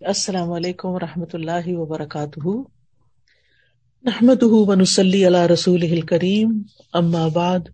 السلام 0.00 0.52
علیکم 0.52 0.88
و 0.88 0.98
رحمۃ 0.98 1.32
اللہ 1.34 1.66
وبرکاتہ۔ 1.68 2.50
نحمد 4.04 4.42
ونسلی 4.42 5.26
علی 5.26 5.38
رسول 5.48 6.00
کریم 6.00 6.52
ام 6.92 7.14
آباد 7.16 7.68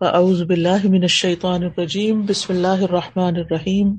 اعوذ 0.00 0.42
باللہ 0.42 0.84
من 0.84 1.02
الشیطان 1.02 1.62
الرجیم، 1.62 2.20
بسم 2.26 2.52
اللہ 2.52 2.82
الرحمٰن 2.82 3.36
الرحیم۔ 3.36 3.94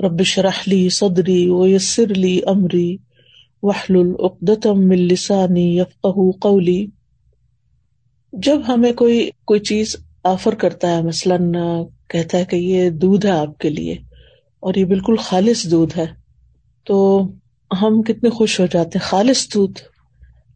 ربش 0.00 0.38
رحلی 0.38 0.88
صدری 0.88 1.48
ویسر 1.50 2.14
لی 2.14 2.38
امری 2.46 2.96
وحل 3.62 3.96
العقدم 3.96 4.80
من 4.88 5.06
لسانی 5.08 5.66
یفقہ 5.78 6.30
قولی۔ 6.40 6.84
جب 8.32 8.58
ہمیں 8.68 8.92
کوئی 8.92 9.28
کوئی 9.44 9.60
چیز 9.60 9.94
آفر 10.24 10.54
کرتا 10.54 10.90
ہے، 10.90 11.02
مثلاً 11.02 11.52
کہتا 12.08 12.38
ہے 12.38 12.44
کہ 12.44 12.56
یہ 12.56 12.90
دودھ 12.96 13.26
ہے 13.26 13.30
آپ 13.30 13.56
کے 13.58 13.70
لیے، 13.70 13.94
اور 14.62 14.74
یہ 14.74 14.84
بالکل 14.86 15.16
خالص 15.20 15.64
دودھ 15.70 15.98
ہے 15.98 16.06
تو 16.84 17.26
ہم 17.82 18.02
کتنے 18.02 18.30
خوش 18.30 18.60
ہو 18.60 18.66
جاتے 18.66 18.98
ہیں۔ 18.98 19.06
خالص 19.06 19.54
دودھ۔ 19.54 19.80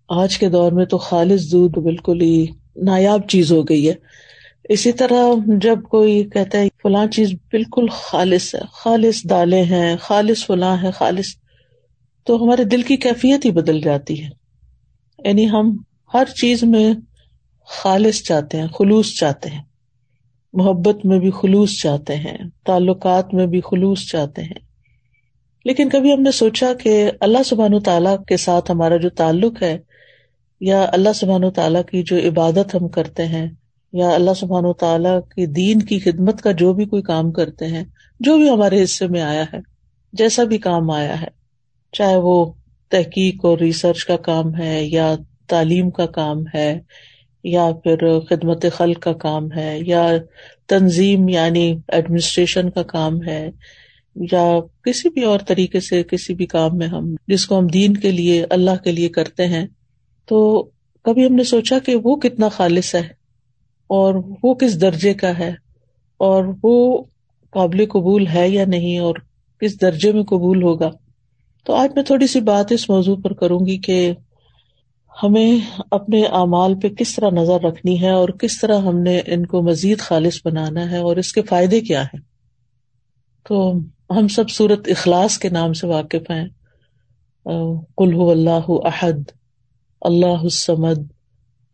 آج 0.08 0.38
کے 0.38 0.48
دور 0.48 0.72
میں 0.72 0.84
تو 0.84 0.98
خالص 0.98 1.52
دودھ 1.52 1.78
بالکل 1.78 2.20
ہی 2.20 2.46
نایاب 2.76 3.28
چیز 3.28 3.52
ہو 3.52 3.62
گئی 3.62 3.88
ہے۔ 3.88 3.94
اسی 4.68 4.92
طرح 4.92 5.22
جب 5.60 5.82
کوئی 5.82 6.24
کہتا 6.24 6.58
ہے 6.58 6.68
فلاں 6.82 7.06
چیز 7.06 7.32
بالکل 7.32 7.86
خالص 7.92 8.54
ہے، 8.54 8.60
خالص 8.72 9.24
دالیں 9.30 9.62
ہیں، 9.62 9.96
خالص 10.00 10.46
فلاں 10.46 10.76
ہے 10.82 10.90
خالص، 10.90 11.26
تو 12.24 12.44
ہمارے 12.44 12.64
دل 12.64 12.82
کی 12.82 12.96
کیفیت 12.96 13.44
ہی 13.44 13.50
بدل 13.50 13.80
جاتی 13.80 14.24
ہے۔ 14.24 14.28
یعنی 15.24 15.50
ہم 15.50 15.76
ہر 16.14 16.24
چیز 16.40 16.62
میں 16.62 16.94
خالص 17.66 18.22
چاہتے 18.22 18.60
ہیں، 18.60 18.68
خلوص 18.68 19.14
چاہتے 19.14 19.50
ہیں۔ 19.50 19.62
محبت 20.52 21.06
میں 21.06 21.18
بھی 21.18 21.30
خلوص 21.30 21.82
چاہتے 21.82 22.16
ہیں، 22.16 22.38
تعلقات 22.66 23.34
میں 23.34 23.46
بھی 23.46 23.60
خلوص 23.60 24.06
چاہتے 24.06 24.42
ہیں۔ 24.42 24.66
لیکن 25.66 25.88
کبھی 25.88 26.12
ہم 26.12 26.20
نے 26.20 26.30
سوچا 26.30 26.72
کہ 26.80 27.10
اللہ 27.20 27.42
سبحان 27.42 27.74
و 27.74 27.80
تعالیٰ 27.80 28.16
کے 28.24 28.36
ساتھ 28.36 28.70
ہمارا 28.70 28.96
جو 28.96 29.08
تعلق 29.10 29.62
ہے، 29.62 29.76
یا 30.60 30.84
اللہ 30.92 31.12
سبحان 31.12 31.44
و 31.44 31.50
تعالیٰ 31.50 31.82
کی 31.84 32.02
جو 32.02 32.16
عبادت 32.28 32.74
ہم 32.74 32.88
کرتے 32.88 33.26
ہیں، 33.26 33.46
یا 33.92 34.10
اللہ 34.10 34.34
سبحان 34.36 34.64
و 34.64 34.72
تعالیٰ 34.72 35.18
کی 35.34 35.46
دین 35.46 35.82
کی 35.82 35.98
خدمت 35.98 36.42
کا 36.42 36.50
جو 36.50 36.72
بھی 36.72 36.84
کوئی 36.84 37.02
کام 37.02 37.32
کرتے 37.32 37.66
ہیں، 37.66 37.84
جو 38.20 38.36
بھی 38.36 38.48
ہمارے 38.50 38.82
حصے 38.82 39.06
میں 39.06 39.20
آیا 39.20 39.44
ہے، 39.52 39.58
جیسا 40.12 40.44
بھی 40.44 40.58
کام 40.58 40.90
آیا 40.90 41.20
ہے، 41.20 41.28
چاہے 41.92 42.16
وہ 42.16 42.44
تحقیق 42.92 43.44
اور 43.44 43.58
ریسرچ 43.58 44.04
کا 44.04 44.16
کام 44.16 44.54
ہے، 44.54 44.84
یا 44.84 45.14
تعلیم 45.48 45.90
کا 45.90 46.06
کام 46.06 46.42
ہے، 46.54 46.80
یا 47.44 47.70
پھر 47.84 48.20
خدمت 48.20 48.66
خلق 48.74 49.00
کا 49.02 49.12
کام 49.12 49.52
ہے، 49.52 49.78
یا 49.86 50.06
تنظیم 50.66 51.28
یعنی 51.28 51.66
ایڈمنسٹریشن 51.88 52.70
کا 52.70 52.82
کام 52.82 53.22
ہے 53.22 53.50
یا 54.20 54.58
کسی 54.82 55.08
بھی 55.08 55.22
اور 55.22 55.38
طریقے 55.46 55.80
سے 55.80 56.02
کسی 56.02 56.34
بھی 56.34 56.46
کام 56.46 56.78
میں 56.78 56.86
ہم 56.86 57.14
جس 57.26 57.46
کو 57.46 57.58
ہم 57.58 57.66
دین 57.66 57.96
کے 57.96 58.10
لیے، 58.10 58.44
اللہ 58.50 58.76
کے 58.84 58.92
لیے 58.92 59.08
کرتے 59.08 59.46
ہیں، 59.46 59.66
تو 60.26 60.62
کبھی 61.02 61.26
ہم 61.26 61.34
نے 61.34 61.44
سوچا 61.44 61.78
کہ 61.78 61.96
وہ 61.96 62.16
کتنا 62.16 62.48
خالص 62.48 62.94
ہے 62.94 63.08
اور 63.86 64.14
وہ 64.42 64.54
کس 64.54 64.80
درجے 64.80 65.14
کا 65.14 65.38
ہے 65.38 65.54
اور 66.16 66.44
وہ 66.62 67.04
قابل 67.50 67.86
قبول 67.86 68.26
ہے 68.26 68.48
یا 68.48 68.64
نہیں 68.66 68.98
اور 68.98 69.14
کس 69.60 69.80
درجے 69.80 70.12
میں 70.12 70.22
قبول 70.22 70.62
ہوگا۔ 70.62 70.90
تو 71.64 71.74
آج 71.74 71.90
میں 71.94 72.02
تھوڑی 72.02 72.26
سی 72.26 72.40
بات 72.40 72.72
اس 72.72 72.90
موضوع 72.90 73.16
پر 73.16 73.32
کروں 73.32 73.66
گی 73.66 73.78
کہ 73.78 74.12
ہمیں 75.22 75.58
اپنے 75.90 76.22
اعمال 76.22 76.80
پہ 76.80 76.88
کس 76.88 77.14
طرح 77.14 77.30
نظر 77.30 77.60
رکھنی 77.64 78.02
ہے 78.02 78.10
اور 78.10 78.28
کس 78.28 78.60
طرح 78.60 78.78
ہم 78.78 78.98
نے 78.98 79.20
ان 79.26 79.46
کو 79.46 79.62
مزید 79.62 79.98
خالص 79.98 80.40
بنانا 80.44 80.90
ہے 80.90 80.96
اور 80.96 81.16
اس 81.16 81.32
کے 81.32 81.42
فائدے 81.42 81.80
کیا 81.80 82.02
ہیں۔ 82.02 82.20
تو 83.48 83.72
ہم 84.10 84.28
سب 84.28 84.50
سورت 84.50 84.88
اخلاص 84.88 85.38
کے 85.38 85.48
نام 85.48 85.72
سے 85.72 85.86
واقف 85.86 86.30
ہیں۔ 86.30 86.48
کل 87.96 88.14
اللہ 88.30 88.68
احد، 88.68 89.30
اللہ 90.00 90.26
السمد 90.26 91.12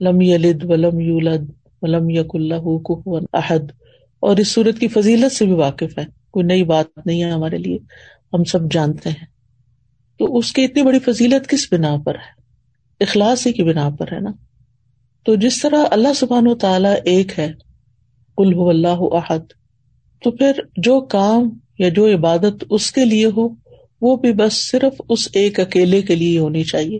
لم 0.01 0.21
یلد 0.21 0.65
ولم 0.65 1.01
یولد، 1.01 1.51
ولم 1.83 2.11
یق 2.11 2.31
اللہ 2.35 2.69
احد۔ 3.33 3.73
اور 4.21 4.37
اس 4.37 4.49
صورت 4.49 4.79
کی 4.79 4.89
فضیلت 4.89 5.33
سے 5.33 5.45
بھی 5.45 5.53
واقف 5.53 5.99
ہے 5.99 6.05
کوئی 6.31 6.47
نئی 6.47 6.65
بات 6.65 7.07
نہیں 7.07 7.25
ہے 7.25 7.31
ہمارے 7.31 7.59
لیے۔ 7.59 7.79
ہم 8.33 8.45
سب 8.45 8.59
جانتے 8.71 9.11
ہیں۔ 9.11 9.27
تو 10.19 10.37
اس 10.37 10.53
کی 10.53 10.65
اتنی 10.65 10.83
بڑی 10.83 10.99
فضیلت 10.99 11.49
کس 11.49 11.73
بنا 11.73 11.97
پر 12.05 12.15
ہے؟ 12.15 12.43
اخلاص 13.05 13.47
ہی 13.47 13.53
کی 13.53 13.63
بنا 13.63 13.91
پر 13.99 14.13
ہے 14.13 14.21
نا۔ 14.21 14.31
تو 15.25 15.35
جس 15.35 15.63
طرح 15.63 15.85
اللہ 15.91 16.13
سبحان 16.13 16.49
و 16.49 16.55
تعالیٰ 16.55 16.95
ایک 17.05 17.39
ہے 17.39 17.53
کل 18.37 18.53
اللہ 18.69 18.99
احد، 19.01 19.41
تو 20.25 20.31
پھر 20.31 20.53
جو 20.77 21.01
کام 21.01 21.59
یا 21.83 21.89
جو 21.89 22.15
عبادت 22.15 22.65
اس 22.71 22.93
کے 22.93 23.05
لیے 23.05 23.27
ہو، 23.27 23.49
وہ 24.01 24.17
بھی 24.17 24.33
بس 24.33 24.71
صرف 24.71 25.01
اس 25.09 25.29
ایک 25.33 25.61
اکیلے 25.61 26.03
کے 26.03 26.15
لیے 26.15 26.39
ہونی 26.39 26.65
چاہیے۔ 26.65 26.99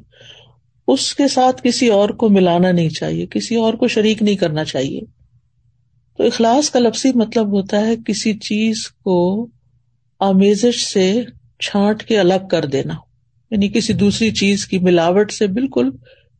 اس 0.89 1.15
کے 1.15 1.29
ساتھ 1.29 1.61
کسی 1.65 1.89
اور 1.89 2.09
کو 2.09 2.29
ملانا 2.29 2.73
نہیں 2.73 2.89
چاہیے، 2.89 3.27
کسی 3.27 3.57
اور 3.57 3.75
کو 3.75 3.89
شریک 3.89 4.23
نہیں 4.23 4.37
کرنا 4.37 4.65
چاہیے۔ 4.65 5.01
تو 6.19 6.25
اخلاص 6.25 6.71
کا 6.71 6.79
لفظی 6.79 7.11
مطلب 7.15 7.47
ہوتا 7.53 7.87
ہے 7.87 7.97
کسی 8.07 8.33
چیز 8.33 8.89
کو 9.05 9.47
آمیزش 10.21 10.85
سے 10.85 11.23
چھانٹ 11.61 12.03
کے 12.03 12.19
الگ 12.19 12.49
کر 12.51 12.65
دینا 12.65 12.95
یعنی 13.51 13.69
کسی 13.69 13.93
دوسری 13.93 14.31
چیز 14.31 14.67
کی 14.67 14.79
ملاوٹ 14.79 15.33
سے 15.33 15.47
بالکل 15.47 15.91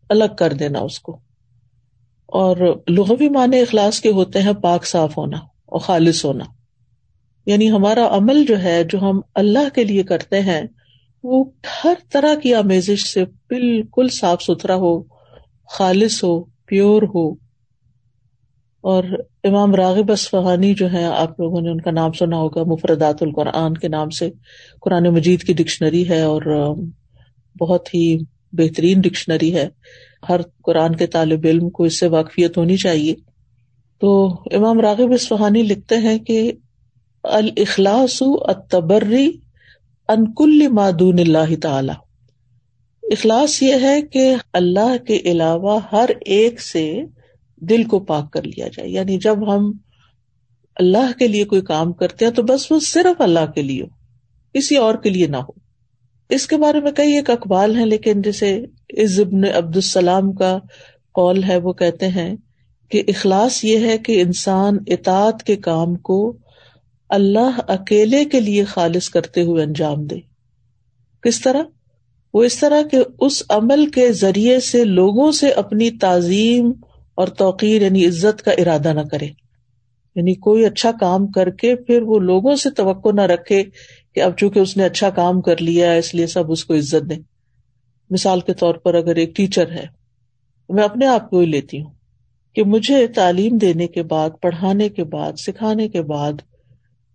الگ 0.09 0.35
کر 0.39 0.53
دینا 0.53 0.79
اس 0.79 0.99
کو۔ 0.99 1.21
اور 2.27 2.83
لغوی 2.89 3.29
معنی 3.29 3.61
اخلاص 3.61 4.01
کے 4.01 4.09
ہوتے 4.09 4.43
ہیں 4.43 4.53
پاک 4.53 4.87
صاف 4.87 5.19
ہونا 5.19 5.37
اور 5.37 5.81
خالص 5.81 6.25
ہونا۔ 6.25 6.45
یعنی 7.47 7.71
ہمارا 7.71 8.17
عمل 8.17 8.47
جو 8.47 8.63
ہے، 8.63 8.85
جو 8.85 8.99
ہم 8.99 9.21
اللہ 9.35 9.75
کے 9.75 9.85
لیے 9.85 10.03
کرتے 10.03 10.41
ہیں، 10.41 10.63
وہ 11.23 11.45
ہر 11.85 11.95
طرح 12.13 12.35
کی 12.35 12.55
آمیزش 12.55 13.03
سے 13.13 13.25
بالکل 13.25 14.09
صاف 14.09 14.43
ستھرا 14.43 14.75
ہو، 14.75 15.03
خالص 15.69 16.25
ہو، 16.25 16.43
پیور 16.43 17.03
ہو۔ 17.03 17.33
اور 18.81 19.05
امام 19.45 19.75
راغب 19.75 20.13
اسفہانی 20.13 20.75
جو 20.75 20.93
ہے 20.93 21.05
آپ 21.05 21.41
لوگوں 21.41 21.61
نے 21.61 21.71
ان 21.71 21.81
کا 21.81 21.91
نام 21.91 22.13
سنا 22.13 22.37
ہوگا، 22.37 22.63
مفردات 22.63 23.23
القرآن 23.23 23.75
کے 23.75 23.89
نام 23.89 24.11
سے۔ 24.11 24.31
قرآن 24.81 25.05
مجید 25.05 25.43
کی 25.43 25.53
ڈکشنری 25.53 26.09
ہے 26.09 26.23
اور 26.23 26.75
بہت 27.61 27.95
ہی 27.95 28.19
بہترین 28.53 29.01
ڈکشنری 29.01 29.55
ہے۔ 29.55 29.69
ہر 30.29 30.41
قرآن 30.65 30.97
کے 30.97 31.07
طالب 31.07 31.41
علم 31.45 31.71
کو 31.71 31.85
اس 31.85 32.01
سے 32.01 32.07
واقفیت 32.07 32.59
ہونی 32.59 32.77
چاہیے۔ 32.77 33.15
تو 34.01 34.27
امام 34.53 34.81
راغب 34.81 35.13
اسفہانی 35.13 35.63
لکھتے 35.63 35.97
ہیں 35.97 36.19
کہ 36.19 36.53
الاخلاص 37.23 38.23
التبری 38.23 39.31
انکل 40.09 40.69
معدون 40.69 41.19
اللہ 41.19 41.61
تعالی۔ 41.63 41.93
اخلاص 43.03 43.63
یہ 43.63 43.75
ہے 43.83 44.03
کہ 44.03 44.35
اللہ 44.53 45.05
کے 45.07 45.17
علاوہ 45.25 45.81
ہر 45.93 46.11
ایک 46.21 46.61
سے 46.61 47.03
دل 47.57 47.85
کو 47.85 48.01
پاک 48.01 48.33
کر 48.33 48.43
لیا 48.43 48.69
جائے۔ 48.69 48.89
یعنی 48.89 49.19
جب 49.19 49.55
ہم 49.55 49.73
اللہ 50.77 51.19
کے 51.19 51.29
لیے 51.29 51.45
کوئی 51.45 51.61
کام 51.61 51.93
کرتے 51.93 52.25
ہیں 52.25 52.33
تو 52.33 52.43
بس 52.43 52.73
وہ 52.73 52.81
صرف 52.81 53.21
اللہ 53.21 53.51
کے 53.55 53.63
لیے 53.63 53.83
ہو، 53.83 53.87
کسی 54.55 54.77
اور 54.77 54.95
کے 54.95 55.11
لیے 55.11 55.27
نہ 55.27 55.37
ہو۔ 55.37 55.53
اس 56.29 56.47
کے 56.47 56.57
بارے 56.57 56.81
میں 56.81 56.93
کئی 56.93 57.17
ایک 57.17 57.31
اقبال 57.31 57.77
ہیں، 57.77 57.87
لیکن 57.87 58.23
جیسے 58.23 58.65
عزبن 58.99 59.45
عبد 59.45 59.77
السلام 59.77 60.33
کا 60.33 60.59
قول 61.15 61.45
ہے، 61.45 61.57
وہ 61.57 61.73
کہتے 61.73 62.09
ہیں 62.09 62.37
کہ 62.89 63.03
اخلاص 63.09 63.65
یہ 63.65 63.79
ہے 63.79 63.99
کہ 63.99 64.21
انسان 64.21 64.77
اطاعت 64.87 65.43
کے 65.43 65.57
کام 65.57 65.95
کو 65.95 66.37
اللہ 67.13 67.61
اکیلے 67.69 68.25
کے 68.25 68.41
لیے 68.41 68.65
خالص 68.65 69.09
کرتے 69.09 69.43
ہوئے 69.43 69.65
انجام 69.65 70.07
دے۔ 70.07 70.17
کس 71.23 71.41
طرح؟ 71.41 71.63
وہ 72.35 72.43
اس 72.43 72.59
طرح 72.59 72.83
کے 72.91 72.97
اس 73.19 73.43
عمل 73.49 73.87
کے 73.87 74.13
ذریعے 74.13 74.61
سے 74.61 74.85
لوگوں 74.85 75.33
سے 75.33 75.51
اپنی 75.51 75.91
تعظیم 75.91 76.73
اور 77.15 77.29
توقیر 77.29 77.83
یعنی 77.83 78.07
عزت 78.07 78.43
کا 78.43 78.51
ارادہ 78.51 78.93
نہ 78.93 79.01
کرے۔ 79.01 79.27
یعنی 80.15 80.35
کوئی 80.35 80.67
اچھا 80.67 80.93
کام 80.93 81.27
کر 81.27 81.51
کے 81.51 81.77
پھر 81.77 82.03
وہ 82.03 82.19
لوگوں 82.19 82.57
سے 82.57 82.71
توقع 82.71 83.09
نہ 83.15 83.21
رکھے 83.21 83.65
کہ 84.15 84.21
اب 84.21 84.39
چونکہ 84.39 84.59
اس 84.59 84.77
نے 84.77 84.85
اچھا 84.85 85.11
کام 85.11 85.41
کر 85.41 85.63
لیا 85.63 85.93
اس 85.93 86.15
لیے 86.15 86.27
سب 86.27 86.53
اس 86.53 86.65
کو 86.65 86.75
عزت 86.75 87.11
دیں۔ 87.11 87.19
مثال 88.11 88.41
کے 88.41 88.55
طور 88.55 88.75
پر 88.75 88.95
اگر 88.95 89.17
ایک 89.17 89.37
ٹیچر 89.37 89.71
ہے، 89.71 89.87
میں 90.69 90.85
اپنے 90.85 91.07
آپ 91.07 91.31
کو 91.31 91.39
ہی 91.39 91.47
لیتی 91.47 91.83
ہوں 91.83 91.91
کہ 92.55 92.65
مجھے 92.65 93.07
تعلیم 93.07 93.57
دینے 93.57 93.87
کے 93.87 94.03
بعد، 94.03 94.31
پڑھانے 94.43 94.89
کے 94.89 95.05
بعد، 95.05 95.33
سکھانے 95.39 95.89
کے 95.89 96.03
بعد 96.03 96.33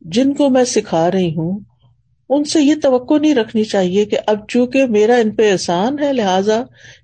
جن 0.02 0.34
کو 0.34 0.50
میں 0.50 0.64
سکھا 0.64 1.12
رہی 1.12 1.36
ہوں، 1.36 1.60
ان 2.30 2.44
سے 2.44 2.62
یہ 2.62 2.76
توقع 2.82 3.18
نہیں 3.18 3.36
رکھنی 3.36 3.64
چاہیے 3.64 4.06
کہ 4.06 4.18
اب 4.28 4.48
چونکہ 4.50 4.86
میرا 4.86 5.16
ان 5.16 5.36
پہ 5.36 5.52
احسان 5.52 6.00
ہے، 6.00 6.14
لہذا 6.14 6.62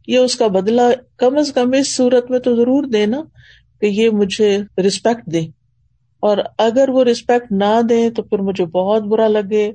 یہ 0.08 0.18
اس 0.18 0.36
کا 0.36 0.48
بدلا 0.48 0.90
کم 1.18 1.38
از 1.38 1.52
کم 1.54 1.74
اس 1.74 1.96
صورت 1.96 2.32
میں 2.32 2.40
تو 2.40 2.56
ضرور 2.56 2.84
دینا 2.84 3.22
کہ 3.82 3.86
یہ 3.86 4.10
مجھے 4.10 4.58
رسپیکٹ 4.88 5.26
دے 5.26 5.42
اور 6.24 6.38
اگر 6.58 6.90
وہ 6.90 7.04
رسپیکٹ 7.04 7.52
نہ 7.52 7.82
دیں 7.90 8.10
تو 8.10 8.24
پھر 8.24 8.40
مجھے 8.40 8.66
بہت 8.66 9.04
برا 9.04 9.28
لگے 9.28 9.72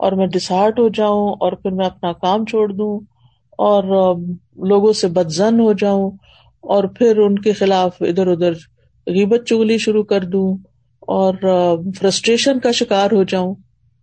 اور 0.00 0.12
میں 0.12 0.26
ڈسہارٹ 0.26 0.78
ہو 0.78 0.88
جاؤں 0.88 1.28
اور 1.40 1.52
پھر 1.52 1.70
میں 1.70 1.86
اپنا 1.86 2.12
کام 2.12 2.44
چھوڑ 2.44 2.72
دوں 2.72 2.98
اور 3.58 3.84
لوگوں 4.66 4.92
سے 4.92 5.08
بدزن 5.08 5.60
ہو 5.60 5.72
جاؤں 5.72 6.10
اور 6.64 6.84
پھر 6.84 7.18
ان 7.18 7.38
کے 7.38 7.52
خلاف 7.52 8.02
ادھر 8.02 8.26
ادھر 8.26 8.52
غیبت 9.06 9.46
چگلی 9.46 9.78
شروع 9.78 10.02
کر 10.02 10.24
دوں۔ 10.24 10.56
اور 11.10 11.34
فرسٹریشن 12.00 12.58
کا 12.58 12.70
شکار 12.70 13.08
ہو 13.12 13.22
جاؤں، 13.22 13.54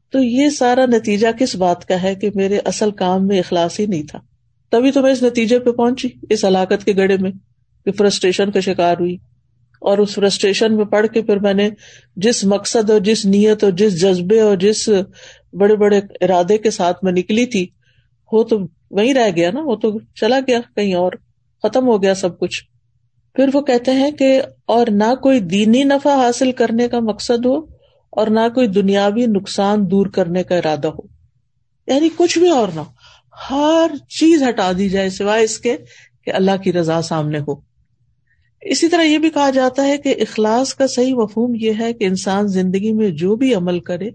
تو 0.09 0.23
یہ 0.23 0.49
سارا 0.49 0.85
نتیجہ 0.85 1.27
کس 1.39 1.55
بات 1.55 1.85
کا 1.85 2.03
ہے 2.03 2.15
کہ 2.15 2.29
میرے 2.35 2.59
اصل 2.65 2.91
کام 2.91 3.27
میں 3.27 3.39
اخلاص 3.39 3.79
ہی 3.79 3.85
نہیں 3.85 4.03
تھا؟ 4.03 4.19
تبھی 4.69 4.91
تو 4.91 5.01
میں 5.01 5.11
اس 5.11 5.23
نتیجے 5.23 5.59
پہ 5.59 5.71
پہنچی، 5.71 6.07
اس 6.29 6.45
ہلاکت 6.45 6.85
کے 6.85 6.95
گڑے 6.95 7.17
میں 7.17 7.31
کہ 7.85 7.91
فرسٹریشن 7.91 8.51
کا 8.51 8.59
شکار 8.59 8.95
ہوئی۔ 8.99 9.17
اور 9.81 9.97
اس 9.97 10.13
فرسٹریشن 10.13 10.75
میں 10.75 10.85
پڑھ 10.85 11.07
کے 11.07 11.21
پھر 11.21 11.39
میں 11.39 11.53
نے 11.53 11.69
جس 12.15 12.43
مقصد 12.43 12.89
اور 12.89 12.99
جس 12.99 13.25
نیت 13.25 13.63
اور 13.63 13.71
جس 13.71 14.01
جذبے 14.01 14.41
اور 14.41 14.57
جس 14.57 14.89
بڑے 15.53 15.75
بڑے 15.75 15.97
ارادے 15.97 16.57
کے 16.57 16.71
ساتھ 16.71 17.03
میں 17.03 17.11
نکلی 17.11 17.45
تھی، 17.45 17.67
وہ 18.31 18.43
تو 18.43 18.59
وہیں 18.91 19.13
رہ 19.13 19.29
گیا 19.35 19.51
نا، 19.51 19.59
وہ 19.65 19.75
تو 19.75 19.99
چلا 20.15 20.39
گیا 20.47 20.59
کہیں 20.75 20.93
اور، 20.93 21.11
ختم 21.63 21.87
ہو 21.87 22.03
گیا 22.03 22.15
سب 22.15 22.39
کچھ۔ 22.39 22.76
پھر 23.37 23.49
وہ 23.53 23.61
کہتے 23.61 23.91
ہیں 23.91 24.11
کہ 24.11 24.41
اور 24.65 24.87
نہ 24.87 25.15
کوئی 25.15 25.39
دینی 25.39 25.83
نفع 25.83 26.09
حاصل 26.09 26.51
کرنے 26.51 26.87
کا 26.87 26.99
مقصد 26.99 27.45
ہو 27.45 27.57
اور 28.09 28.27
نہ 28.27 28.39
کوئی 28.55 28.67
دنیاوی 28.67 29.25
نقصان 29.25 29.91
دور 29.91 30.05
کرنے 30.05 30.43
کا 30.43 30.55
ارادہ 30.55 30.87
ہو۔ 30.87 30.99
یعنی 31.87 32.09
کچھ 32.15 32.39
بھی 32.39 32.49
اور 32.49 32.67
نہ 32.75 32.81
ہر 33.49 33.91
چیز 34.09 34.43
ہٹا 34.43 34.71
دی 34.77 34.89
جائے 34.89 35.09
سوائے 35.09 35.43
اس 35.43 35.59
کے 35.59 35.77
کہ 36.25 36.31
اللہ 36.33 36.57
کی 36.63 36.73
رضا 36.73 37.01
سامنے 37.01 37.39
ہو۔ 37.39 37.55
اسی 38.61 38.87
طرح 38.87 39.01
یہ 39.01 39.17
بھی 39.17 39.29
کہا 39.29 39.49
جاتا 39.49 39.87
ہے 39.87 39.97
کہ 39.97 40.15
اخلاص 40.19 40.73
کا 40.73 40.87
صحیح 40.87 41.13
مفہوم 41.13 41.55
یہ 41.55 41.71
ہے 41.79 41.93
کہ 41.93 42.03
انسان 42.03 42.47
زندگی 42.47 42.93
میں 42.93 43.09
جو 43.09 43.35
بھی 43.35 43.55
عمل 43.55 43.79
کرے 43.79 44.07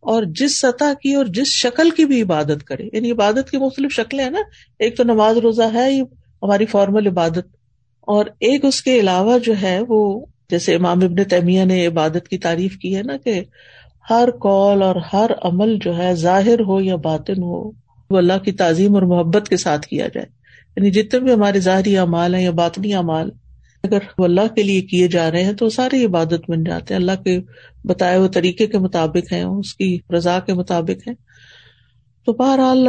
اور 0.00 0.22
جس 0.22 0.60
سطح 0.60 0.94
کی 1.02 1.14
اور 1.14 1.24
جس 1.24 1.46
شکل 1.46 1.90
کی 1.90 2.04
بھی 2.04 2.22
عبادت 2.22 2.64
کرے۔ 2.64 2.88
یعنی 2.92 3.10
عبادت 3.10 3.50
کی 3.50 3.56
مختلف 3.56 3.92
شکلیں 3.92 4.24
ہیں 4.24 4.30
نا۔ 4.30 4.40
ایک 4.78 4.96
تو 4.96 5.04
نماز 5.04 5.36
روزہ 5.36 5.74
ہے، 5.74 5.92
یہ 5.92 6.02
ہماری 6.42 6.66
فارمل 6.66 7.06
عبادت۔ 7.06 7.57
اور 8.08 8.24
ایک 8.40 8.64
اس 8.64 8.82
کے 8.82 9.00
علاوہ 9.00 9.38
جو 9.38 9.54
ہے 9.62 9.80
وہ 9.88 10.26
جیسے 10.50 10.74
امام 10.74 10.98
ابن 11.02 11.24
تیمیہ 11.24 11.64
نے 11.64 11.86
عبادت 11.86 12.28
کی 12.28 12.38
تعریف 12.38 12.76
کی 12.76 12.96
ہے 12.96 13.02
نا 13.02 13.16
کہ 13.16 13.42
ہر 14.10 14.28
کال 14.40 14.82
اور 14.82 14.96
ہر 15.12 15.30
عمل 15.42 15.78
جو 15.84 15.98
ہے 15.98 16.14
ظاہر 16.14 16.60
ہو 16.60 16.80
یا 16.80 16.96
باطن 16.96 17.42
ہو، 17.42 17.68
وہ 18.10 18.18
اللہ 18.18 18.38
کی 18.44 18.52
تعظیم 18.52 18.94
اور 18.94 19.02
محبت 19.02 19.48
کے 19.48 19.56
ساتھ 19.56 19.86
کیا 19.86 20.08
جائے۔ 20.08 20.26
یعنی 20.76 20.90
جتنے 20.90 21.20
بھی 21.20 21.32
ہمارے 21.32 21.60
ظاہری 21.60 21.96
اعمال 21.96 22.34
ہیں 22.34 22.42
یا 22.42 22.50
باطنی 22.50 22.94
اعمال، 22.94 23.30
اگر 23.84 23.98
وہ 24.18 24.24
اللہ 24.24 24.54
کے 24.54 24.62
لیے 24.62 24.80
کیے 24.80 25.08
جا 25.08 25.30
رہے 25.30 25.44
ہیں 25.44 25.52
تو 25.52 25.68
سارے 25.68 26.04
عبادت 26.04 26.50
بن 26.50 26.64
جاتے 26.64 26.94
ہیں۔ 26.94 27.00
اللہ 27.00 27.22
کے 27.24 27.40
بتائے 27.84 28.16
ہوئے 28.16 28.28
طریقے 28.28 28.66
کے 28.66 28.78
مطابق 28.78 29.32
ہیں، 29.32 29.44
اس 29.44 29.74
کی 29.74 29.98
رضا 30.16 30.40
کے 30.40 30.54
مطابق 30.54 31.08
ہیں۔ 31.08 31.14
تو 32.26 32.32
بہرحال 32.32 32.88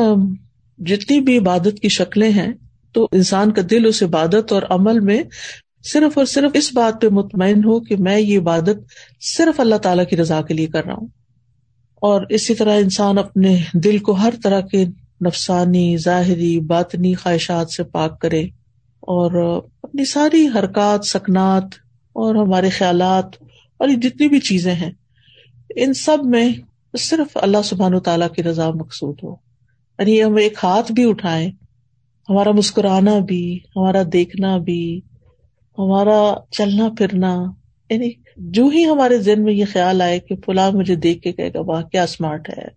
جتنی 0.77 1.19
بھی 1.19 1.38
عبادت 1.38 1.80
کی 1.81 1.89
شکلیں 1.89 2.30
ہیں 2.30 2.54
تو 2.91 3.07
انسان 3.12 3.51
کا 3.51 3.62
دل 3.69 3.86
اس 3.86 4.03
عبادت 4.03 4.53
اور 4.53 4.62
عمل 4.69 5.00
میں 5.00 5.24
صرف 5.83 6.18
اور 6.18 6.25
صرف 6.25 6.51
اس 6.53 6.74
بات 6.74 7.01
پہ 7.01 7.07
مطمئن 7.07 7.63
ہو 7.65 7.80
کہ 7.80 7.95
میں 7.97 8.19
یہ 8.19 8.39
عبادت 8.39 8.77
صرف 9.38 9.59
اللہ 9.59 9.75
تعالی 9.75 10.06
کی 10.06 10.18
رضا 10.18 10.41
کے 10.41 10.53
لیے 10.53 10.68
کر 10.68 10.86
رہا 10.86 10.94
ہوں۔ 10.94 11.07
اور 11.95 12.25
اسی 12.30 12.56
طرح 12.56 12.77
انسان 12.77 13.18
اپنے 13.18 13.57
دل 13.74 13.97
کو 13.97 14.12
ہر 14.12 14.33
طرح 14.44 14.62
کے 14.62 14.86
نفسانی، 15.25 15.97
ظاہری، 15.97 16.59
باطنی 16.59 17.13
خواہشات 17.13 17.71
سے 17.71 17.83
پاک 17.83 18.21
کرے 18.21 18.44
اور 19.00 19.62
اپنی 19.83 20.06
ساری 20.06 20.47
حرکات، 20.47 21.06
سکنات 21.06 21.63
اور 22.13 22.36
ہمارے 22.36 22.69
خیالات 22.69 23.25
اور 23.77 23.88
یہ 23.88 23.95
جتنی 23.95 24.27
بھی 24.27 24.39
چیزیں 24.39 24.75
ہیں، 24.75 24.91
ان 25.75 25.94
سب 25.94 26.18
میں 26.24 26.50
صرف 26.97 27.38
اللہ 27.41 27.57
سبحان 27.63 27.94
و 27.94 28.00
تعالیٰ 28.00 28.27
کی 28.36 28.44
رضا 28.44 28.69
مقصود 28.69 29.15
ہو۔ 29.24 29.36
یعنی 30.00 30.24
ہم 30.24 30.36
ایک 30.36 30.53
ہاتھ 30.63 30.91
بھی 30.91 31.09
اٹھائیں 31.09 31.51
ہمارا 32.30 32.52
مسکرانا 32.52 33.20
بھی، 33.20 33.60
ہمارا 33.76 34.02
دیکھنا 34.14 34.58
بھی، 34.58 35.02
ہمارا 35.78 36.34
چلنا 36.52 36.90
پھرنا 36.98 37.52
یعنی 37.90 38.10
جو 38.38 38.68
ہی 38.68 38.86
ہمارے 38.86 39.18
ذہن 39.18 39.44
میں 39.44 39.54
یہ 39.54 39.66
خیال 39.74 40.02
آئے 40.02 40.20
کہ 40.20 40.36
فلاں 40.46 40.72
مجھے 40.72 40.96
دیکھ 40.96 41.22
کے 41.22 41.31
کہے 41.31 41.50
گا، 41.54 41.60
واہ، 41.60 41.81
کیا 41.81 42.04
اسمارٹ 42.04 42.50
ہے، 42.50 42.68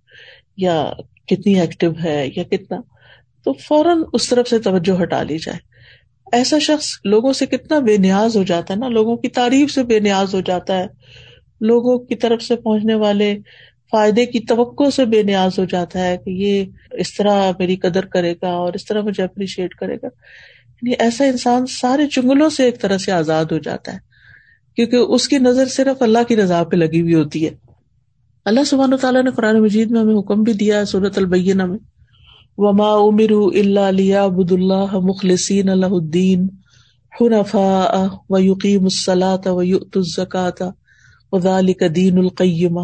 یا 0.57 0.93
کتنی 1.27 1.61
ایکٹیو 1.61 1.93
ہے، 2.05 2.29
یا 2.37 2.43
کتنا۔ 2.43 2.81
تو 3.45 3.53
فوراً 3.53 4.03
اس 4.13 4.29
طرف 4.29 4.49
سے 4.49 4.59
توجہ 4.59 5.03
ہٹا 5.03 5.23
لی 5.23 5.39
جائے۔ 5.39 5.59
ایسا 6.33 6.59
شخص 6.59 6.89
لوگوں 7.05 7.33
سے 7.33 7.47
کتنا 7.47 7.79
بے 7.79 7.97
نیاز 7.97 8.37
ہو 8.37 8.43
جاتا 8.43 8.75
ہے 8.75 8.79
نا، 8.79 8.89
لوگوں 8.89 9.17
کی 9.17 9.29
تعریف 9.29 9.71
سے 9.71 9.83
بے 9.83 10.01
نیاز 10.01 10.35
ہو 10.35 10.41
جاتا 10.41 10.79
ہے۔ 10.79 10.87
لوگوں 11.61 11.99
کی 11.99 12.15
طرف 12.15 12.43
سے 12.43 12.57
پہنچنے 12.57 12.95
والے 12.95 13.39
فائدے 13.93 14.27
کی 14.27 14.41
توقع 14.41 14.91
سے 14.91 15.05
بے 15.05 15.23
نیاز 15.23 15.59
ہو 15.59 15.65
جاتا 15.65 16.05
ہے 16.05 16.17
کہ 16.25 16.31
یہ 16.31 16.65
اس 16.93 17.17
طرح 17.17 17.51
میری 17.59 17.77
قدر 17.77 18.05
کرے 18.05 18.35
گا 18.43 18.49
اور 18.49 18.73
اس 18.73 18.85
طرح 18.85 19.03
مجھے 19.03 19.23
اپریشیٹ 19.23 19.75
کرے 19.75 19.97
گا۔ 19.97 20.07
یعنی 20.83 20.95
ایسا 20.99 21.25
انسان 21.25 21.67
سارے 21.67 22.09
چنگلوں 22.09 22.51
سے 22.51 22.65
ایک 22.65 22.81
طرح 22.81 22.99
سے 22.99 23.13
آزاد 23.13 23.45
ہو 23.45 23.59
جاتا 23.59 23.93
ہے، 23.93 23.99
کیونکہ 24.77 24.97
اس 24.97 25.29
کی 25.29 25.39
نظر 25.39 25.67
صرف 25.67 26.03
اللہ 26.03 26.19
کی 26.29 26.37
رضا 26.37 26.65
پہ 26.65 26.77
لگی 26.77 27.01
ہوئی 27.01 27.15
ہوتی 27.15 27.45
ہے۔ 27.45 27.51
اللہ 28.45 28.65
سبحانہ 28.67 28.95
تعالیٰ 28.95 29.23
نے 29.23 29.31
قرآن 29.31 29.63
مجید 29.63 29.91
میں 29.91 30.01
ہمیں 30.01 30.19
حکم 30.19 30.43
بھی 30.43 30.53
دیا 30.53 30.79
ہے 30.79 30.85
صورت 30.85 31.19
البینہ 31.19 31.65
میں۔ 31.65 31.79
وما 32.59 32.93
امر 32.93 33.57
اللہ 33.59 33.81
علیہ 33.81 34.19
بد 34.37 34.53
اللہ 34.53 34.99
مخلصین 34.99 35.69
اللہ 35.69 35.87
الدین 35.87 36.49
حنفا 37.21 38.07
و 38.31 38.39
یقیم 38.39 38.83
الصلاۃ 38.83 39.47
و 39.47 39.63
یؤت 39.63 39.97
الزکات 39.97 40.63
وذالک 41.33 41.83
دین 41.97 42.19
القیمہ 42.19 42.81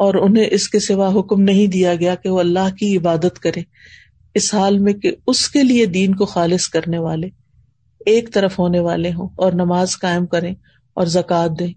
اور 0.00 0.14
انہیں 0.14 0.46
اس 0.50 0.68
کے 0.68 0.78
سوا 0.78 1.20
حکم 1.20 1.42
نہیں 1.42 1.66
دیا 1.66 1.94
گیا 1.94 2.14
کہ 2.14 2.28
وہ 2.28 2.40
اللہ 2.40 2.74
کی 2.78 2.96
عبادت 2.96 3.38
کرے 3.38 3.60
اس 4.34 4.54
حال 4.54 4.78
میں 4.78 4.92
کہ 4.92 5.12
اس 5.26 5.48
کے 5.48 5.62
لیے 5.62 5.86
دین 5.86 6.14
کو 6.14 6.24
خالص 6.24 6.68
کرنے 6.68 6.98
والے، 6.98 7.28
ایک 8.06 8.34
طرف 8.34 8.58
ہونے 8.58 8.80
والے 8.80 9.12
ہوں 9.12 9.28
اور 9.36 9.52
نماز 9.52 9.98
قائم 9.98 10.26
کریں 10.26 10.54
اور 10.94 11.06
زکوٰۃ 11.06 11.48
دیں۔ 11.58 11.72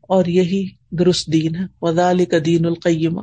اور 0.00 0.24
یہی 0.24 0.68
درست 0.90 1.32
دین 1.32 1.54
ہے۔ 1.54 1.64
وزال 1.82 2.24
کا 2.24 2.36
دین 2.46 2.66
القیمہ۔ 2.66 3.20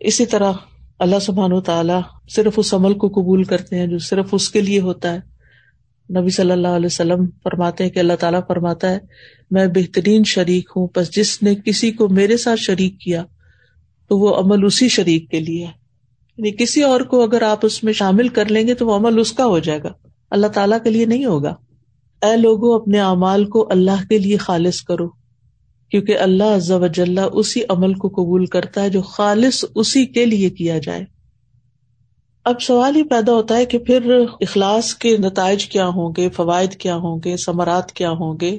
اسی 0.00 0.26
طرح 0.26 0.52
اللہ 0.98 1.18
سبحان 1.18 1.52
و 1.52 1.60
تعالیٰ 1.60 2.00
صرف 2.28 2.52
اس 2.56 2.74
عمل 2.74 2.94
کو 2.94 3.08
قبول 3.08 3.44
کرتے 3.44 3.78
ہیں 3.78 3.86
جو 3.86 3.98
صرف 3.98 4.28
اس 4.32 4.50
کے 4.50 4.60
لیے 4.60 4.80
ہوتا 4.80 5.14
ہے۔ 5.14 5.18
نبی 6.20 6.30
صلی 6.30 6.50
اللہ 6.50 6.68
علیہ 6.68 6.86
وسلم 6.86 7.26
فرماتے 7.42 7.84
ہیں 7.84 7.90
کہ 7.90 7.98
اللہ 7.98 8.12
تعالیٰ 8.20 8.40
فرماتا 8.48 8.90
ہے، 8.90 8.98
میں 9.50 9.66
بہترین 9.66 10.24
شریک 10.24 10.70
ہوں 10.76 10.88
بس 10.96 11.16
جس 11.16 11.42
نے 11.42 11.54
کسی 11.64 11.90
کو 11.90 12.08
میرے 12.08 12.36
ساتھ 12.36 12.60
شریک 12.60 13.00
کیا 13.00 13.24
تو 14.12 14.18
وہ 14.18 14.36
عمل 14.36 14.64
اسی 14.64 14.88
شریک 14.88 15.30
کے 15.30 15.40
لیے 15.40 15.66
ہے۔ 15.66 15.70
یعنی 16.38 16.50
کسی 16.50 16.82
اور 16.82 17.00
کو 17.00 17.22
اگر 17.22 17.42
آپ 17.42 17.58
اس 17.62 17.84
میں 17.84 17.92
شامل 17.92 18.28
کر 18.28 18.44
لیں 18.46 18.66
گے 18.66 18.74
تو 18.74 18.86
وہ 18.86 18.96
عمل 18.96 19.18
اس 19.18 19.32
کا 19.32 19.46
ہو 19.46 19.58
جائے 19.58 19.82
گا۔ 19.82 19.92
اللہ 20.30 20.46
تعالیٰ 20.46 20.78
کے 20.84 20.90
لیے 20.90 21.04
نہیں 21.06 21.24
ہوگا۔ 21.24 21.54
اے 22.22 22.36
لوگوں 22.36 22.80
اپنے 22.80 23.00
اعمال 23.00 23.44
کو 23.44 23.68
اللہ 23.70 24.04
کے 24.08 24.18
لیے 24.18 24.36
خالص 24.36 24.82
کرو۔ 24.82 25.08
کیونکہ 25.90 26.18
اللہ 26.18 26.44
عز 26.44 26.70
و 26.70 26.86
جل 26.86 27.18
اسی 27.32 27.60
عمل 27.68 27.94
کو 27.94 28.08
قبول 28.08 28.46
کرتا 28.46 28.82
ہے 28.82 28.88
جو 28.88 29.02
خالص 29.02 29.64
اسی 29.74 30.06
کے 30.06 30.26
لیے 30.26 30.50
کیا 30.50 30.78
جائے۔ 30.78 31.04
اب 32.44 32.62
سوال 32.62 32.96
ہی 32.96 33.02
پیدا 33.02 33.32
ہوتا 33.32 33.56
ہے 33.56 33.66
کہ 33.66 33.78
پھر 33.78 34.24
اخلاص 34.40 34.94
کے 34.94 35.16
نتائج 35.16 35.66
کیا 35.66 35.86
ہوں 35.86 36.12
گے؟ 36.16 36.28
فوائد 36.28 36.72
کیا 36.72 36.96
ہوں 36.96 37.20
گے؟ 37.24 37.36
ثمرات 37.36 37.92
کیا 37.92 38.10
ہوں 38.10 38.36
گے؟ 38.40 38.58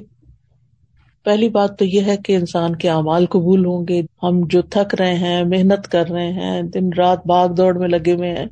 پہلی 1.24 1.48
بات 1.48 1.78
تو 1.78 1.84
یہ 1.84 2.00
ہے 2.00 2.16
کہ 2.16 2.36
انسان 2.36 2.76
کے 2.76 2.90
اعمال 2.90 3.26
قبول 3.26 3.66
ہوں 3.66 3.84
گے۔ 3.88 4.02
ہم 4.22 4.40
جو 4.46 4.62
تھک 4.62 4.94
رہے 4.94 5.14
ہیں، 5.14 5.44
محنت 5.44 5.88
کر 5.88 6.10
رہے 6.10 6.32
ہیں، 6.32 6.62
دن 6.62 6.92
رات 6.98 7.26
باغ 7.26 7.54
دوڑ 7.54 7.78
میں 7.78 7.88
لگے 7.88 8.12
ہوئے 8.12 8.30
ہیں، 8.30 8.46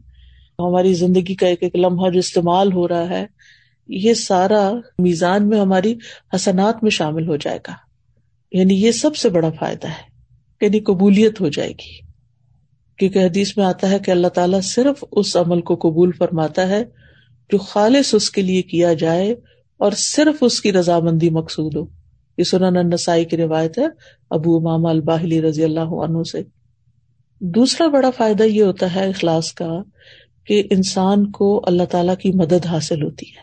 ہماری 0.58 0.94
زندگی 0.94 1.34
کا 1.34 1.46
ایک 1.46 1.62
ایک 1.62 1.76
لمحہ 1.76 2.10
جو 2.10 2.18
استعمال 2.18 2.72
ہو 2.72 2.88
رہا 2.88 3.08
ہے، 3.08 3.26
یہ 3.88 4.14
سارا 4.14 4.72
میزان 4.98 5.48
میں 5.48 5.60
ہماری 5.60 5.94
حسنات 6.34 6.82
میں 6.82 6.90
شامل 6.90 7.28
ہو 7.28 7.36
جائے 7.36 7.58
گا۔ 7.68 7.72
یعنی 8.52 8.74
یہ 8.74 8.90
سب 8.90 9.16
سے 9.16 9.28
بڑا 9.28 9.50
فائدہ 9.50 9.88
ہے 9.88 10.12
یعنی 10.60 10.80
قبولیت 10.80 11.40
ہو 11.40 11.48
جائے 11.48 11.70
گی۔ 11.70 12.12
کیونکہ 12.98 13.18
حدیث 13.18 13.56
میں 13.56 13.64
آتا 13.64 13.90
ہے 13.90 13.98
کہ 13.98 14.10
اللہ 14.10 14.28
تعالیٰ 14.28 14.60
صرف 14.60 15.04
اس 15.12 15.36
عمل 15.36 15.60
کو 15.60 15.74
قبول 15.74 16.12
فرماتا 16.12 16.68
ہے 16.68 16.84
جو 17.52 17.58
خالص 17.58 18.14
اس 18.14 18.30
کے 18.30 18.42
لیے 18.42 18.62
کیا 18.62 18.92
جائے 18.92 19.32
اور 19.78 19.92
صرف 19.96 20.34
اس 20.40 20.60
کی 20.60 20.72
رضامندی 20.72 21.30
مقصود 21.30 21.76
ہو۔ 21.76 22.01
یہ 22.38 22.44
سنن 22.44 22.90
نسائی 22.90 23.24
کی 23.24 23.36
روایت 23.36 23.78
ہے، 23.78 23.86
ابو 24.30 24.56
امام 24.56 24.86
الباہلی 24.86 25.42
رضی 25.42 25.64
اللہ 25.64 25.80
عنہ 25.80 26.22
سے۔ 26.22 26.42
دوسرا 27.40 27.86
بڑا 27.86 28.10
فائدہ 28.10 28.42
یہ 28.42 28.62
ہوتا 28.62 28.94
ہے 28.94 29.08
اخلاص 29.08 29.52
کا 29.52 29.70
کہ 30.46 30.62
انسان 30.70 31.30
کو 31.30 31.64
اللہ 31.66 31.82
تعالیٰ 31.82 32.16
کی 32.16 32.32
مدد 32.32 32.66
حاصل 32.66 33.02
ہوتی 33.02 33.26
ہے۔ 33.26 33.42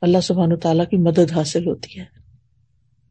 اللہ 0.00 0.18
سبحان 0.22 0.56
تعالیٰ 0.56 0.86
کی 0.86 0.96
مدد 0.96 1.32
حاصل 1.34 1.66
ہوتی 1.66 2.00
ہے۔ 2.00 2.04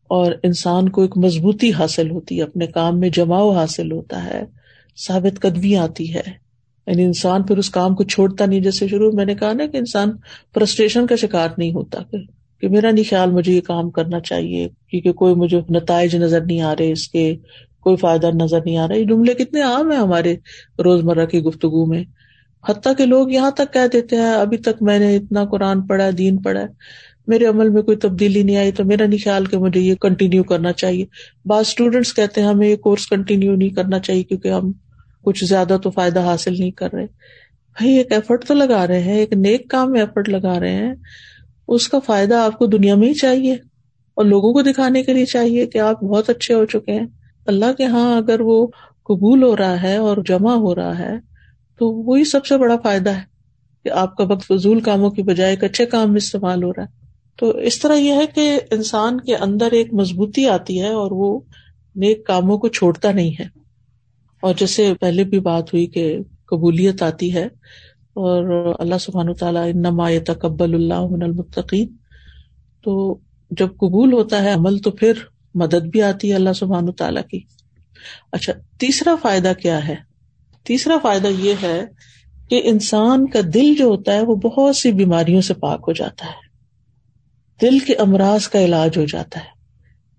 اور 0.03 0.31
انسان 0.43 0.89
کو 0.89 1.01
ایک 1.01 1.17
مضبوطی 1.17 1.73
حاصل 1.73 2.11
ہوتی 2.11 2.37
ہے، 2.37 2.43
اپنے 2.43 2.67
کام 2.67 2.99
میں 2.99 3.09
جماؤ 3.09 3.51
حاصل 3.51 3.91
ہوتا 3.91 4.23
ہے، 4.23 4.43
ثابت 5.07 5.41
قدمی 5.41 5.75
آتی 5.75 6.13
ہے۔ 6.13 6.21
یعنی 6.87 7.03
انسان 7.03 7.43
پھر 7.43 7.57
اس 7.57 7.69
کام 7.69 7.95
کو 7.95 8.03
چھوڑتا 8.03 8.45
نہیں، 8.45 8.59
جیسے 8.59 8.87
شروع 8.87 9.11
میں 9.11 9.25
نے 9.25 9.35
کہا 9.35 9.53
نا 9.53 9.65
کہ 9.65 9.77
انسان 9.77 10.11
فرسٹریشن 10.53 11.07
کا 11.07 11.15
شکار 11.15 11.49
نہیں 11.57 11.71
ہوتا۔ 11.71 11.99
پھر 12.11 12.19
کہ 12.63 12.69
میرا 12.69 12.91
نہیں 12.91 13.09
خیال 13.09 13.31
مجھے 13.31 13.53
یہ 13.53 13.61
کام 13.61 13.89
کرنا 13.89 14.19
چاہیے، 14.19 14.69
کیونکہ 14.89 15.11
کوئی 15.11 15.35
مجھے 15.35 15.61
نتائج 15.69 16.15
نظر 16.15 16.41
نہیں 16.41 16.61
آ 16.61 16.73
رہے 16.79 16.91
اس 16.91 17.07
کے، 17.07 17.35
کوئی 17.79 17.95
فائدہ 17.95 18.29
نظر 18.41 18.59
نہیں 18.65 18.77
آ 18.77 18.87
رہا۔ 18.87 18.95
یہ 18.95 19.03
جملے 19.03 19.33
کتنے 19.33 19.61
عام 19.61 19.91
ہیں 19.91 19.99
ہمارے 19.99 20.35
روزمرہ 20.83 21.25
کی 21.25 21.39
گفتگو 21.39 21.85
میں۔ 21.85 22.03
حتیٰ 22.69 22.93
کہ 22.97 23.05
لوگ 23.05 23.31
یہاں 23.31 23.51
تک 23.51 23.73
کہہ 23.73 23.87
دیتے 23.93 24.15
ہیں، 24.15 24.33
ابھی 24.33 24.57
تک 24.57 24.81
میں 24.81 24.99
نے 24.99 25.15
اتنا 25.15 25.45
قرآن 25.45 25.87
پڑھا، 25.87 26.09
دین 26.17 26.37
پڑھا 26.37 26.61
میرے 27.27 27.45
عمل 27.45 27.69
میں 27.69 27.81
کوئی 27.81 27.97
تبدیلی 27.97 28.43
نہیں 28.43 28.55
آئی، 28.55 28.71
تو 28.71 28.85
میرا 28.85 29.05
نہیں 29.05 29.23
خیال 29.23 29.45
کہ 29.45 29.57
مجھے 29.57 29.79
یہ 29.79 29.95
کنٹینیو 29.95 30.43
کرنا 30.43 30.71
چاہیے۔ 30.71 31.05
بعض 31.45 31.61
اسٹوڈینٹس 31.67 32.13
کہتے 32.13 32.41
ہیں، 32.41 32.47
ہمیں 32.47 32.67
یہ 32.67 32.75
کورس 32.75 33.07
کنٹینیو 33.07 33.55
نہیں 33.55 33.69
کرنا 33.69 33.99
چاہیے، 33.99 34.23
کیونکہ 34.23 34.47
ہم 34.47 34.71
کچھ 35.21 35.45
زیادہ 35.45 35.77
تو 35.83 35.91
فائدہ 35.91 36.19
حاصل 36.19 36.53
نہیں 36.59 36.71
کر 36.71 36.93
رہے۔ 36.93 37.05
بھائی، 37.79 37.93
ایک 37.93 38.11
ایفرٹ 38.11 38.45
تو 38.45 38.53
لگا 38.53 38.87
رہے 38.87 38.99
ہیں، 38.99 39.17
ایک 39.17 39.33
نیک 39.33 39.69
کام 39.69 39.91
میں 39.91 40.01
ایفرٹ 40.01 40.29
لگا 40.29 40.59
رہے 40.59 40.71
ہیں۔ 40.71 40.93
اس 41.67 41.87
کا 41.87 41.99
فائدہ 41.99 42.35
آپ 42.35 42.57
کو 42.57 42.65
دنیا 42.65 42.95
میں 42.95 43.07
ہی 43.07 43.13
چاہیے 43.13 43.53
اور 44.15 44.25
لوگوں 44.25 44.53
کو 44.53 44.61
دکھانے 44.61 45.03
کے 45.03 45.13
لیے 45.13 45.25
چاہیے 45.25 45.65
کہ 45.65 45.77
آپ 45.77 46.03
بہت 46.03 46.29
اچھے 46.29 46.53
ہو 46.53 46.65
چکے 46.65 46.91
ہیں۔ 46.91 47.07
اللہ 47.45 47.73
کے 47.77 47.85
ہاں 47.85 48.17
اگر 48.17 48.41
وہ 48.41 48.67
قبول 49.03 49.43
ہو 49.43 49.57
رہا 49.57 49.81
ہے 49.81 49.97
اور 49.97 50.17
جمع 50.27 50.53
ہو 50.53 50.75
رہا 50.75 50.99
ہے 50.99 51.13
تو 51.79 51.91
وہی 51.91 52.23
سب 52.23 52.45
سے 52.45 52.57
بڑا 52.57 52.77
فائدہ 52.77 53.09
ہے 53.09 53.21
کہ 53.83 53.89
آپ 53.89 54.17
کا 54.17 54.23
وقت 54.23 54.47
فضول 54.47 54.79
کاموں 54.79 55.09
کی 55.11 55.23
بجائے 55.23 55.49
ایک 55.49 55.63
اچھے 55.63 55.85
کام 55.85 56.07
میں 56.07 56.17
استعمال 56.17 56.63
ہو 56.63 56.71
رہا 56.71 56.83
ہے۔ 56.83 57.03
تو 57.37 57.49
اس 57.49 57.79
طرح 57.79 57.95
یہ 57.95 58.13
ہے 58.13 58.27
کہ 58.35 58.59
انسان 58.71 59.21
کے 59.21 59.35
اندر 59.35 59.71
ایک 59.71 59.93
مضبوطی 59.93 60.45
آتی 60.45 60.81
ہے 60.81 60.89
اور 60.89 61.11
وہ 61.11 61.39
نیک 61.95 62.25
کاموں 62.25 62.57
کو 62.57 62.67
چھوڑتا 62.67 63.11
نہیں 63.11 63.31
ہے۔ 63.39 63.45
اور 64.41 64.53
جیسے 64.57 64.93
پہلے 64.99 65.23
بھی 65.23 65.39
بات 65.39 65.73
ہوئی 65.73 65.85
کہ 65.85 66.17
قبولیت 66.45 67.03
آتی 67.03 67.33
ہے 67.33 67.47
اور 68.13 68.75
اللہ 68.79 68.95
سبحان 68.99 69.33
تعالیٰ 69.33 69.69
انما 69.69 70.09
تقبل 70.27 70.73
اللہ 70.73 71.05
من 71.09 71.23
المتقین۔ 71.23 71.87
تو 72.83 73.17
جب 73.51 73.67
قبول 73.67 74.13
ہوتا 74.13 74.43
ہے 74.43 74.53
عمل 74.53 74.77
تو 74.77 74.91
پھر 74.91 75.13
مدد 75.55 75.85
بھی 75.85 76.01
آتی 76.01 76.29
ہے 76.29 76.35
اللہ 76.35 76.53
سبحان 76.55 76.91
تعالیٰ 76.91 77.23
کی۔ 77.23 77.39
اچھا 78.31 78.53
تیسرا 78.79 79.15
فائدہ 79.21 79.53
کیا 79.61 79.87
ہے؟ 79.87 79.95
تیسرا 80.63 80.97
فائدہ 81.01 81.27
یہ 81.27 81.53
ہے 81.63 81.85
کہ 82.49 82.61
انسان 82.63 83.29
کا 83.29 83.39
دل 83.53 83.75
جو 83.75 83.85
ہوتا 83.85 84.13
ہے 84.13 84.21
وہ 84.21 84.35
بہت 84.35 84.75
سی 84.75 84.91
بیماریوں 84.91 85.41
سے 85.41 85.53
پاک 85.53 85.83
ہو 85.87 85.93
جاتا 85.93 86.25
ہے۔ 86.25 86.53
دل 87.61 87.79
کے 87.79 87.93
امراض 87.95 88.47
کا 88.47 88.59
علاج 88.65 88.97
ہو 88.97 89.05
جاتا 89.05 89.39
ہے۔ 89.39 89.53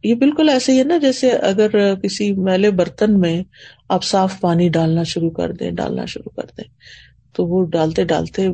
یہ 0.09 0.15
بالکل 0.15 0.49
ایسے 0.49 0.73
ہی 0.73 0.79
ہے 0.79 0.85
نا، 0.85 0.97
جیسے 0.97 1.31
اگر 1.31 1.95
کسی 1.95 2.33
میلے 2.33 2.71
برتن 2.71 3.21
میں 3.21 3.43
آپ 3.89 4.05
صاف 4.05 4.41
پانی 4.41 4.69
ڈالنا 4.69 5.03
شروع 5.03 5.31
کر 5.31 5.53
دیں، 5.53 5.71
ڈالنا 5.71 6.05
شروع 6.05 6.41
کر 6.41 6.47
دیں۔ 6.57 6.71
تو 7.35 7.47
وہ 7.47 7.67
ڈالتے 7.67 8.05
ڈالتے 8.05 8.49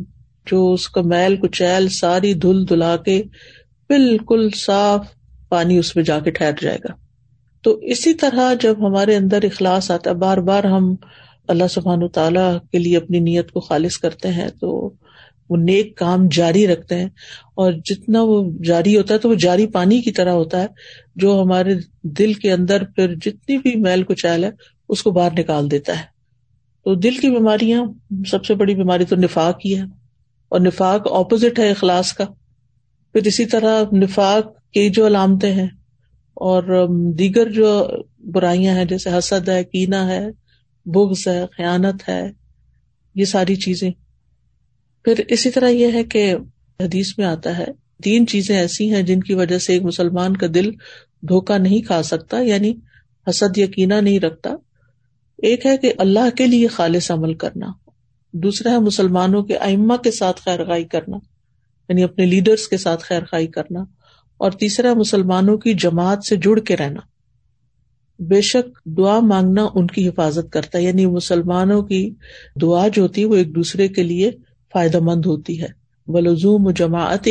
جو 0.46 0.72
اس 0.72 0.88
کا 0.88 1.00
میل، 1.00 1.36
کچیل، 1.36 1.88
ساری 1.88 2.34
دھل 2.34 2.68
دھلا 2.68 2.96
کے 2.96 3.22
بالکل 3.88 4.48
صاف 4.56 5.06
پانی 5.48 5.78
اس 5.78 5.96
میں 5.96 6.04
جا 6.04 6.20
کے 6.20 6.30
ٹھہر 6.30 6.50
جائے 6.60 6.78
گا۔ 6.84 6.92
تو 7.62 7.74
اسی 7.74 8.14
طرح 8.14 8.54
جب 8.60 8.74
ہمارے 8.86 9.16
اندر 9.16 9.42
اخلاص 9.42 9.90
آتا 9.90 10.10
ہے، 10.10 10.14
بار 10.14 10.38
بار 10.38 10.64
ہم 10.64 10.94
اللہ 11.48 11.64
سبحان 11.70 12.08
تعالیٰ 12.08 12.56
کے 12.72 12.78
لیے 12.78 12.96
اپنی 12.96 13.18
نیت 13.18 13.50
کو 13.50 13.60
خالص 13.60 13.98
کرتے 13.98 14.28
ہیں، 14.28 14.48
تو 14.60 14.92
وہ 15.50 15.56
نیک 15.56 15.96
کام 15.96 16.28
جاری 16.32 16.66
رکھتے 16.66 16.94
ہیں۔ 16.94 17.08
اور 17.54 17.72
جتنا 17.84 18.22
وہ 18.22 18.50
جاری 18.64 18.96
ہوتا 18.96 19.14
ہے، 19.14 19.18
تو 19.18 19.28
وہ 19.28 19.34
جاری 19.34 19.66
پانی 19.66 20.00
کی 20.00 20.10
طرح 20.10 20.30
ہوتا 20.30 20.62
ہے۔ 20.62 20.66
جو 21.16 21.42
ہمارے 21.42 21.74
دل 22.02 22.32
کے 22.32 22.52
اندر 22.52 22.84
پھر 22.84 23.14
جتنی 23.14 23.58
بھی 23.58 23.76
میل، 23.76 24.02
کچیل 24.02 24.44
ہے، 24.44 24.50
اس 24.88 25.02
کو 25.02 25.10
باہر 25.10 25.32
نکال 25.38 25.70
دیتا 25.70 25.98
ہے۔ 25.98 26.19
تو 26.84 26.94
دل 26.94 27.16
کی 27.16 27.30
بیماریاں، 27.30 27.84
سب 28.26 28.44
سے 28.44 28.54
بڑی 28.54 28.74
بیماری 28.74 29.04
تو 29.04 29.16
نفاق 29.16 29.58
ہی 29.64 29.78
ہے۔ 29.78 29.82
اور 30.48 30.60
نفاق 30.60 31.12
اپوزٹ 31.12 31.58
ہے 31.58 31.70
اخلاص 31.70 32.12
کا۔ 32.12 32.24
پھر 33.12 33.20
اسی 33.24 33.44
طرح 33.44 33.84
نفاق 33.92 34.72
کی 34.72 34.90
جو 34.90 35.06
علامتیں 35.06 35.52
ہیں 35.52 35.68
اور 36.34 36.86
دیگر 37.12 37.50
جو 37.50 37.86
برائیاں 38.18 38.74
ہیں، 38.74 38.84
جیسے 38.84 39.10
حسد 39.18 39.48
ہے 39.48 39.64
کینا 39.64 40.08
ہے، 40.08 40.26
بغض 40.86 41.28
ہے، 41.28 41.44
خیانت 41.56 42.08
ہے، 42.08 42.30
یہ 43.14 43.24
ساری 43.24 43.56
چیزیں۔ 43.56 43.90
پھر 45.04 45.14
اسی 45.28 45.50
طرح 45.50 45.68
یہ 45.68 45.92
ہے 45.92 46.04
کہ 46.04 46.34
حدیث 46.80 47.18
میں 47.18 47.26
آتا 47.26 47.58
ہے، 47.58 47.66
تین 48.02 48.26
چیزیں 48.26 48.56
ایسی 48.56 48.94
ہیں 48.94 49.02
جن 49.02 49.20
کی 49.20 49.34
وجہ 49.34 49.58
سے 49.58 49.72
ایک 49.72 49.82
مسلمان 49.82 50.36
کا 50.36 50.46
دل 50.54 50.70
دھوکا 51.22 51.58
نہیں 51.58 51.80
کھا 51.80 52.02
سکتا 52.02 52.40
یعنی 52.40 52.74
حسد 53.30 53.58
یقینا 53.58 54.00
نہیں 54.00 54.20
رکھتا۔ 54.20 54.50
ایک 55.42 55.66
ہے 55.66 55.76
کہ 55.76 55.92
اللہ 55.98 56.28
کے 56.36 56.46
لیے 56.46 56.66
خالص 56.66 57.10
عمل 57.10 57.34
کرنا، 57.34 57.66
دوسرا 58.34 58.70
ہے 58.70 58.78
مسلمانوں 58.78 59.42
کے 59.42 59.56
ائمہ 59.56 59.96
کے 59.96 60.10
ساتھ 60.10 60.40
خیر 60.40 60.64
خائی 60.64 60.84
کرنا 60.84 61.16
یعنی 61.88 62.02
اپنے 62.02 62.26
لیڈرس 62.26 62.66
کے 62.68 62.76
ساتھ 62.76 63.04
خیر 63.04 63.24
خائی 63.24 63.46
کرنا، 63.46 63.80
اور 64.40 64.50
تیسرا 64.50 64.92
مسلمانوں 64.94 65.56
کی 65.58 65.74
جماعت 65.74 66.24
سے 66.24 66.36
جڑ 66.36 66.58
کے 66.58 66.76
رہنا۔ 66.76 67.00
بے 68.20 68.40
شک 68.42 68.78
دعا 68.96 69.18
مانگنا 69.20 69.66
ان 69.74 69.86
کی 69.86 70.08
حفاظت 70.08 70.52
کرتا 70.52 70.78
ہے 70.78 70.82
یعنی 70.82 71.06
مسلمانوں 71.06 71.82
کی 71.82 72.08
دعا 72.62 72.86
جو 72.88 73.02
ہوتی 73.02 73.20
ہے 73.20 73.26
وہ 73.26 73.36
ایک 73.36 73.54
دوسرے 73.54 73.88
کے 73.88 74.02
لیے 74.02 74.30
فائدہ 74.74 74.98
مند 75.00 75.26
ہوتی 75.26 75.60
ہے۔ 75.62 75.68
بلزوم 76.08 76.70
جماعت 76.70 77.28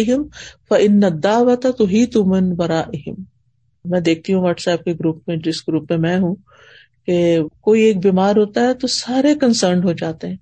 فن 0.69 1.01
دعوت 1.23 1.65
تو 1.77 1.85
ہی 1.85 2.05
تمن 2.05 2.53
برا 2.55 2.79
اہم 2.93 3.23
میں 3.85 3.99
دیکھتی 3.99 4.33
ہوں 4.33 4.41
واٹس 4.41 4.67
ایپ 4.67 4.83
کے 4.83 4.93
گروپ 4.93 5.27
میں، 5.27 5.37
جس 5.37 5.67
گروپ 5.67 5.91
میں 5.91 5.97
میں 5.99 6.17
ہوں 6.19 6.35
کہ 7.09 7.39
کوئی 7.61 7.81
ایک 7.81 7.97
بیمار 7.97 8.35
ہوتا 8.35 8.61
ہے 8.61 8.73
تو 8.73 8.87
سارے 8.87 9.35
کنسرن 9.35 9.83
ہو 9.83 9.91
جاتے 9.91 10.27
ہیں 10.27 10.35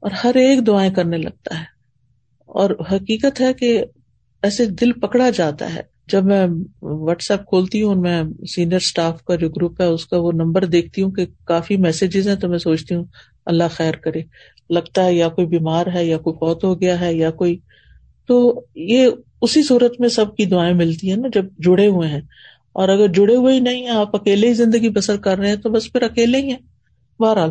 اور 0.00 0.10
ہر 0.24 0.34
ایک 0.34 0.66
دعائیں 0.66 0.94
کرنے 0.94 1.16
لگتا 1.16 1.58
ہے 1.58 1.64
اور 2.46 2.70
حقیقت 2.92 3.40
ہے 3.40 3.52
کہ 3.54 3.84
ایسے 4.42 4.66
دل 4.66 4.92
پکڑا 4.92 5.30
جاتا 5.30 5.74
ہے۔ 5.74 5.82
جب 6.08 6.24
میں 6.24 6.46
واٹس 6.82 7.30
ایپ 7.30 7.40
کھولتی 7.48 7.82
ہوں 7.82 7.94
میں 7.94 8.22
سینئر 8.48 8.76
اسٹاف 8.76 9.24
کا 9.24 9.34
جو 9.34 9.48
گروپ 9.48 9.80
ہے 9.80 9.86
اس 9.86 10.06
کا 10.06 10.16
وہ 10.18 10.32
نمبر 10.32 10.64
دیکھتی 10.64 11.02
ہوں 11.02 11.10
کہ 11.10 11.26
کافی 11.44 11.76
میسجز 11.76 12.28
ہیں 12.28 12.36
تو 12.36 12.48
میں 12.48 12.58
سوچتی 12.58 12.94
ہوں 12.94 13.04
اللہ 13.46 13.64
خیر 13.70 13.94
کرے۔ 13.94 14.22
لگتا 14.70 15.04
ہے 15.04 15.14
یا 15.14 15.28
کوئی 15.28 15.46
بیمار 15.46 15.86
ہے 15.94 16.06
یا 16.06 16.18
کوئی 16.18 16.34
فوت 16.34 16.64
ہو 16.64 16.80
گیا 16.80 17.00
ہے 17.00 17.14
یا 17.14 17.30
کوئی۔ 17.30 17.58
تو 18.26 18.64
یہ 18.74 19.08
اسی 19.42 19.62
صورت 19.62 20.00
میں 20.00 20.08
سب 20.08 20.36
کی 20.36 20.44
دعائیں 20.44 20.74
ملتی 20.74 21.10
ہیں 21.10 21.16
نا 21.16 21.28
جب 21.32 21.44
جڑے 21.58 21.86
ہوئے 21.86 22.08
ہیں۔ 22.08 22.20
اور 22.76 22.88
اگر 22.88 23.08
جڑے 23.08 23.36
ہوئے 23.36 23.54
ہی 23.54 23.60
نہیں 23.60 23.82
ہیں، 23.82 23.90
آپ 23.90 24.16
اکیلے 24.16 24.48
ہی 24.48 24.54
زندگی 24.54 24.88
بسر 24.88 25.16
کر 25.16 25.38
رہے 25.38 25.48
ہیں، 25.48 25.56
تو 25.56 25.70
بس 25.70 25.92
پھر 25.92 26.02
اکیلے 26.02 26.38
ہی 26.38 26.50
ہیں۔ 26.50 26.58
بہرحال، 27.20 27.50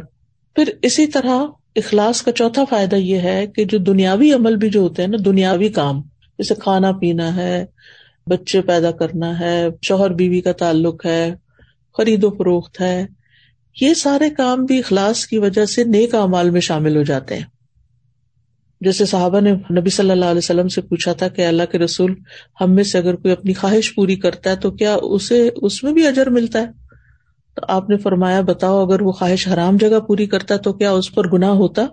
پھر 0.56 0.70
اسی 0.82 1.08
طرح 1.08 1.46
اخلاص 1.76 2.22
کا 2.22 2.32
چوتھا 2.32 2.64
فائدہ 2.66 2.96
یہ 2.96 3.18
ہے 3.18 3.48
کہ 3.48 3.66
جو 3.66 3.78
دنیاوی 3.78 4.34
عمل 4.34 4.56
بھی 4.56 4.70
جو 4.70 4.82
ہوتے 4.82 5.02
ہیں 5.02 5.10
نا، 5.10 5.18
دنیاوی 5.26 5.70
کام، 5.70 6.02
جیسے 6.38 6.56
کھانا 6.56 6.92
پینا 6.92 7.36
ہے، 7.36 7.66
بچے 8.28 8.62
پیدا 8.62 8.92
کرنا 8.92 9.40
ہے، 9.40 9.68
شوہر 9.82 10.10
بیوی 10.10 10.42
کا 10.42 10.52
تعلق 10.52 11.06
ہے، 11.06 11.34
خرید 11.98 12.24
و 12.24 12.30
فروخت 12.30 12.82
ہے، 12.82 13.06
یہ 13.82 13.94
سارے 13.94 14.30
کام 14.30 14.66
بھی 14.66 14.80
اخلاص 14.80 15.28
کی 15.28 15.38
وجہ 15.38 15.66
سے 15.66 15.84
نیک 15.84 16.16
امال 16.16 16.50
میں 16.50 16.62
شامل 16.62 16.98
ہو 16.98 17.04
جاتے 17.04 17.36
ہیں۔ 17.36 17.55
جیسے 18.82 19.06
صحابہ 19.06 19.40
نے 19.40 19.52
نبی 19.52 19.90
صلی 19.90 20.12
اللہ 20.12 20.26
علیہ 20.26 20.38
وسلم 20.38 20.68
سے 20.68 20.82
پوچھا 20.82 21.14
تھا 21.14 21.28
کہ 21.28 21.46
اللہ 21.46 21.64
کے 21.72 21.78
رسول 21.78 22.14
ہم 22.62 22.72
میں 22.72 22.84
سے 22.84 22.98
اگر 22.98 23.16
کوئی 23.16 23.32
اپنی 23.32 23.54
خواہش 23.54 23.96
پوری 23.96 24.16
کرتا 24.16 24.50
ہے 24.50 24.56
تو 24.56 24.72
کیا 24.72 24.98
اسے 25.02 25.50
اس 25.56 25.84
میں 25.84 25.94
بھی 25.94 26.08
اجر 26.08 26.30
ملتا 26.30 26.60
ہے؟ 26.60 26.66
تو 27.56 27.62
آپ 27.68 27.90
نے 27.90 27.98
فرمایا، 27.98 28.42
بتاؤ، 28.42 28.86
اگر 28.86 29.02
وہ 29.02 29.12
خواہش 29.12 29.48
حرام 29.48 29.78
جگہ 29.78 30.00
پوری 30.00 30.26
کرتا 30.26 30.54
ہے 30.54 30.60
تو 30.60 30.74
کیا 30.74 30.92
اس 30.92 31.16
پر 31.16 31.30
گناہ 31.30 31.50
ہوتا؟ 31.50 31.86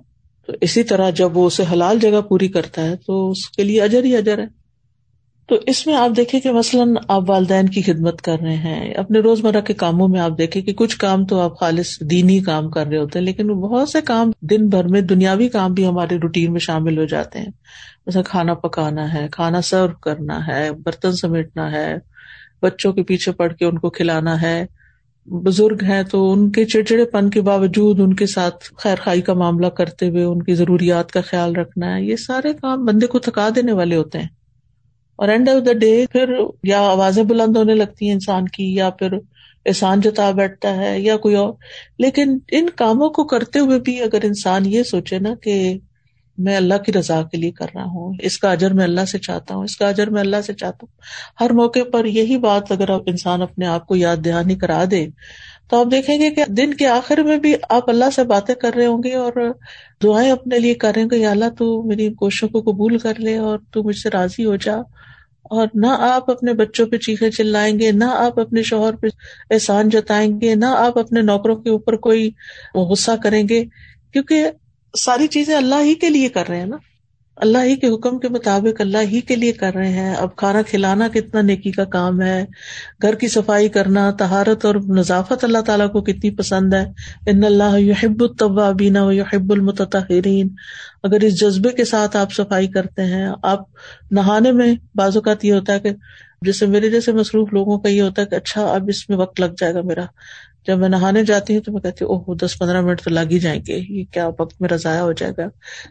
تو 0.47 0.53
اسی 0.61 0.83
طرح 0.83 1.11
جب 1.11 1.37
وہ 1.37 1.47
اسے 1.47 1.63
حلال 1.73 1.99
جگہ 1.99 2.21
پوری 2.21 2.49
کرتا 2.49 2.85
ہے 2.85 2.97
تو 2.97 3.31
اس 3.31 3.49
کے 3.49 3.65
لیے 3.65 3.83
اجر 3.83 4.05
ہی 4.05 4.17
اجر 4.17 4.39
ہے۔ 4.39 4.62
تو 5.53 5.59
اس 5.67 5.87
میں 5.87 5.95
آپ 5.95 6.11
دیکھیں 6.17 6.41
کہ 6.41 6.53
مثلاً 6.53 6.95
آپ 7.09 7.31
والدین 7.31 7.69
کی 7.69 7.83
خدمت 7.83 8.23
کر 8.23 8.37
رہے 8.43 8.57
ہیں، 8.57 8.95
اپنے 8.95 9.19
روزمرہ 9.19 9.61
کے 9.61 9.75
کاموں 9.75 10.09
میں 10.09 10.21
آپ 10.21 10.39
دیکھیں 10.39 10.63
کہ 10.63 10.73
کچھ 10.73 10.99
کام 10.99 11.27
تو 11.27 11.41
آپ 11.41 11.59
خالص 11.59 12.01
دینی 12.01 12.41
کام 12.41 12.71
کر 12.71 12.87
رہے 12.87 12.97
ہوتے 12.97 13.19
ہیں، 13.19 13.27
لیکن 13.27 13.49
بہت 13.49 13.89
سے 13.89 14.01
کام 14.01 14.31
دن 14.41 14.69
بھر 14.69 14.85
میں 14.85 15.01
دنیاوی 15.01 15.49
کام 15.49 15.75
بھی 15.75 15.87
ہمارے 15.87 16.17
روٹین 16.17 16.53
میں 16.53 16.61
شامل 16.61 16.99
ہو 16.99 17.05
جاتے 17.05 17.39
ہیں۔ 17.39 17.47
جیسے 18.07 18.19
کھانا 18.23 18.55
پکانا 18.55 19.15
ہے، 19.15 19.29
کھانا 19.33 19.61
سرو 19.61 19.99
کرنا 20.01 20.47
ہے، 20.47 20.71
برتن 20.73 21.13
سمیٹنا 21.13 21.73
ہے، 21.73 21.95
بچوں 22.63 22.93
کے 22.93 23.03
پیچھے 23.03 23.33
پڑ 23.33 23.53
کے 23.53 23.65
ان 23.65 23.79
کو 23.79 23.91
کھلانا 23.91 24.43
ہے۔ 24.43 24.67
بزرگ 25.27 25.85
ہیں 25.85 26.03
تو 26.03 26.33
ان 26.33 26.51
کے 26.51 26.65
چڑچڑے 26.65 27.05
پن 27.05 27.31
کے 27.31 27.41
باوجود 27.41 28.01
ان 28.01 28.15
کے 28.15 28.27
ساتھ 28.27 28.65
خیر 28.77 28.97
خائی 29.05 29.21
کا 29.21 29.35
معاملہ 29.35 29.67
کرتے 29.67 30.09
ہوئے 30.09 30.25
ان 30.25 30.43
کی 30.43 30.55
ضروریات 30.55 31.13
کا 31.13 31.21
خیال 31.21 31.57
رکھنا 31.57 31.97
ہے۔ 31.97 32.03
یہ 32.03 32.17
سارے 32.17 32.53
کام 32.53 32.85
بندے 32.85 33.07
کو 33.07 33.19
تھکا 33.19 33.49
دینے 33.57 33.73
والے 33.73 33.97
ہوتے 33.97 34.19
ہیں۔ 34.19 34.42
اور 35.23 35.29
اینڈ 35.29 35.49
آف 35.49 35.67
دا 35.67 35.73
ڈے 35.73 36.07
پھر 36.13 36.35
یا 36.63 36.81
آوازیں 36.81 37.23
بلند 37.23 37.57
ہونے 37.57 37.75
لگتی 37.75 38.07
ہیں 38.07 38.13
انسان 38.13 38.49
کی، 38.49 38.75
یا 38.75 38.91
پھر 38.91 39.09
احسان 39.67 40.01
جتا 40.01 40.31
بیٹھتا 40.31 40.77
ہے، 40.77 41.01
یا 41.01 41.17
کوئی 41.17 41.35
اور۔ 41.35 41.53
لیکن 41.99 42.39
ان 42.53 42.67
کاموں 42.77 43.09
کو 43.11 43.25
کرتے 43.25 43.59
ہوئے 43.59 43.81
بھی 43.81 44.03
اگر 44.03 44.19
انسان 44.23 44.67
یہ 44.67 44.83
سوچے 44.83 45.19
نا 45.19 45.35
کہ 45.43 45.79
میں 46.39 46.57
اللہ 46.57 46.75
کی 46.75 46.93
رضا 46.93 47.23
کے 47.23 47.37
لیے 47.37 47.51
کر 47.51 47.67
رہا 47.75 47.85
ہوں، 47.85 48.15
اس 48.23 48.39
کا 48.39 48.53
اجر 48.53 48.73
میں 48.73 48.85
اللہ 48.85 49.05
سے 49.05 49.19
چاہتا 49.19 49.55
ہوں، 49.55 49.65
اس 49.65 49.77
کا 49.77 49.89
اجر 49.89 50.11
میں 50.11 50.21
اللہ 50.21 50.41
سے 50.47 50.53
چاہتا 50.53 50.79
ہوں۔ 50.83 51.01
ہر 51.41 51.53
موقع 51.53 51.81
پر 51.93 52.05
یہی 52.05 52.37
بات 52.37 52.73
اگر 52.73 52.91
آپ 52.91 53.03
انسان 53.07 53.43
اپنے 53.43 53.67
آپ 53.67 53.87
کو 53.87 53.97
یاد 53.97 54.17
دہانی 54.25 54.55
کرا 54.55 54.85
دے 54.91 55.07
تو 55.71 55.81
آپ 55.81 55.87
دیکھیں 55.91 56.19
گے 56.19 56.31
کہ 56.31 56.45
دن 56.49 56.75
کے 56.75 56.87
آخر 56.87 57.19
میں 57.19 57.37
بھی 57.37 57.55
آپ 57.69 57.91
اللہ 57.91 58.11
سے 58.15 58.25
باتیں 58.25 58.55
کر 58.55 58.71
رہے 58.77 58.87
ہوں 58.87 59.03
گے 59.05 59.15
اور 59.15 59.33
دعائیں 60.03 60.31
اپنے 60.31 60.59
لیے 60.59 60.75
کر 60.75 60.93
رہے 60.95 61.03
ہوں 61.03 61.11
گے 61.11 61.27
اللہ 61.27 61.49
تو 61.59 61.83
میری 61.83 62.13
کوششوں 62.13 62.49
کو 62.49 62.61
قبول 62.61 62.99
کر 62.99 63.21
لے 63.21 63.37
اور 63.37 63.59
تو 63.71 63.83
مجھ 63.83 63.97
سے 63.97 64.09
راضی 64.13 64.45
ہو 64.45 64.57
جا۔ 64.57 64.77
اور 65.53 65.67
نہ 65.75 65.87
آپ 65.87 66.31
اپنے 66.31 66.53
بچوں 66.53 66.87
پہ 66.87 66.97
چیخے 66.97 67.31
چلائیں 67.31 67.79
گے، 67.79 67.91
نہ 67.93 68.05
آپ 68.05 68.41
اپنے 68.41 68.63
شوہر 68.63 68.95
پہ 68.97 69.07
احسان 69.51 69.89
جتائیں 69.89 70.41
گے، 70.41 70.55
نہ 70.55 70.65
آپ 70.65 70.99
اپنے 70.99 71.23
نوکروں 71.23 71.57
کے 71.57 71.71
اوپر 71.71 71.97
کوئی 71.97 72.31
غصہ 72.75 73.11
کریں 73.23 73.49
گے، 73.49 73.65
کیونکہ 74.13 74.51
ساری 74.99 75.27
چیزیں 75.27 75.55
اللہ 75.57 75.83
ہی 75.85 75.95
کے 75.95 76.09
لیے 76.09 76.29
کر 76.29 76.49
رہے 76.49 76.59
ہیں 76.59 76.67
نا۔ 76.67 76.77
اللہ 77.37 77.59
ہی 77.65 77.77
کے 77.77 77.89
حکم 77.89 78.19
کے 78.19 78.29
مطابق 78.29 78.81
اللہ 78.81 78.99
ہی 78.99 79.21
کے 79.21 79.37
لیے 79.37 79.53
کر 79.53 79.75
رہے 79.75 79.89
ہیں۔ 79.89 80.15
اب 80.15 80.37
کھانا 80.37 80.63
کھلانا 80.63 81.09
کتنا 81.09 81.41
نیکی 81.41 81.71
کا 81.71 81.85
کام 81.85 82.23
ہے۔ 82.23 82.45
گھر 83.03 83.15
کی 83.15 83.29
صفائی 83.29 83.69
کرنا 83.69 84.11
تہارت 84.11 84.65
اور 84.65 84.75
نظافت 84.75 85.45
اللہ 85.45 85.59
تعالیٰ 85.59 85.93
کو 85.93 86.03
کتنی 86.03 86.31
پسند 86.31 86.75
ہے۔ 86.75 86.85
ان 87.27 87.45
اللہ 87.45 87.81
یحب 87.81 88.23
الطوابین 88.23 88.97
و 88.97 89.13
یحب 89.13 89.53
المتطہرین۔ 89.53 90.49
اگر 91.03 91.21
اس 91.21 91.41
جذبے 91.41 91.69
کے 91.71 91.85
ساتھ 91.85 92.17
آپ 92.17 92.33
صفائی 92.33 92.67
کرتے 92.67 93.05
ہیں، 93.05 93.29
آپ 93.43 93.61
نہانے 94.11 94.53
میں 94.53 94.75
بعض 94.95 95.17
اوقات 95.17 95.45
یہ 95.45 95.53
ہوتا 95.53 95.73
ہے 95.73 95.81
کہ 95.81 95.91
جیسے 96.43 96.67
میرے 96.67 96.91
جیسے 96.91 97.13
مصروف 97.13 97.53
لوگوں 97.53 97.79
کا 97.79 97.89
یہ 97.89 98.03
ہوتا 98.03 98.23
ہے 98.23 98.27
کہ 98.27 98.35
اچھا 98.35 98.67
اب 98.67 98.85
اس 98.89 99.09
میں 99.09 99.19
وقت 99.19 99.41
لگ 99.41 99.55
جائے 99.59 99.75
گا 99.75 99.81
میرا۔ 99.81 100.05
جب 100.67 100.79
میں 100.79 100.89
نہانے 100.89 101.25
جاتی 101.25 101.55
ہوں 101.55 101.63
تو 101.63 101.73
میں 101.73 101.81
کہتی 101.81 102.05
ہوں، 102.05 102.19
اوہ، 102.19 102.35
دس 102.35 102.59
پندرہ 102.59 102.81
منٹ 102.81 103.03
تو 103.03 103.11
لگ 103.11 103.29
ہی 103.31 103.39
جائیں 103.39 103.61
گے، 103.69 103.81
یہ 103.89 104.05
کیا 104.13 104.29
وقت 104.39 104.61
میرا 104.61 104.77
ضائع 104.77 105.01
ہو 105.01 105.13
جائے 105.13 105.33
گا؟ 105.39 105.43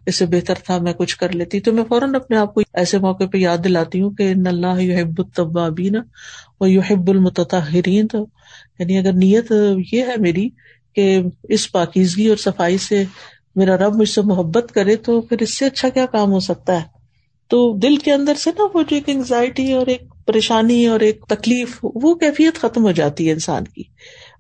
اس 0.06 0.16
سے 0.16 0.26
بہتر 0.26 0.54
تھا 0.54 0.78
میں 0.78 0.94
کچھ 0.94 1.18
کر 1.18 1.32
لیتی۔ 1.32 1.60
تو 1.60 1.74
میں 1.74 1.84
فوراً 1.90 2.16
اپنے 2.16 2.38
آپ 2.38 2.54
کو 2.54 2.62
ایسے 2.74 2.98
موقع 2.98 3.24
پہ 3.24 3.38
یاد 3.38 3.58
دلاتی 3.64 4.02
ہوں 4.02 4.12
کہ 4.12 4.34
اللہ 4.46 4.82
یحب 4.82 5.14
الطوابین 5.18 5.96
و 6.60 6.68
یحب 6.68 7.10
المتطہرین۔ 7.10 8.08
تو 8.08 8.26
یعنی 8.80 8.98
اگر 8.98 9.14
نیت 9.14 9.54
یہ 9.94 10.02
ہے 10.02 10.16
میری 10.18 10.50
کہ 10.96 11.20
اس 11.44 11.72
پاکیزگی 11.72 12.28
اور 12.28 12.38
صفائی 12.38 12.78
سے 12.78 13.04
میرا 13.56 13.78
رب 13.78 13.96
مجھ 13.96 14.10
سے 14.10 14.22
محبت 14.22 14.72
کرے، 14.74 14.96
تو 14.96 15.22
پھر 15.22 15.38
اس 15.42 15.58
سے 15.58 15.66
اچھا 15.66 15.90
کیا 15.90 16.06
کام 16.06 16.32
ہو 16.32 16.40
سکتا 16.40 16.76
ہے؟ 16.76 17.02
تو 17.48 17.78
دل 17.78 17.98
کے 17.98 18.14
اندر 18.14 18.34
سے 18.34 18.50
نا 18.58 18.64
وہ 18.64 18.82
جو 18.82 18.96
ایک 18.96 19.04
انگزائٹی 19.08 19.72
اور 19.72 19.88
ایک 19.88 20.02
پریشانی 20.26 20.88
اور 20.88 21.00
ایک 21.00 21.26
تکلیف، 21.30 21.80
وہ 21.84 22.16
کیفیت 22.16 22.56
ختم 22.56 22.84
ہو 22.84 22.92
جاتی 22.92 23.28
ہے 23.28 23.34
انسان 23.34 23.64
کی۔ 23.64 23.84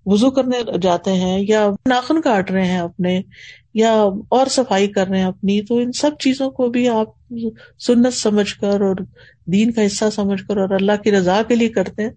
وزو 0.05 0.31
کرنے 0.31 0.58
جاتے 0.81 1.12
ہیں 1.12 1.46
یا 1.48 1.70
ناخن 1.89 2.22
کاٹ 2.22 2.51
رہے 2.51 2.65
ہیں 2.65 2.79
اپنے 2.79 3.22
یا 3.74 4.03
اور 4.29 4.48
صفائی 4.48 4.88
کر 4.88 5.08
رہے 5.08 5.17
ہیں 5.17 5.25
اپنی، 5.25 5.62
تو 5.62 5.77
ان 5.77 5.91
سب 5.91 6.12
چیزوں 6.20 6.50
کو 6.50 6.70
بھی 6.70 6.89
آپ 6.89 7.34
سنت 7.79 8.13
سمجھ 8.13 8.55
کر 8.55 8.81
اور 8.81 8.96
دین 9.46 9.72
کا 9.72 9.86
حصہ 9.86 10.05
سمجھ 10.15 10.43
کر 10.48 10.58
اور 10.58 10.70
اللہ 10.70 10.91
کی 11.03 11.12
رضا 11.12 11.41
کے 11.48 11.55
لیے 11.55 11.70
کرتے 11.70 12.03
ہیں۔ 12.03 12.10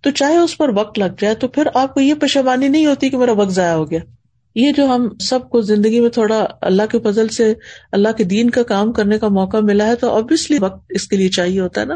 تو 0.00 0.10
چاہے 0.10 0.36
اس 0.36 0.58
پر 0.58 0.68
وقت 0.68 0.98
لگ 0.98 1.20
جائے 1.20 1.34
تو 1.34 1.48
پھر 1.48 1.68
آپ 1.74 1.94
کو 1.94 2.00
یہ 2.00 2.14
پشوانی 2.14 2.68
نہیں 2.68 2.86
ہوتی 2.86 3.10
کہ 3.10 3.16
میرا 3.16 3.32
وقت 3.32 3.50
ضائع 3.50 3.74
ہو 3.74 3.90
گیا۔ 3.90 4.00
یہ 4.54 4.72
جو 4.72 4.86
ہم 4.86 5.08
سب 5.20 5.50
کو 5.50 5.60
زندگی 5.60 6.00
میں 6.00 6.10
تھوڑا 6.10 6.46
اللہ 6.60 6.82
کے 6.90 6.98
فضل 6.98 7.28
سے 7.28 7.54
اللہ 7.92 8.08
کے 8.16 8.24
دین 8.24 8.50
کا 8.50 8.62
کام 8.62 8.92
کرنے 8.92 9.18
کا 9.18 9.28
موقع 9.28 9.56
ملا 9.56 9.86
ہے 9.86 9.96
تو 9.96 10.16
ابویسلی 10.16 10.58
وقت 10.60 10.84
اس 10.90 11.08
کے 11.08 11.16
لیے 11.16 11.28
چاہیے 11.28 11.60
ہوتا 11.60 11.80
ہے 11.80 11.86
نا۔ 11.86 11.94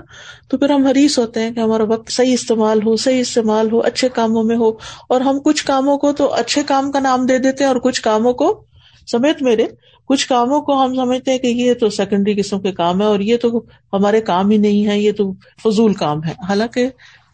تو 0.48 0.58
پھر 0.58 0.70
ہم 0.70 0.86
حریث 0.86 1.18
ہوتے 1.18 1.40
ہیں 1.40 1.50
کہ 1.50 1.60
ہمارا 1.60 1.82
وقت 1.82 2.12
صحیح 2.12 2.32
استعمال 2.32 2.78
ہو، 2.86 2.96
صحیح 2.96 3.20
استعمال 3.20 3.72
ہو، 3.72 3.80
اچھے 3.80 4.08
کاموں 4.08 4.44
میں 4.44 4.56
ہو۔ 4.56 4.68
اور 5.08 5.20
ہم 5.20 5.38
کچھ 5.44 5.64
کاموں 5.64 5.98
کو 5.98 6.12
تو 6.12 6.34
اچھے 6.34 6.62
کام 6.66 6.92
کا 6.92 7.00
نام 7.00 7.26
دے 7.26 7.38
دیتے 7.38 7.64
ہیں 7.64 7.72
اور 7.72 7.80
کچھ 7.80 8.02
کاموں 8.02 8.32
کو 8.32 8.64
سمیت 9.06 9.42
میرے، 9.42 9.66
کچھ 10.04 10.28
کاموں 10.28 10.60
کو 10.60 10.84
ہم 10.84 10.94
سمجھتے 10.94 11.30
ہیں 11.30 11.38
کہ 11.38 11.46
یہ 11.46 11.75
تو 11.75 11.90
سیکنڈری 11.90 12.34
قسم 12.34 12.60
کے 12.60 12.72
کام 12.72 13.00
ہے 13.00 13.06
اور 13.06 13.20
یہ 13.20 13.36
تو 13.36 13.64
ہمارے 13.92 14.20
کام 14.20 14.50
ہی 14.50 14.56
نہیں 14.56 14.86
ہے 14.86 15.00
یہ 15.00 15.12
تو 15.12 15.32
فضول 15.64 15.94
کام 15.94 16.25
ہے 16.25 16.32
حالانکہ 16.48 16.88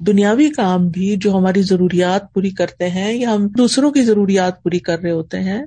دنیاوی 0.06 0.48
کام 0.50 0.88
بھی 0.88 1.14
جو 1.16 1.36
ہماری 1.36 1.62
ضروریات 1.62 2.32
پوری 2.34 2.50
کرتے 2.50 2.88
ہیں 2.90 3.12
یا 3.14 3.34
ہم 3.34 3.46
دوسروں 3.48 3.90
کی 3.90 4.02
ضروریات 4.02 4.62
پوری 4.62 4.78
کر 4.78 4.98
رہے 4.98 5.10
ہوتے 5.10 5.40
ہیں، 5.40 5.62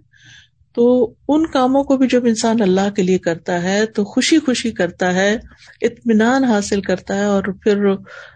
تو 0.77 1.13
ان 1.27 1.45
کاموں 1.47 1.83
کو 1.83 1.97
بھی 1.97 2.07
جب 2.07 2.25
انسان 2.25 2.61
اللہ 2.61 2.89
کے 2.95 3.03
لیے 3.03 3.17
کرتا 3.17 3.61
ہے 3.63 3.85
تو 3.85 4.03
خوشی 4.03 4.39
خوشی 4.39 4.71
کرتا 4.71 5.13
ہے، 5.13 5.31
اطمینان 5.81 6.43
حاصل 6.43 6.81
کرتا 6.81 7.15
ہے 7.15 7.23
اور 7.25 7.43
پھر 7.63 7.85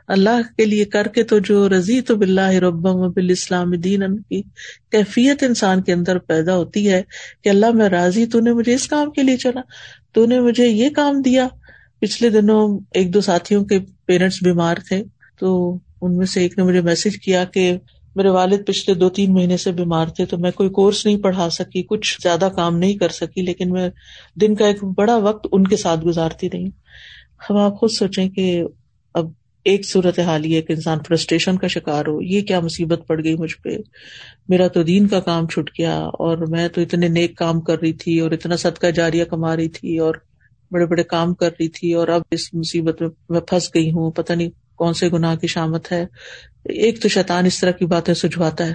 اللہ 0.07 0.41
کے 0.57 0.65
لیے 0.65 0.85
کر 0.85 1.07
کے 1.07 1.23
تو 1.23 1.39
جو 1.39 1.67
رضی 1.69 1.99
تو 2.01 2.15
بلّہ 2.15 2.49
ربم 2.61 3.01
بال 3.11 3.29
اسلام 3.29 3.71
دین 3.79 4.17
کی 4.19 4.41
کیفیت 4.91 5.43
انسان 5.43 5.81
کے 5.81 5.93
اندر 5.93 6.17
پیدا 6.19 6.55
ہوتی 6.55 6.89
ہے 6.91 7.01
کہ 7.43 7.49
اللہ 7.49 7.71
میں 7.73 7.89
راضی، 7.89 8.25
تو 8.25 8.39
نے 8.39 8.53
مجھے 8.53 8.73
اس 8.73 8.87
کام 8.87 9.11
کے 9.11 9.23
لیے 9.23 9.37
چلا 9.37 9.61
تو 10.13 10.25
نے 10.25 10.39
مجھے 10.39 10.67
یہ 10.67 10.89
کام 10.89 11.21
دیا۔ 11.21 11.47
پچھلے 12.01 12.29
دنوں 12.29 12.79
ایک 12.93 13.13
دو 13.13 13.21
ساتھیوں 13.21 13.63
کے 13.65 13.79
پیرنٹس 14.05 14.41
بیمار 14.43 14.77
تھے، 14.87 15.03
تو 15.39 15.77
ان 16.01 16.17
میں 16.17 16.25
سے 16.25 16.41
ایک 16.41 16.57
نے 16.57 16.63
مجھے 16.63 16.81
میسج 16.81 17.17
کیا 17.17 17.43
کہ 17.43 17.77
میرے 18.15 18.29
والد 18.29 18.65
پچھلے 18.67 18.93
دو 18.95 19.09
تین 19.09 19.33
مہینے 19.33 19.57
سے 19.57 19.71
بیمار 19.71 20.07
تھے 20.07 20.25
تو 20.25 20.37
میں 20.37 20.51
کوئی 20.51 20.69
کورس 20.69 21.05
نہیں 21.05 21.17
پڑھا 21.17 21.49
سکی، 21.49 21.83
کچھ 21.83 22.21
زیادہ 22.23 22.49
کام 22.55 22.77
نہیں 22.77 22.93
کر 22.93 23.09
سکی، 23.09 23.41
لیکن 23.41 23.69
میں 23.69 23.89
دن 24.41 24.55
کا 24.55 24.67
ایک 24.67 24.83
بڑا 24.97 25.15
وقت 25.15 25.47
ان 25.51 25.67
کے 25.67 25.77
ساتھ 25.77 26.05
گزارتی 26.05 26.49
رہی۔ 26.49 26.65
ہم 27.49 27.57
آپ 27.57 27.79
خود 27.79 27.91
سوچیں 27.91 28.29
کہ 28.29 28.63
اب 29.15 29.31
ایک 29.65 29.85
صورت 29.85 30.19
حال 30.19 30.45
یہ 30.45 30.61
کہ 30.61 30.73
انسان 30.73 30.99
فرسٹریشن 31.07 31.57
کا 31.57 31.67
شکار 31.67 32.05
ہو، 32.07 32.21
یہ 32.21 32.41
کیا 32.41 32.59
مصیبت 32.59 33.07
پڑ 33.07 33.23
گئی 33.23 33.35
مجھ 33.37 33.55
پہ؟ 33.57 33.77
میرا 34.47 34.67
تو 34.67 34.83
دین 34.83 35.07
کا 35.07 35.19
کام 35.19 35.47
چھٹ 35.47 35.69
گیا 35.79 35.97
اور 35.97 36.37
میں 36.37 36.67
تو 36.67 36.81
اتنے 36.81 37.07
نیک 37.07 37.37
کام 37.37 37.61
کر 37.61 37.79
رہی 37.79 37.93
تھی 37.93 38.19
اور 38.19 38.31
اتنا 38.31 38.55
صدقہ 38.55 38.87
جاریہ 38.87 39.23
کما 39.23 39.55
رہی 39.55 39.69
تھی 39.69 39.97
اور 39.97 40.15
بڑے 40.71 40.85
بڑے 40.85 41.03
کام 41.03 41.33
کر 41.33 41.49
رہی 41.59 41.67
تھی 41.67 41.93
اور 41.93 42.07
اب 42.07 42.21
اس 42.31 42.53
مصیبت 42.53 43.01
میں 43.01 43.09
میں 43.29 43.41
پھنس 43.41 43.69
گئی 43.75 43.91
ہوں، 43.91 44.11
پتہ 44.11 44.33
نہیں 44.33 44.49
کون 44.79 44.93
سے 44.93 45.09
گناہ 45.09 45.35
کی 45.35 45.47
شامت 45.47 45.91
ہے؟ 45.91 46.05
ایک 46.65 47.01
تو 47.01 47.07
شیطان 47.07 47.45
اس 47.45 47.59
طرح 47.59 47.71
کی 47.71 47.85
باتیں 47.85 48.13
سجواتا 48.13 48.65
ہے۔ 48.65 48.73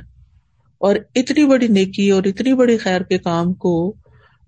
اور 0.78 0.96
اتنی 1.14 1.46
بڑی 1.46 1.68
نیکی 1.68 2.10
اور 2.10 2.22
اتنی 2.24 2.54
بڑی 2.54 2.76
خیر 2.76 3.00
کے 3.00 3.18
کام 3.18 3.52
کو 3.52 3.94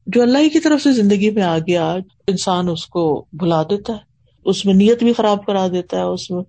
جو 0.07 0.23
اللہ 0.23 0.49
کی 0.53 0.61
طرف 0.61 0.83
سے 0.83 0.93
زندگی 0.93 1.31
میں 1.31 1.43
آ 1.43 1.59
گیا، 1.59 1.97
انسان 2.27 2.69
اس 2.69 2.87
کو 2.87 3.25
بھلا 3.33 3.63
دیتا 3.63 3.93
ہے۔ 3.93 3.99
اس 4.45 4.65
میں 4.65 4.75
نیت 4.75 5.03
بھی 5.03 5.13
خراب 5.13 5.47
کرا 5.47 5.69
دیتا 5.69 5.97
ہے، 5.97 6.03
اس 6.03 6.31
میں 6.31 6.43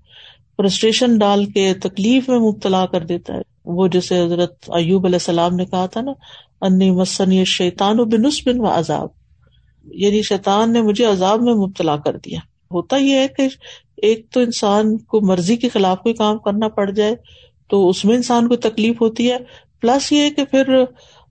فرسٹریشن 0.57 1.17
ڈال 1.17 1.45
کے 1.45 1.73
تکلیف 1.73 2.29
میں 2.29 2.39
مبتلا 2.39 2.85
کر 2.85 3.05
دیتا 3.05 3.33
ہے۔ 3.33 3.41
وہ 3.65 3.87
جیسے 3.87 4.25
حضرت 4.25 4.55
ایوب 4.67 5.05
علیہ 5.05 5.15
السلام 5.15 5.55
نے 5.55 5.65
کہا 5.65 5.85
تھا 5.85 6.01
نا، 6.01 6.11
انی 6.61 6.91
مسن 6.91 7.45
شیطان 7.45 7.99
و 7.99 8.05
بنس 8.05 8.47
بن 8.47 8.59
و 8.59 8.65
عذاب۔ 8.65 9.07
یعنی 9.83 10.21
شیطان 10.21 10.73
نے 10.73 10.81
مجھے 10.81 11.05
عذاب 11.05 11.41
میں 11.41 11.53
مبتلا 11.53 11.97
کر 11.97 12.17
دیا۔ 12.17 12.39
ہوتا 12.71 12.97
یہ 12.97 13.19
ہے 13.19 13.27
کہ 13.27 13.47
ایک 13.97 14.29
تو 14.31 14.39
انسان 14.39 14.97
کو 14.97 15.21
مرضی 15.21 15.55
کے 15.55 15.69
خلاف 15.69 15.99
کوئی 15.99 16.15
کام 16.15 16.37
کرنا 16.37 16.67
پڑ 16.67 16.91
جائے 16.91 17.15
تو 17.69 17.89
اس 17.89 18.05
میں 18.05 18.15
انسان 18.15 18.47
کو 18.47 18.55
تکلیف 18.55 19.01
ہوتی 19.01 19.31
ہے۔ 19.31 19.37
پلس 19.81 20.11
یہ 20.11 20.29
کہ 20.29 20.45
پھر 20.45 20.83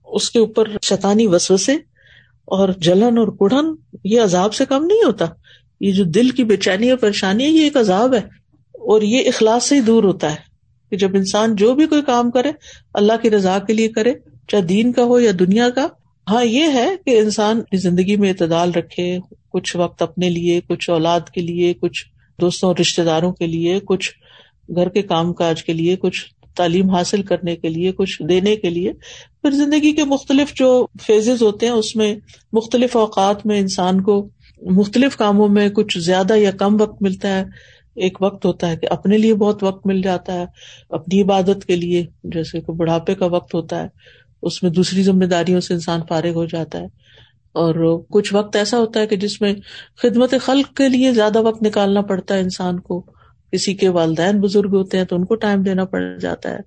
اس 0.05 0.31
کے 0.31 0.39
اوپر 0.39 0.63
شیطانی 0.81 1.27
وسوسے 1.27 1.73
اور 2.45 2.69
جلن 2.77 3.17
اور 3.17 3.27
کڑھن 3.27 3.65
یہ 4.03 4.21
عذاب 4.21 4.53
سے 4.53 4.65
کم 4.65 4.85
نہیں 4.85 5.03
ہوتا۔ 5.05 5.25
یہ 5.79 5.91
جو 5.91 6.03
دل 6.03 6.29
کی 6.29 6.43
بے 6.43 6.57
چینی 6.57 6.89
اور 6.89 6.97
پریشانی 6.97 7.43
ہے، 7.43 7.49
یہ 7.49 7.63
ایک 7.63 7.77
عذاب 7.77 8.13
ہے 8.13 8.19
اور 8.73 9.01
یہ 9.01 9.27
اخلاص 9.27 9.63
سے 9.63 9.75
ہی 9.75 9.81
دور 9.81 10.03
ہوتا 10.03 10.31
ہے 10.31 10.35
کہ 10.89 10.97
جب 10.97 11.15
انسان 11.15 11.55
جو 11.55 11.75
بھی 11.75 11.87
کوئی 11.87 12.01
کام 12.01 12.31
کرے، 12.31 12.51
اللہ 12.93 13.13
کی 13.21 13.29
رضا 13.29 13.59
کے 13.59 13.73
لیے 13.73 13.87
کرے، 13.87 14.13
چاہے 14.47 14.61
دین 14.61 14.91
کا 14.91 15.03
ہو 15.03 15.19
یا 15.19 15.31
دنیا 15.39 15.69
کا۔ 15.69 15.87
ہاں 16.27 16.45
یہ 16.45 16.63
ہے 16.73 16.89
کہ 17.05 17.19
انسان 17.19 17.61
زندگی 17.73 18.15
میں 18.15 18.29
اعتدال 18.29 18.71
رکھے، 18.71 19.19
کچھ 19.49 19.77
وقت 19.77 20.01
اپنے 20.01 20.29
لیے، 20.29 20.61
کچھ 20.69 20.89
اولاد 20.89 21.21
کے 21.33 21.41
لیے، 21.41 21.73
کچھ 21.73 22.05
دوستوں 22.41 22.69
اور 22.69 22.75
رشتے 22.81 23.03
داروں 23.03 23.33
کے 23.33 23.47
لیے، 23.47 23.79
کچھ 23.85 24.11
گھر 24.75 24.89
کے 24.89 25.01
کام 25.01 25.33
کاج 25.33 25.63
کے 25.63 25.73
لیے، 25.73 25.95
کچھ 25.95 26.25
تعلیم 26.55 26.89
حاصل 26.89 27.21
کرنے 27.21 27.55
کے 27.55 27.69
لیے، 27.69 27.91
کچھ 27.91 28.21
دینے 28.29 28.55
کے 28.55 28.69
لیے۔ 28.69 28.93
پھر 29.41 29.51
زندگی 29.51 29.91
کے 29.91 30.03
مختلف 30.03 30.53
جو 30.53 30.87
فیزز 31.01 31.41
ہوتے 31.41 31.65
ہیں، 31.65 31.73
اس 31.73 31.95
میں 31.95 32.15
مختلف 32.53 32.97
اوقات 32.97 33.45
میں 33.45 33.59
انسان 33.59 34.01
کو 34.01 34.29
مختلف 34.61 35.17
کاموں 35.17 35.47
میں 35.47 35.69
کچھ 35.69 35.97
زیادہ 35.97 36.33
یا 36.35 36.51
کم 36.51 36.81
وقت 36.81 37.01
ملتا 37.01 37.39
ہے۔ 37.39 37.43
ایک 37.95 38.17
وقت 38.21 38.45
ہوتا 38.45 38.69
ہے 38.69 38.77
کہ 38.77 38.87
اپنے 38.89 39.17
لیے 39.17 39.33
بہت 39.33 39.63
وقت 39.63 39.87
مل 39.87 40.01
جاتا 40.01 40.33
ہے، 40.33 40.45
اپنی 40.89 41.21
عبادت 41.21 41.65
کے 41.65 41.75
لیے، 41.75 42.05
جیسے 42.23 42.61
کہ 42.61 42.71
بڑھاپے 42.71 43.15
کا 43.15 43.25
وقت 43.25 43.55
ہوتا 43.55 43.83
ہے، 43.83 43.87
اس 44.41 44.63
میں 44.63 44.71
دوسری 44.71 45.03
ذمہ 45.03 45.25
داریوں 45.25 45.61
سے 45.61 45.73
انسان 45.73 45.99
فارغ 46.09 46.33
ہو 46.33 46.45
جاتا 46.45 46.79
ہے۔ 46.79 47.06
اور 47.57 48.01
کچھ 48.09 48.33
وقت 48.33 48.55
ایسا 48.55 48.77
ہوتا 48.77 48.99
ہے 48.99 49.07
کہ 49.07 49.15
جس 49.15 49.41
میں 49.41 49.53
خدمت 50.01 50.33
خلق 50.41 50.77
کے 50.77 50.89
لیے 50.89 51.11
زیادہ 51.11 51.41
وقت 51.41 51.63
نکالنا 51.63 52.01
پڑتا 52.01 52.35
ہے 52.35 52.39
انسان 52.39 52.79
کو۔ 52.79 53.05
کسی 53.51 53.73
کے 53.73 53.89
والدین 53.89 54.41
بزرگ 54.41 54.75
ہوتے 54.75 54.97
ہیں 54.97 55.05
تو 55.05 55.15
ان 55.15 55.25
کو 55.25 55.35
ٹائم 55.35 55.61
دینا 55.61 55.85
پڑ 55.85 56.01
جاتا 56.21 56.51
ہے۔ 56.51 56.57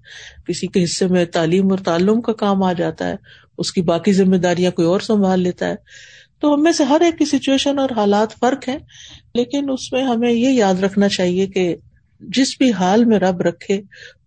کسی 0.48 0.66
کے 0.66 0.85
حصے 0.85 1.07
میں 1.07 1.24
تعلیم 1.24 1.70
اور 1.70 1.79
تعلم 1.79 2.20
کا 2.20 2.33
کام 2.33 2.62
آ 2.62 2.72
جاتا 2.72 3.09
ہے۔ 3.09 3.14
اس 3.59 3.72
کی 3.72 3.83
باقی 3.83 4.12
ذمہ 4.12 4.37
داریاں 4.37 4.70
کوئی 4.70 4.88
اور 4.88 5.00
سنبھال 5.00 5.40
لیتا 5.40 5.68
ہے۔ 5.68 5.74
تو 6.40 6.55
ہم 6.55 6.62
میں 6.62 6.72
سے 6.72 6.85
ہر 6.85 7.00
ایک 7.00 7.18
کی 7.18 7.24
سچویشن 7.24 7.79
اور 7.79 7.88
حالات 7.96 8.33
فرق 8.40 8.68
ہے 8.68 8.79
لیکن 9.35 9.70
اس 9.70 9.92
میں 9.92 10.03
ہمیں 10.05 10.33
یہ 10.33 10.48
یاد 10.48 10.83
رکھنا 10.83 11.09
چاہیے 11.09 11.46
کہ 11.46 11.76
جس 12.20 12.59
بھی 12.59 12.72
حال 12.72 13.05
میں 13.05 13.18
رب 13.18 13.40
رکھے، 13.40 13.81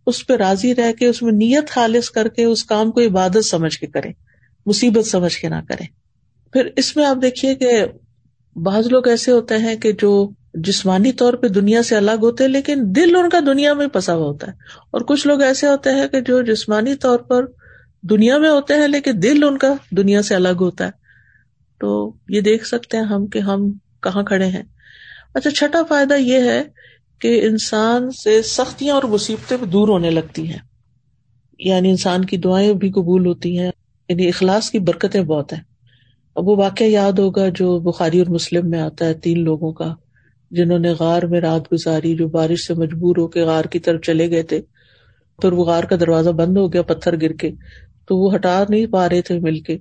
اس 0.08 0.28
پہ 0.28 0.34
راضی 0.34 0.76
رہ 0.76 0.92
کے، 0.92 1.08
اس 1.08 1.22
میں 1.22 1.32
نیت 1.32 1.70
خالص 1.70 2.10
کر 2.10 2.28
کے، 2.28 2.44
اس 2.44 2.64
کام 2.64 2.92
کو 2.92 3.02
عبادت 3.02 3.46
سمجھ 3.46 3.80
کے 3.80 3.88
کرے 3.88 4.10
مصیبت 4.66 5.06
سمجھ 5.06 5.38
کے 5.38 5.50
نہ 5.50 5.62
کرے 5.68 6.03
پھر 6.54 6.70
اس 6.76 6.96
میں 6.98 7.06
آپ 7.06 7.18
دیکھیے 7.22 7.56
کہ 7.56 7.86
بعض 8.56 8.88
لوگ 8.88 9.08
ایسے 9.08 9.32
ہوتے 9.32 9.58
ہیں 9.58 9.76
کہ 9.76 9.92
جو 9.92 10.30
جسمانی 10.54 11.12
طور 11.12 11.34
پہ 11.34 11.48
دنیا 11.48 11.84
سے 11.84 11.96
الگ 11.96 12.12
ہوتے 12.12 12.44
ہیں، 12.44 12.52
لیکن 12.52 12.76
دل 12.80 13.16
ان 13.16 13.30
کا 13.30 13.40
دنیا 13.40 13.74
میں 13.74 13.88
پسا 13.88 14.16
ہوا 14.16 14.28
ہوتا 14.28 14.48
ہے۔ 14.48 14.52
اور 14.92 15.02
کچھ 15.02 15.28
لوگ 15.28 15.42
ایسے 15.42 15.68
ہوتے 15.68 15.92
ہیں 15.92 16.08
کہ 16.08 16.22
جو 16.22 16.42
جسمانی 16.42 16.96
طور 16.96 17.20
پر 17.20 17.46
دنیا 18.02 18.38
میں 18.38 18.50
ہوتے 18.50 18.74
ہیں، 18.74 18.88
لیکن 18.88 19.12
دل 19.24 19.44
ان 19.44 19.58
کا 19.58 19.74
دنیا 19.92 20.22
سے 20.22 20.36
الگ 20.36 20.58
ہوتا 20.62 20.86
ہے۔ 20.86 20.92
تو 21.80 22.14
یہ 22.30 22.42
دیکھ 22.42 22.68
سکتے 22.68 22.98
ہیں 22.98 23.04
ہم 23.04 23.28
کہ 23.28 23.40
ہم 23.40 23.72
کہاں 24.02 24.24
کھڑے 24.24 24.46
ہیں۔ 24.46 24.64
اچھا 25.34 25.52
چھٹا 25.52 25.84
فائدہ 25.84 26.14
یہ 26.14 26.40
ہے 26.40 26.64
کہ 27.20 27.46
انسان 27.46 28.12
سے 28.12 28.42
سختیاں 28.42 28.96
اور 28.96 29.04
مصیبتیں 29.04 29.58
دور 29.58 29.88
ہونے 29.88 30.10
لگتی 30.10 30.48
ہیں۔ 30.48 30.60
یعنی 31.60 31.90
انسان 31.90 32.26
کی 32.26 32.38
دعائیں 32.38 32.74
بھی 32.74 32.92
قبول 32.92 33.26
ہوتی 33.26 33.60
ہیں 33.60 33.72
یعنی 34.10 34.28
اخلاص 34.28 34.72
کی 34.72 34.80
برکتیں 34.80 35.22
بہت 35.22 35.54
ہیں۔ 35.54 35.73
اب 36.36 36.48
وہ 36.48 36.56
واقعہ 36.58 36.86
یاد 36.86 37.12
ہوگا 37.12 37.50
جو 37.50 37.80
بخاری 37.80 38.20
اور 38.20 38.28
مسلم 38.28 38.70
میں 38.70 38.80
آتا 38.80 39.06
ہے 39.06 39.14
تین 39.14 39.44
لوگوں 39.44 39.74
کا، 39.74 39.96
جنہوں 40.52 40.80
نے 40.80 40.90
غار 40.90 41.24
میں 41.24 41.42
رات 41.42 41.74
گزاری، 41.74 42.16
جو 42.16 42.28
بارش 42.28 42.68
سے 42.68 42.74
مجبور 42.74 43.16
ہو 43.18 43.28
کے 43.28 43.42
غار 43.42 43.66
کی 43.66 43.80
طرف 43.80 44.02
چلے 44.02 44.30
گئے 44.30 44.44
تھے 44.44 44.62
پھر 45.42 45.54
وہ 45.54 45.66
غار 45.66 45.84
کا 45.84 45.96
دروازہ 46.00 46.30
بند 46.30 46.58
ہو 46.58 46.74
گیا 46.74 46.82
پتھر 46.82 47.22
گر 47.22 47.34
کے، 47.34 47.52
تو 48.08 48.18
وہ 48.18 48.36
ہٹا 48.36 48.64
نہیں 48.70 48.86
پا 48.86 49.10
رہے 49.10 49.22
تھے 49.22 49.40
مل 49.40 49.60
کے، 49.60 49.78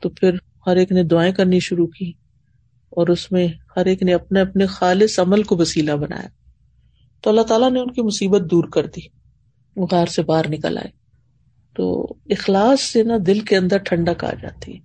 تو 0.00 0.08
پھر 0.08 0.30
ہر 0.66 0.76
ایک 0.76 0.92
نے 0.92 1.02
دعائیں 1.02 1.32
کرنی 1.32 1.60
شروع 1.60 1.86
کی 1.86 2.12
اور 2.90 3.08
اس 3.08 3.32
میں 3.32 3.48
ہر 3.76 3.86
ایک 3.86 4.02
نے 4.02 4.14
اپنے 4.14 4.40
اپنے 4.40 4.66
خالص 4.66 5.18
عمل 5.18 5.42
کو 5.42 5.56
وسیلہ 5.56 5.92
بنایا۔ 5.92 6.28
تو 7.20 7.30
اللہ 7.30 7.40
تعالیٰ 7.40 7.70
نے 7.70 7.80
ان 7.80 7.90
کی 7.90 8.02
مصیبت 8.02 8.50
دور 8.50 8.64
کر 8.64 8.86
دی، 8.86 9.00
وہ 9.76 9.86
غار 9.90 10.06
سے 10.06 10.22
باہر 10.22 10.48
نکل 10.48 10.78
آئے۔ 10.78 11.03
تو 11.76 12.16
اخلاص 12.30 12.80
سے 12.80 13.02
نا 13.02 13.16
دل 13.26 13.40
کے 13.40 13.56
اندر 13.56 13.78
ٹھنڈک 13.78 14.24
آ 14.24 14.32
جاتی 14.42 14.74
ہے 14.74 14.78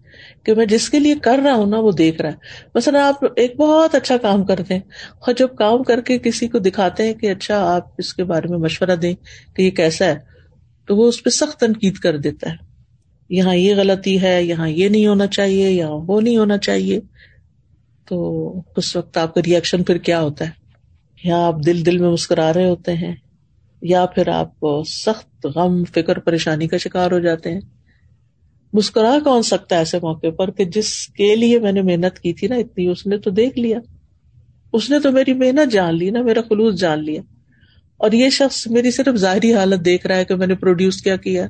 کہ 0.43 0.53
میں 0.53 0.65
جس 0.65 0.89
کے 0.89 0.99
لیے 0.99 1.15
کر 1.15 1.39
رہا 1.43 1.53
ہوں 1.53 1.65
نا 1.65 1.79
وہ 1.79 1.91
دیکھ 1.91 2.21
رہا 2.21 2.29
ہے۔ 2.29 2.35
مثلا 2.75 3.07
آپ 3.07 3.23
ایک 3.35 3.55
بہت 3.57 3.95
اچھا 3.95 4.17
کام 4.17 4.43
کرتے 4.45 4.73
ہیں، 4.73 4.81
اور 5.21 5.33
جب 5.33 5.55
کام 5.55 5.83
کر 5.83 6.01
کے 6.01 6.17
کسی 6.17 6.47
کو 6.47 6.59
دکھاتے 6.59 7.03
ہیں 7.03 7.13
کہ 7.13 7.31
اچھا 7.31 7.75
آپ 7.75 7.87
اس 7.97 8.13
کے 8.13 8.23
بارے 8.23 8.47
میں 8.47 8.57
مشورہ 8.57 8.95
دیں 8.95 9.13
کہ 9.55 9.61
یہ 9.61 9.71
کیسا 9.71 10.05
ہے، 10.05 10.17
تو 10.87 10.95
وہ 10.95 11.07
اس 11.07 11.23
پہ 11.23 11.29
سخت 11.29 11.59
تنقید 11.59 11.95
کر 11.95 12.17
دیتا 12.17 12.49
ہے۔ 12.49 12.55
یہاں 13.29 13.55
یہ 13.55 13.75
غلطی 13.75 14.21
ہے، 14.21 14.43
یہاں 14.43 14.69
یہ 14.69 14.89
نہیں 14.89 15.07
ہونا 15.07 15.27
چاہیے، 15.27 15.69
یہاں 15.71 15.97
وہ 16.07 16.21
نہیں 16.21 16.37
ہونا 16.37 16.57
چاہیے۔ 16.57 16.99
تو 18.07 18.61
اس 18.75 18.95
وقت 18.95 19.17
آپ 19.17 19.33
کا 19.33 19.41
ریئیکشن 19.45 19.83
پھر 19.83 19.97
کیا 19.97 20.21
ہوتا 20.21 20.45
ہے؟ 20.45 20.51
یا 21.23 21.47
آپ 21.47 21.55
دل 21.65 21.85
دل 21.85 21.97
میں 21.97 22.09
مسکرا 22.09 22.53
رہے 22.53 22.69
ہوتے 22.69 22.93
ہیں۔ 22.93 23.15
یا 23.81 24.05
پھر 24.05 24.27
آپ 24.27 24.51
سخت 24.87 25.45
غم، 25.45 25.83
فکر، 25.83 26.19
پریشانی 26.19 26.67
کا 26.67 26.77
شکار 26.77 27.11
ہو 27.11 27.19
جاتے 27.19 27.53
ہیں۔ 27.53 27.61
مسکرا 28.73 29.17
کون 29.23 29.41
سکتا 29.41 29.75
ہے 29.75 29.81
ایسے 29.81 29.97
موقع 29.97 30.29
پر 30.37 30.51
کہ 30.51 30.65
جس 30.65 31.07
کے 31.07 31.35
لیے 31.35 31.59
میں 31.59 31.71
نے 31.71 31.81
محنت 31.81 32.19
کی 32.19 32.33
تھی 32.33 32.47
نا 32.47 32.55
اتنی، 32.55 32.87
اس 32.87 33.07
نے 33.07 33.17
تو 33.17 33.29
دیکھ 33.29 33.59
لیا۔ 33.59 33.79
اس 34.73 34.89
نے 34.89 34.99
تو 34.99 35.11
میری 35.11 35.33
محنت 35.33 35.71
جان 35.71 35.97
لی 35.97 36.09
نا، 36.09 36.21
میرا 36.21 36.39
خلوص 36.49 36.79
جان 36.79 37.03
لیا۔ 37.03 37.21
اور 37.97 38.11
یہ 38.11 38.29
شخص 38.29 38.67
میری 38.67 38.91
صرف 38.91 39.15
ظاہری 39.15 39.53
حالت 39.53 39.85
دیکھ 39.85 40.07
رہا 40.07 40.15
ہے 40.15 40.25
کہ 40.25 40.35
میں 40.35 40.47
نے 40.47 40.55
پروڈیوس 40.55 41.01
کیا 41.01 41.15
کیا۔ 41.15 41.47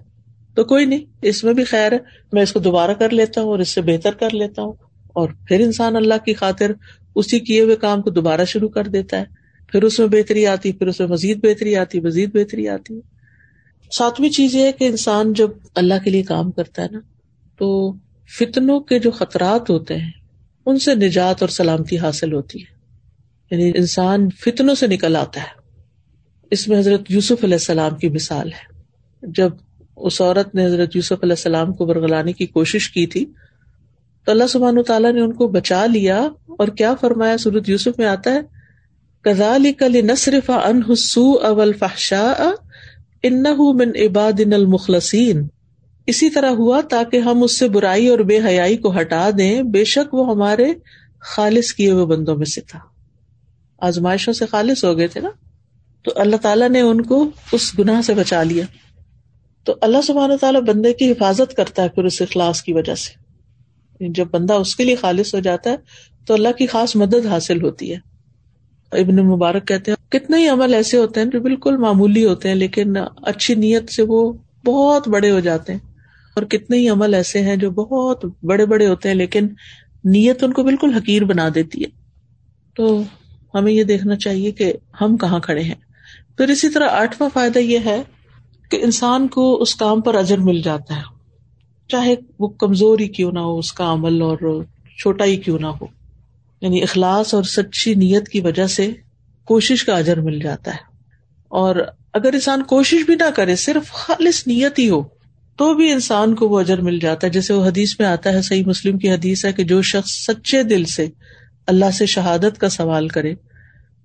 تو 0.55 0.63
کوئی 0.63 0.85
نہیں، 0.85 1.05
اس 1.21 1.43
میں 1.43 1.53
بھی 1.53 1.63
خیر 1.63 1.91
ہے۔ 1.91 1.97
میں 2.31 2.41
اس 2.41 2.53
کو 2.53 2.59
دوبارہ 2.59 2.91
کر 2.91 3.09
لیتا 3.09 3.41
ہوں 3.41 3.49
اور 3.49 3.59
اس 3.59 3.69
سے 3.69 3.81
بہتر 3.81 4.13
کر 4.13 4.29
لیتا 4.33 4.61
ہوں۔ 4.61 4.73
اور 5.07 5.29
پھر 5.47 5.59
انسان 5.59 5.95
اللہ 5.95 6.13
کی 6.25 6.33
خاطر 6.33 6.71
اسی 7.15 7.39
کیے 7.39 7.61
ہوئے 7.61 7.75
کام 7.75 8.01
کو 8.01 8.09
دوبارہ 8.09 8.45
شروع 8.45 8.69
کر 8.69 8.83
دیتا 8.83 9.17
ہے۔ 9.17 9.38
پھر 9.71 9.83
اس 9.83 9.99
میں 9.99 10.07
بہتری 10.07 10.47
آتی، 10.47 10.71
پھر 10.71 10.87
اس 10.87 10.99
میں 10.99 11.07
مزید 11.07 11.43
بہتری 11.43 11.75
آتی، 11.75 11.99
مزید 11.99 12.29
بہتری 12.33 12.69
آتی۔ 12.69 12.95
ہے 12.95 13.19
ساتویں 13.91 14.29
چیز 14.29 14.55
یہ 14.55 14.63
ہے 14.63 14.71
کہ 14.71 14.83
انسان 14.83 15.33
جب 15.33 15.49
اللہ 15.75 15.93
کے 16.03 16.09
لیے 16.09 16.23
کام 16.23 16.51
کرتا 16.51 16.81
ہے 16.81 16.87
نا، 16.91 16.99
تو 17.57 17.93
فتنوں 18.39 18.79
کے 18.79 18.99
جو 18.99 19.11
خطرات 19.11 19.69
ہوتے 19.69 19.97
ہیں، 19.97 20.11
ان 20.65 20.79
سے 20.79 20.95
نجات 20.95 21.35
اور 21.41 21.49
سلامتی 21.49 21.97
حاصل 21.97 22.33
ہوتی 22.33 22.61
ہے۔ 22.61 22.79
یعنی 23.51 23.71
انسان 23.75 24.29
فتنوں 24.29 24.75
سے 24.75 24.87
نکل 24.87 25.15
آتا 25.15 25.41
ہے۔ 25.41 25.71
اس 26.51 26.67
میں 26.67 26.79
حضرت 26.79 27.01
یوسف 27.09 27.43
علیہ 27.43 27.55
السلام 27.55 27.95
کی 27.95 28.09
مثال 28.09 28.47
ہے۔ 28.47 28.81
جب 29.21 29.49
اس 29.95 30.21
عورت 30.21 30.55
نے 30.55 30.65
حضرت 30.65 30.95
یوسف 30.95 31.11
علیہ 31.11 31.33
السلام 31.33 31.73
کو 31.73 31.85
برگلانے 31.85 32.33
کی 32.33 32.45
کوشش 32.45 32.89
کی 32.89 33.07
تھی، 33.07 33.25
تو 34.25 34.31
اللہ 34.31 34.47
سبحان 34.49 34.83
تعالیٰ 34.83 35.13
نے 35.13 35.21
ان 35.21 35.33
کو 35.33 35.47
بچا 35.47 35.85
لیا 35.85 36.19
اور 36.45 36.67
کیا 36.67 36.95
فرمایا؟ 37.01 37.37
سورت 37.37 37.69
یوسف 37.69 37.99
میں 37.99 38.07
آتا 38.07 38.33
ہے 38.33 38.58
کزال 39.21 39.73
کل 39.73 40.05
نصرف 40.05 40.49
ان 40.49 40.81
حسو 40.91 41.33
اول 41.33 41.73
فحشا 41.73 42.33
ان 43.23 43.43
من 43.59 43.89
عباد 43.89 44.39
المخلصین۔ 44.53 45.47
اسی 46.07 46.29
طرح 46.29 46.49
ہوا 46.49 46.81
تاکہ 46.89 47.17
ہم 47.17 47.43
اس 47.43 47.59
سے 47.59 47.69
برائی 47.69 48.07
اور 48.07 48.19
بے 48.19 48.39
حیائی 48.45 48.77
کو 48.77 48.99
ہٹا 48.99 49.29
دیں، 49.37 49.63
بے 49.63 49.83
شک 49.83 50.13
وہ 50.13 50.29
ہمارے 50.29 50.73
خالص 51.19 51.73
کیے 51.73 51.91
ہوئے 51.91 52.05
بندوں 52.05 52.35
میں 52.35 52.45
سے 52.45 52.61
تھا۔ 52.61 52.79
آزمائشوں 53.77 54.33
سے 54.33 54.45
خالص 54.45 54.85
ہو 54.85 54.97
گئے 54.97 55.07
تھے 55.07 55.21
نا؟ 55.21 55.29
تو 56.03 56.11
اللہ 56.15 56.35
تعالیٰ 56.35 56.69
نے 56.69 56.81
ان 56.81 57.01
کو 57.01 57.29
اس 57.51 57.79
گناہ 57.79 58.01
سے 58.01 58.13
بچا 58.13 58.43
لیا۔ 58.43 58.65
تو 59.63 59.75
اللہ 59.81 59.97
سبحانہ 60.07 60.33
تعالیٰ 60.41 60.61
بندے 60.61 60.93
کی 60.93 61.11
حفاظت 61.11 61.53
کرتا 61.53 61.83
ہے 61.83 61.89
پھر 61.89 62.03
اس 62.03 62.21
اخلاص 62.21 62.61
کی 62.61 62.73
وجہ 62.73 62.95
سے۔ 62.95 63.11
یعنی 63.99 64.13
جب 64.13 64.27
بندہ 64.31 64.53
اس 64.53 64.75
کے 64.75 64.83
لیے 64.83 64.95
خالص 64.95 65.35
ہو 65.35 65.39
جاتا 65.39 65.69
ہے، 65.69 65.75
تو 66.25 66.33
اللہ 66.33 66.49
کی 66.57 66.67
خاص 66.67 66.95
مدد 66.95 67.25
حاصل 67.25 67.61
ہوتی 67.61 67.93
ہے۔ 67.93 68.08
ابن 68.91 69.15
مبارک 69.15 69.67
کہتے 69.67 69.91
ہیں، 69.91 70.11
کتنے 70.11 70.37
ہی 70.37 70.47
عمل 70.47 70.73
ایسے 70.73 70.97
ہوتے 70.97 71.19
ہیں 71.19 71.27
جو 71.27 71.39
بالکل 71.39 71.77
معمولی 71.77 72.25
ہوتے 72.25 72.47
ہیں، 72.47 72.55
لیکن 72.55 72.93
اچھی 73.21 73.55
نیت 73.55 73.91
سے 73.91 74.03
وہ 74.07 74.33
بہت 74.65 75.07
بڑے 75.07 75.31
ہو 75.31 75.39
جاتے 75.39 75.73
ہیں۔ 75.73 75.79
اور 76.35 76.43
کتنے 76.43 76.77
ہی 76.77 76.89
عمل 76.89 77.13
ایسے 77.13 77.41
ہیں 77.41 77.55
جو 77.55 77.71
بہت 77.71 78.25
بڑے 78.43 78.65
بڑے 78.65 78.87
ہوتے 78.87 79.09
ہیں، 79.09 79.15
لیکن 79.15 79.47
نیت 80.03 80.43
ان 80.43 80.53
کو 80.53 80.63
بالکل 80.63 80.93
حقیر 80.93 81.23
بنا 81.23 81.49
دیتی 81.55 81.83
ہے۔ 81.83 81.89
تو 82.75 83.01
ہمیں 83.53 83.71
یہ 83.71 83.83
دیکھنا 83.83 84.15
چاہیے 84.15 84.51
کہ 84.51 84.73
ہم 85.01 85.17
کہاں 85.17 85.39
کھڑے 85.39 85.61
ہیں۔ 85.61 85.75
پھر 86.37 86.47
اسی 86.47 86.69
طرح 86.69 86.87
آٹھواں 86.89 87.29
فائدہ 87.33 87.59
یہ 87.59 87.79
ہے 87.85 88.03
کہ 88.71 88.79
انسان 88.81 89.27
کو 89.27 89.61
اس 89.61 89.75
کام 89.75 90.01
پر 90.01 90.15
اجر 90.15 90.37
مل 90.37 90.61
جاتا 90.61 90.95
ہے۔ 90.95 91.01
چاہے 91.87 92.15
وہ 92.39 92.47
کمزور 92.47 92.99
ہی 92.99 93.07
کیوں 93.07 93.31
نہ 93.31 93.39
ہو، 93.39 93.57
اس 93.57 93.73
کا 93.73 93.93
عمل 93.93 94.21
اور 94.21 94.63
چھوٹا 94.97 95.25
ہی 95.25 95.37
کیوں 95.37 95.59
نہ 95.59 95.67
ہو۔ 95.67 95.98
یعنی 96.61 96.83
اخلاص 96.83 97.33
اور 97.33 97.43
سچی 97.43 97.93
نیت 97.93 98.29
کی 98.29 98.39
وجہ 98.39 98.67
سے 98.67 98.91
کوشش 99.45 99.83
کا 99.83 99.95
اجر 99.97 100.21
مل 100.21 100.39
جاتا 100.39 100.71
ہے۔ 100.71 100.89
اور 101.47 101.75
اگر 102.13 102.33
انسان 102.33 102.63
کوشش 102.63 103.05
بھی 103.05 103.15
نہ 103.15 103.29
کرے، 103.35 103.55
صرف 103.55 103.91
خالص 103.91 104.47
نیت 104.47 104.79
ہی 104.79 104.89
ہو، 104.89 105.03
تو 105.57 105.73
بھی 105.73 105.91
انسان 105.91 106.35
کو 106.35 106.49
وہ 106.49 106.59
اجر 106.59 106.81
مل 106.81 106.99
جاتا 106.99 107.27
ہے۔ 107.27 107.31
جیسے 107.31 107.53
وہ 107.53 107.65
حدیث 107.65 107.99
میں 107.99 108.07
آتا 108.07 108.33
ہے، 108.33 108.41
صحیح 108.41 108.63
مسلم 108.65 108.97
کی 108.97 109.11
حدیث 109.11 109.45
ہے 109.45 109.53
کہ 109.53 109.63
جو 109.63 109.81
شخص 109.81 110.11
سچے 110.11 110.63
دل 110.63 110.85
سے 110.85 111.07
اللہ 111.67 111.91
سے 111.93 112.05
شہادت 112.05 112.57
کا 112.57 112.69
سوال 112.69 113.07
کرے، 113.07 113.33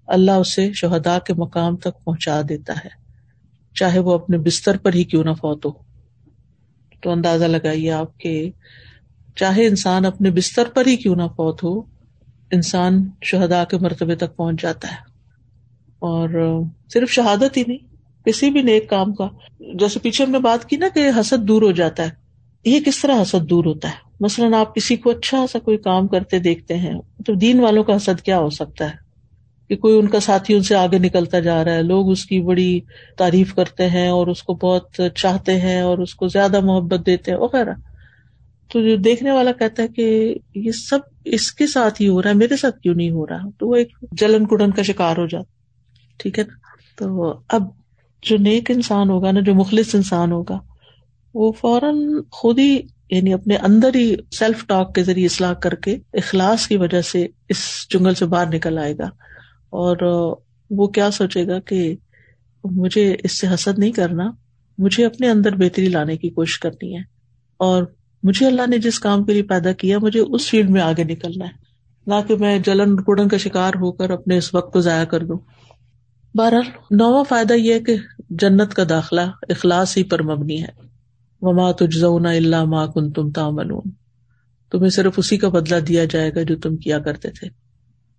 اللہ 0.06 0.30
اسے 0.30 0.72
شہدا 0.72 1.18
کے 1.18 1.34
مقام 1.34 1.76
تک 1.76 2.04
پہنچا 2.04 2.40
دیتا 2.48 2.72
ہے۔ 2.72 2.88
چاہے 3.74 3.98
وہ 3.98 4.14
اپنے 4.14 4.38
بستر 4.38 4.76
پر 4.76 4.94
ہی 4.94 5.04
کیوں 5.04 5.24
نہ 5.24 5.30
فوت 5.30 5.66
ہو۔ 5.66 5.70
تو 7.02 7.10
اندازہ 7.10 7.44
لگائیے 7.44 7.90
آپ 7.90 8.18
کے، 8.18 8.50
چاہے 9.36 9.66
انسان 9.66 10.04
اپنے 10.04 10.30
بستر 10.30 10.64
پر 10.64 10.86
ہی 10.86 10.96
کیوں 10.96 11.16
نہ 11.16 11.22
فوت 11.22 11.64
ہو 11.64 11.93
انسان 12.50 13.08
شہدا 13.22 13.64
کے 13.64 13.76
مرتبے 13.78 14.16
تک 14.16 14.36
پہنچ 14.36 14.62
جاتا 14.62 14.88
ہے۔ 14.88 14.96
اور 15.98 16.60
صرف 16.92 17.10
شہادت 17.10 17.56
ہی 17.56 17.62
نہیں، 17.66 17.94
کسی 18.24 18.50
بھی 18.50 18.62
نیک 18.62 18.90
کام 18.90 19.14
کا، 19.14 19.28
جیسے 19.78 20.00
پیچھے 20.00 20.24
ہم 20.24 20.30
نے 20.30 20.38
بات 20.38 20.64
کی 20.64 20.76
نا 20.76 20.86
کہ 20.94 21.08
حسد 21.20 21.48
دور 21.48 21.62
ہو 21.62 21.70
جاتا 21.70 22.02
ہے۔ 22.02 22.10
یہ 22.64 22.80
کس 22.80 23.02
طرح 23.02 23.22
حسد 23.22 23.50
دور 23.50 23.64
ہوتا 23.64 23.88
ہے؟ 23.88 23.94
مثلاً 24.20 24.54
آپ 24.54 24.74
کسی 24.74 24.96
کو 24.96 25.10
اچھا 25.10 25.46
سا 25.52 25.58
کوئی 25.58 25.76
کام 25.76 26.06
کرتے 26.06 26.38
دیکھتے 26.38 26.76
ہیں، 26.76 26.94
تو 27.26 27.34
دین 27.34 27.60
والوں 27.60 27.84
کا 27.84 27.96
حسد 27.96 28.20
کیا 28.20 28.38
ہو 28.38 28.50
سکتا 28.50 28.84
ہے؟ 28.84 29.04
کہ 29.68 29.76
کوئی 29.76 29.98
ان 29.98 30.08
کا 30.08 30.20
ساتھی 30.20 30.54
ان 30.54 30.62
سے 30.62 30.74
آگے 30.74 30.98
نکلتا 30.98 31.40
جا 31.40 31.64
رہا 31.64 31.72
ہے، 31.72 31.82
لوگ 31.82 32.10
اس 32.10 32.24
کی 32.24 32.40
بڑی 32.40 32.80
تعریف 33.18 33.54
کرتے 33.54 33.88
ہیں 33.88 34.08
اور 34.08 34.26
اس 34.26 34.42
کو 34.42 34.54
بہت 34.54 35.00
چاہتے 35.14 35.60
ہیں 35.60 35.80
اور 35.80 35.98
اس 35.98 36.14
کو 36.14 36.28
زیادہ 36.28 36.60
محبت 36.60 37.06
دیتے 37.06 37.30
ہیں، 37.30 37.38
وغیرہ۔ 37.38 37.74
تو 38.74 38.82
جو 38.82 38.96
دیکھنے 38.96 39.30
والا 39.30 39.52
کہتا 39.52 39.82
ہے 39.82 39.88
کہ 39.88 40.34
یہ 40.54 40.72
سب 40.72 40.98
اس 41.24 41.52
کے 41.52 41.66
ساتھ 41.66 42.02
ہی 42.02 42.08
ہو 42.08 42.22
رہا 42.22 42.30
ہے، 42.30 42.34
میرے 42.34 42.56
ساتھ 42.56 42.80
کیوں 42.80 42.94
نہیں 42.94 43.10
ہو 43.10 43.26
رہا؟ 43.26 43.50
تو 43.58 43.68
وہ 43.68 43.74
ایک 43.74 43.88
جلن 44.12 44.46
کڑن 44.46 44.70
کا 44.70 44.82
شکار 44.82 45.16
ہو 45.16 45.26
جاتا 45.26 45.52
ٹھیک 46.18 46.38
ہے؟ 46.38 46.44
نا 46.44 46.54
تو 46.96 47.34
اب 47.48 47.62
جو 48.22 48.36
نیک 48.36 48.70
انسان 48.70 49.10
ہوگا 49.10 49.30
نا، 49.30 49.40
جو 49.40 49.54
مخلص 49.54 49.94
انسان 49.94 50.32
ہوگا، 50.32 50.58
وہ 51.34 51.52
فوراً 51.52 51.96
خود 52.30 52.58
ہی 52.58 52.80
یعنی 53.10 53.32
اپنے 53.32 53.56
اندر 53.56 53.94
ہی 53.94 54.16
سیلف 54.38 54.66
ٹاک 54.66 54.94
کے 54.94 55.02
ذریعے 55.02 55.26
اصلاح 55.26 55.52
کر 55.52 55.74
کے 55.74 55.96
اخلاص 56.12 56.66
کی 56.66 56.76
وجہ 56.76 57.00
سے 57.00 57.26
اس 57.48 57.86
جنگل 57.90 58.14
سے 58.14 58.26
باہر 58.26 58.54
نکل 58.54 58.78
آئے 58.78 58.98
گا۔ 58.98 59.06
اور 59.70 59.96
وہ 60.70 60.86
کیا 60.86 61.10
سوچے 61.10 61.46
گا 61.46 61.60
کہ 61.60 61.96
مجھے 62.64 63.16
اس 63.24 63.40
سے 63.40 63.46
حسد 63.54 63.78
نہیں 63.78 63.92
کرنا، 63.92 64.30
مجھے 64.78 65.06
اپنے 65.06 65.30
اندر 65.30 65.56
بہتری 65.56 65.88
لانے 65.88 66.16
کی 66.16 66.30
کوشش 66.30 66.58
کرنی 66.58 66.96
ہے۔ 66.96 67.02
اور 67.56 67.84
مجھے 68.24 68.46
اللہ 68.46 68.62
نے 68.68 68.78
جس 68.78 68.98
کام 68.98 69.24
کے 69.24 69.32
لیے 69.32 69.42
پیدا 69.42 69.72
کیا، 69.72 69.98
مجھے 69.98 70.20
اس 70.20 70.50
فیلڈ 70.50 70.70
میں 70.70 70.80
آگے 70.80 71.04
نکلنا 71.04 71.44
ہے۔ 71.44 71.64
نہ 72.06 72.14
کہ 72.28 72.36
میں 72.36 72.58
جلن 72.58 72.96
کڑن 72.96 73.28
کا 73.28 73.36
شکار 73.36 73.72
ہو 73.74 73.92
کر 73.92 74.10
اپنے 74.10 74.36
اس 74.36 74.54
وقت 74.54 74.72
کو 74.72 74.80
ضائع 74.80 75.04
کر 75.04 75.24
دوں۔ 75.24 75.38
بہرحال، 76.34 76.70
نواں 76.90 77.24
فائدہ 77.28 77.52
یہ 77.52 77.74
ہے 77.74 77.80
کہ 77.80 77.96
جنت 78.30 78.74
کا 78.74 78.82
داخلہ 78.88 79.20
اخلاص 79.48 79.96
ہی 79.96 80.02
پر 80.02 80.22
مبنی 80.22 80.62
ہے۔ 80.62 80.68
وما 81.40 81.72
تجزون 81.72 82.26
اللہ 82.26 82.64
ما 82.64 82.86
کن 82.86 83.12
تم 83.12 83.30
تمہیں 84.70 84.88
صرف 84.88 85.14
اسی 85.16 85.36
کا 85.36 85.48
بدلہ 85.48 85.80
دیا 85.80 86.04
جائے 86.04 86.34
گا 86.34 86.42
جو 86.42 86.56
تم 86.56 86.76
کیا 86.76 86.98
کرتے 86.98 87.30
تھے۔ 87.30 87.48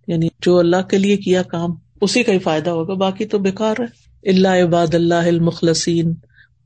یعنی 0.07 0.27
جو 0.41 0.57
اللہ 0.57 0.81
کے 0.89 0.97
لیے 0.97 1.17
کیا 1.17 1.43
کام، 1.43 1.69
اسی 2.01 2.23
کا 2.23 2.31
ہی 2.31 2.39
فائدہ 2.39 2.69
ہوگا، 2.69 2.93
باقی 2.93 3.25
تو 3.25 3.39
بےکار 3.39 3.75
ہے۔ 3.79 4.29
اللہ 4.29 4.63
عباد 4.63 4.95
اللہ 4.95 5.13
المخلصین 5.13 6.13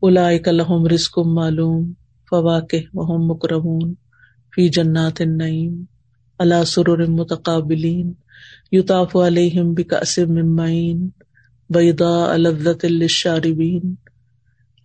الحم 0.02 0.88
رسک 0.88 1.20
معلوم۔ 1.20 1.94
فواق 2.30 2.76
مکرمون 3.20 3.94
فی 4.54 4.68
جنات 4.70 5.22
النعیم 5.22 5.84
اللہ 6.40 6.64
سرور 6.64 7.06
متقابلین 7.08 8.14
یوتاف 8.72 9.16
علیہم 9.16 9.74
بکاسم 9.74 10.34
ممعین 10.34 11.10
بیضاء 11.70 12.38
لذت 12.38 12.86
للشاربین 12.86 13.94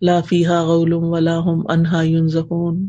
لا 0.01 0.19
فیہا 0.21 0.61
غول 0.63 0.93
ولا 0.93 1.37
هم 1.39 1.63
انہا 1.69 2.01
ينزفون 2.01 2.87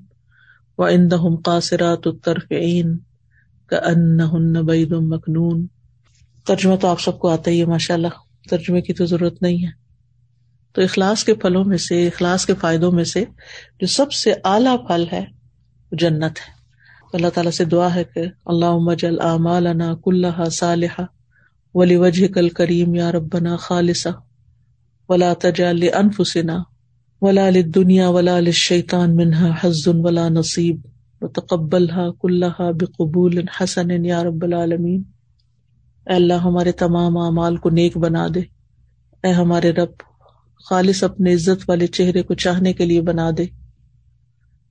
و 0.78 0.84
اندہم 0.84 1.36
قاصرات 1.36 2.06
الطرفعین 2.06 2.96
کا 3.66 3.80
بید 4.62 4.92
مکنون 4.92 5.66
ترجمہ 6.46 6.76
تو 6.76 6.88
آپ 6.88 7.00
سب 7.00 7.18
کو 7.18 7.28
آتا 7.28 7.50
ہی 7.50 7.60
ہے 7.60 7.66
ماشاء 7.66 7.94
اللہ 7.94 8.22
ترجمے 8.50 8.80
کی 8.80 8.94
تو 8.94 9.06
ضرورت 9.06 9.42
نہیں 9.42 9.64
ہے۔ 9.66 9.86
تو 10.76 10.82
اخلاص 10.82 11.24
کے 11.24 11.34
پھلوں 11.34 11.64
میں 11.64 11.78
سے، 11.78 12.06
اخلاص 12.06 12.46
کے 12.46 12.54
فائدوں 12.54 12.92
میں 12.92 13.04
سے 13.04 13.24
جو 13.80 13.86
سب 13.86 14.12
سے 14.12 14.34
اعلیٰ 14.44 14.86
پھل 14.86 15.04
ہے، 15.12 15.24
وہ 15.92 15.96
جنت 15.96 16.22
ہے۔ 16.22 16.56
اللہ 17.12 17.26
تعالیٰ 17.34 17.52
سے 17.52 17.64
دعا 17.64 17.94
ہے 17.94 18.04
کہ 18.04 18.24
اللہ 18.46 18.76
مجل 18.76 19.20
اعمالنا 19.20 19.94
کلّہ 20.04 20.48
صالحہ 20.48 21.04
ولی 21.74 21.96
وجہ 21.96 22.28
کل 22.28 22.48
کریم 22.48 22.94
یا 22.94 23.12
ربنا 23.12 23.56
خالصہ 23.56 24.08
ولا 25.08 25.32
تجال 25.40 25.82
انفسنا 25.82 26.58
ولا 27.22 27.48
دنیا 27.74 28.08
ولا 28.08 28.38
شیطان 28.52 29.16
منہا 29.16 29.50
حزن 29.64 29.92
ولا 29.94 30.28
نصیب 30.28 30.80
و 31.20 31.28
تقبل 31.28 31.86
کلّہ 32.20 32.72
بقبول 32.80 33.48
حسن 33.60 34.04
یا 34.04 34.24
رب 34.24 34.44
العالمین۔ 34.44 35.02
اے 36.06 36.14
اللہ، 36.14 36.34
ہمارے 36.34 36.72
تمام 36.72 37.18
اعمال 37.18 37.56
کو 37.56 37.70
نیک 37.70 37.96
بنا 37.96 38.26
دے۔ 38.34 38.40
اے 39.22 39.32
ہمارے 39.32 39.70
رب 39.72 40.15
خالص 40.64 41.04
اپنے 41.04 41.34
عزت 41.34 41.64
والے 41.68 41.86
چہرے 41.86 42.22
کو 42.22 42.34
چاہنے 42.34 42.72
کے 42.72 42.84
لیے 42.84 43.00
بنا 43.00 43.30
دے 43.38 43.42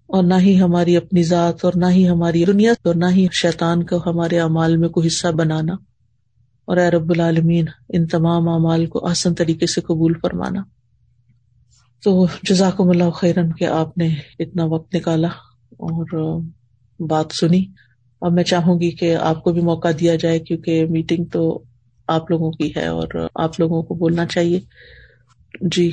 اور 0.08 0.24
نہ 0.24 0.34
ہی 0.40 0.62
ہماری 0.62 0.98
اپنی 0.98 1.24
ذات 1.24 1.66
اور 1.66 1.74
نہ 1.76 1.86
ہی 1.86 2.10
ہماری 2.10 2.46
دنیا 2.46 2.74
اور 2.84 2.96
نہ 2.96 3.06
ہی 3.12 3.28
شیطان 3.32 3.84
کو 3.84 3.98
ہمارے 4.06 4.40
اعمال 4.40 4.78
میں 4.78 4.90
کوئی 4.90 5.08
حصہ 5.08 5.28
بنانا 5.28 5.74
اور 6.66 6.78
اے 6.78 6.90
رب 6.90 7.10
العالمین، 7.10 7.66
ان 7.90 8.08
تمام 8.08 8.50
اعمال 8.50 8.86
کو 8.86 9.08
آسن 9.08 9.34
طریقے 9.34 9.66
سے 9.66 9.82
قبول 9.82 10.14
فرمانا۔ 10.22 10.64
تو 12.04 12.26
جزاکم 12.44 12.90
اللہ 12.90 13.10
خیرن 13.10 13.54
کہ 13.54 13.66
آپ 13.66 13.98
نے 13.98 14.10
اتنا 14.40 14.64
وقت 14.66 14.96
نکالا 14.96 15.28
اور 15.72 16.42
بات 17.00 17.26
سنی۔ 17.32 17.66
اب 18.22 18.32
میں 18.32 18.44
چاہوں 18.44 18.80
گی 18.80 18.92
کہ 18.92 19.16
آپ 19.16 19.44
کو 19.44 19.54
بھی 19.54 19.62
موقع 19.62 19.88
دیا 20.00 20.16
جائے 20.16 20.40
کیونکہ 20.40 20.86
میٹنگ 20.86 21.26
تو 21.26 21.64
آپ 22.08 22.32
لوگوں 22.32 22.52
کی 22.52 22.72
ہے 22.76 22.86
اور 22.86 23.28
آپ 23.36 23.60
لوگوں 23.60 23.84
کو 23.84 23.96
بولنا 23.96 24.26
چاہیے۔ 24.26 24.60
جی۔ 25.62 25.90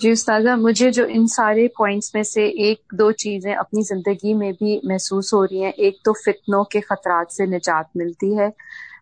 جی 0.00 0.10
استاذہ، 0.10 0.56
مجھے 0.56 0.90
جو 0.90 1.04
ان 1.08 1.26
سارے 1.26 1.68
پوائنٹس 1.68 2.14
میں 2.14 2.22
سے 2.22 2.44
ایک 2.44 2.78
دو 2.98 3.12
چیزیں 3.12 3.54
اپنی 3.54 3.82
زندگی 3.82 4.34
میں 4.34 4.52
بھی 4.52 4.80
محسوس 4.84 5.34
ہو 5.34 5.46
رہی 5.46 5.64
ہیں۔ 5.64 5.72
ایک 5.76 5.96
تو 6.04 6.12
فتنوں 6.12 6.64
کے 6.64 6.80
خطرات 6.80 7.32
سے 7.32 7.46
نجات 7.46 7.96
ملتی 7.96 8.38
ہے۔ 8.38 8.48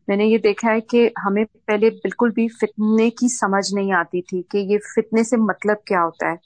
میں 0.08 0.16
نے 0.16 0.24
یہ 0.24 0.38
دیکھا 0.38 0.72
ہے 0.72 0.80
کہ 0.80 1.08
ہمیں 1.26 1.44
پہلے 1.66 1.90
بالکل 1.90 2.30
بھی 2.30 2.48
فتنے 2.48 3.10
کی 3.10 3.28
سمجھ 3.28 3.74
نہیں 3.74 3.92
آتی 3.92 4.22
تھی 4.22 4.42
کہ 4.42 4.58
یہ 4.58 4.78
فتنے 4.94 5.24
سے 5.24 5.36
مطلب 5.36 5.84
کیا 5.84 6.04
ہوتا 6.04 6.30
ہے۔ 6.30 6.36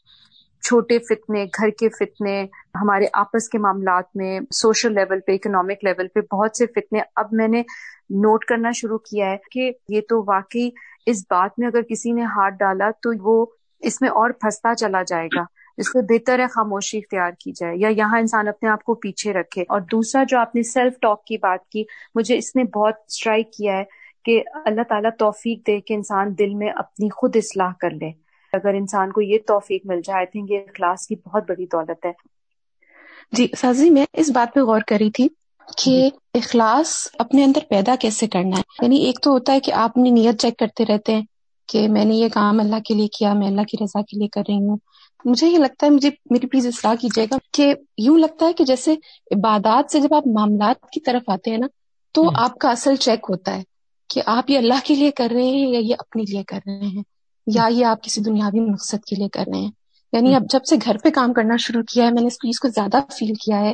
چھوٹے 0.64 0.98
فتنے، 0.98 1.44
گھر 1.44 1.70
کے 1.70 1.88
فتنے، 1.88 2.46
ہمارے 2.74 3.06
آپس 3.12 3.48
کے 3.48 3.58
معاملات 3.58 4.04
میں، 4.14 4.40
سوشل 4.54 4.94
لیول 4.94 5.20
پہ، 5.20 5.32
اکنامک 5.32 5.84
لیول 5.84 6.08
پہ 6.08 6.20
بہت 6.34 6.56
سے 6.56 6.66
فتنے 6.66 7.00
اب 7.16 7.26
میں 7.32 7.48
نے 7.48 7.60
نوٹ 8.10 8.44
کرنا 8.44 8.70
شروع 8.70 8.98
کیا 8.98 9.30
ہے 9.30 9.36
کہ 9.50 9.72
یہ 9.88 10.00
تو 10.08 10.24
واقعی 10.26 10.70
اس 11.06 11.16
بات 11.30 11.50
میں 11.58 11.68
اگر 11.68 11.82
کسی 11.82 12.12
نے 12.12 12.22
ہاتھ 12.22 12.54
ڈالا 12.54 12.90
تو 12.90 13.10
وہ 13.20 13.46
اس 13.80 14.00
میں 14.02 14.10
اور 14.10 14.30
پھنستا 14.30 14.74
چلا 14.74 15.02
جائے 15.02 15.28
گا۔ 15.36 15.42
اس 15.76 15.88
سے 15.88 16.02
بہتر 16.02 16.38
ہے 16.38 16.46
خاموشی 16.46 16.98
اختیار 16.98 17.30
کی 17.30 17.52
جائے 17.52 17.76
یا 17.76 17.88
یہاں 17.88 18.18
انسان 18.18 18.48
اپنے 18.48 18.68
آپ 18.68 18.84
کو 18.84 18.94
پیچھے 18.94 19.32
رکھے۔ 19.32 19.62
اور 19.62 19.80
دوسرا، 19.80 20.22
جو 20.28 20.38
آپ 20.38 20.54
نے 20.54 20.62
سیلف 20.62 20.92
ٹاک 21.00 21.24
کی 21.24 21.36
بات 21.36 21.68
کی، 21.68 21.84
مجھے 22.14 22.36
اس 22.36 22.56
نے 22.56 22.64
بہت 22.64 22.94
اسٹرائک 23.08 23.52
کیا 23.52 23.76
ہے 23.78 23.84
کہ 24.24 24.42
اللہ 24.64 24.82
تعالیٰ 24.88 25.10
توفیق 25.18 25.66
دے 25.66 25.80
کہ 25.80 25.94
انسان 25.94 26.38
دل 26.38 26.54
میں 26.54 26.68
اپنی 26.76 27.08
خود 27.10 27.36
اصلاح 27.36 27.72
کر 27.80 27.90
لے۔ 27.90 28.23
اگر 28.54 28.74
انسان 28.74 29.12
کو 29.12 29.20
یہ 29.20 29.38
توفیق 29.46 29.82
مل 29.84 30.00
جائے 30.04 30.16
آئی 30.16 30.26
تھنک 30.26 30.50
یہ 30.50 30.58
کلاس 30.74 31.06
کی 31.06 31.14
بہت 31.24 31.42
بڑی 31.48 31.66
دولت 31.66 32.06
ہے۔ 32.06 32.12
جی 33.32 33.48
سازی 33.56 33.90
میں 33.90 34.06
اس 34.12 34.30
بات 34.30 34.54
پہ 34.54 34.60
غور 34.60 34.80
کری 34.86 35.10
تھی 35.10 35.28
کہ 35.78 36.08
جی۔ 36.10 36.10
اخلاص 36.34 37.08
اپنے 37.18 37.44
اندر 37.44 37.60
پیدا 37.68 37.94
کیسے 38.00 38.26
کرنا 38.26 38.56
ہے؟ 38.56 38.62
یعنی 38.82 38.96
ایک 38.96 39.18
تو 39.22 39.30
ہوتا 39.30 39.52
ہے 39.52 39.60
کہ 39.60 39.72
آپ 39.72 39.90
اپنی 39.90 40.10
نیت 40.10 40.40
چیک 40.40 40.56
کرتے 40.56 40.84
رہتے 40.84 41.14
ہیں 41.14 41.22
کہ 41.68 41.88
میں 41.88 42.04
نے 42.04 42.14
یہ 42.14 42.28
کام 42.28 42.60
اللہ 42.60 42.76
کے 42.84 42.94
لیے 42.94 43.08
کیا 43.08 43.32
میں 43.32 43.46
اللہ 43.46 43.60
کی 43.60 43.84
رضا 43.84 44.02
کے 44.02 44.18
لیے 44.18 44.28
کر 44.28 44.42
رہی 44.48 44.54
ہوں۔ 44.54 44.76
مجھے 45.24 45.48
یہ 45.48 45.58
لگتا 45.58 45.86
ہے 45.86 45.90
مجھے 45.90 46.10
میری 46.30 46.46
پلیز 46.46 46.66
اصلاح 46.66 46.94
کیجیے 46.94 47.24
گا 47.24 47.36
کہ 47.52 47.74
یوں 47.98 48.18
لگتا 48.18 48.46
ہے 48.46 48.52
کہ 48.52 48.64
جیسے 48.64 48.92
عبادات 49.36 49.92
سے 49.92 50.00
جب 50.00 50.14
آپ 50.14 50.26
معاملات 50.26 50.90
کی 50.90 51.00
طرف 51.00 51.30
آتے 51.30 51.50
ہیں 51.50 51.58
نا 51.58 51.66
تو 52.12 52.30
آپ 52.34 52.58
کا 52.58 52.70
اصل 52.70 52.96
چیک 52.96 53.26
ہوتا 53.28 53.56
ہے 53.56 53.62
کہ 54.08 54.22
آپ 54.26 54.50
یہ 54.50 54.58
اللہ 54.58 54.74
کے 54.84 54.94
لیے 54.94 55.10
کر 55.10 55.28
رہے 55.32 55.42
ہیں 55.42 55.68
یا 55.68 55.78
یہ 55.78 55.94
اپنے 55.98 56.22
لیے 56.22 56.42
کر 56.44 56.58
رہے 56.66 56.86
ہیں۔ 56.86 57.02
یا 57.46 57.66
یہ 57.70 57.84
آپ 57.84 58.02
کسی 58.02 58.20
دنیاوی 58.20 58.60
مقصد 58.60 59.04
کے 59.04 59.16
لیے 59.16 59.28
کر 59.28 59.44
رہے 59.52 59.60
ہیں؟ 59.60 59.70
یعنی 60.12 60.34
اب 60.34 60.42
جب 60.50 60.58
سے 60.70 60.76
گھر 60.84 60.96
پہ 61.04 61.10
کام 61.10 61.32
کرنا 61.32 61.56
شروع 61.56 61.82
کیا 61.82 62.04
ہے 62.04 62.10
میں 62.10 62.20
نے 62.20 62.26
اس 62.26 62.34
چیز 62.34 62.60
کو 62.60 62.68
زیادہ 62.68 62.96
فیل 63.12 63.34
کیا 63.34 63.60
ہے 63.60 63.72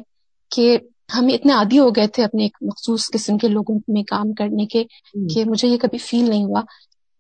کہ 0.51 0.79
ہم 1.17 1.27
اتنے 1.35 1.53
عادی 1.53 1.79
ہو 1.79 1.91
گئے 1.91 2.07
تھے 2.07 2.25
اپنے 2.25 2.43
ایک 2.43 2.59
مخصوص 2.61 3.11
قسم 3.13 3.39
کے 3.39 3.49
لوگوں 3.49 3.79
میں 3.89 4.03
کام 4.03 4.33
کرنے 4.33 4.67
کے 4.67 4.85
کہ 5.35 5.45
مجھے 5.45 5.69
یہ 5.69 5.77
کبھی 5.77 5.99
فیل 5.99 6.31
نہیں 6.31 6.45
ہوا۔ 6.45 6.63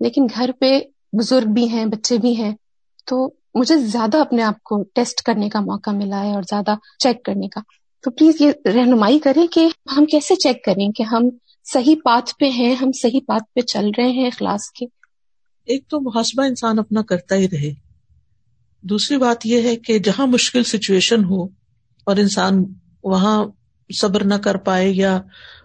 لیکن 0.00 0.26
گھر 0.34 0.50
پہ 0.60 0.80
بزرگ 1.12 1.48
بھی 1.52 1.68
ہیں 1.68 1.84
بچے 1.84 2.18
بھی 2.18 2.36
ہیں 2.36 2.54
تو 3.06 3.30
مجھے 3.54 3.76
زیادہ 3.76 4.16
اپنے 4.16 4.42
آپ 4.42 4.62
کو 4.62 4.82
ٹیسٹ 4.94 5.22
کرنے 5.22 5.48
کا 5.48 5.60
موقع 5.60 5.90
ملا 5.90 6.24
ہے 6.24 6.34
اور 6.34 6.42
زیادہ 6.42 6.74
چیک 6.98 7.24
کرنے 7.24 7.48
کا۔ 7.48 7.60
تو 8.04 8.10
پلیز 8.10 8.40
یہ 8.40 8.52
رہنمائی 8.64 9.18
کریں 9.18 9.46
کہ 9.46 9.68
ہم 9.96 10.04
کیسے 10.04 10.34
چیک 10.34 10.64
کریں 10.64 10.92
کہ 10.92 11.02
ہم 11.02 11.28
صحیح 11.72 11.94
پاتھ 12.04 12.34
پہ 12.40 12.50
ہیں 12.50 12.74
ہم 12.74 12.90
صحیح 13.02 13.20
پاتھ 13.26 13.42
پہ 13.54 13.60
چل 13.60 13.90
رہے 13.98 14.10
ہیں 14.10 14.26
اخلاص 14.26 14.70
کے۔ 14.70 14.99
ایک 15.64 15.88
تو 15.88 16.00
محاسبہ 16.00 16.44
انسان 16.44 16.78
اپنا 16.78 17.02
کرتا 17.02 17.36
ہی 17.36 17.48
رہے۔ 17.48 17.74
دوسری 18.82 19.16
بات 19.16 19.46
یہ 19.46 19.62
ہے 19.62 19.76
کہ 19.76 19.98
جہاں 19.98 20.26
مشکل 20.26 20.64
سچویشن 20.64 21.24
ہو 21.24 21.44
اور 22.04 22.16
انسان 22.16 22.64
وہاں 23.04 23.44
صبر 23.94 24.24
نہ 24.24 24.34
کر 24.34 24.56
پائے 24.56 24.90
یا 24.90 25.20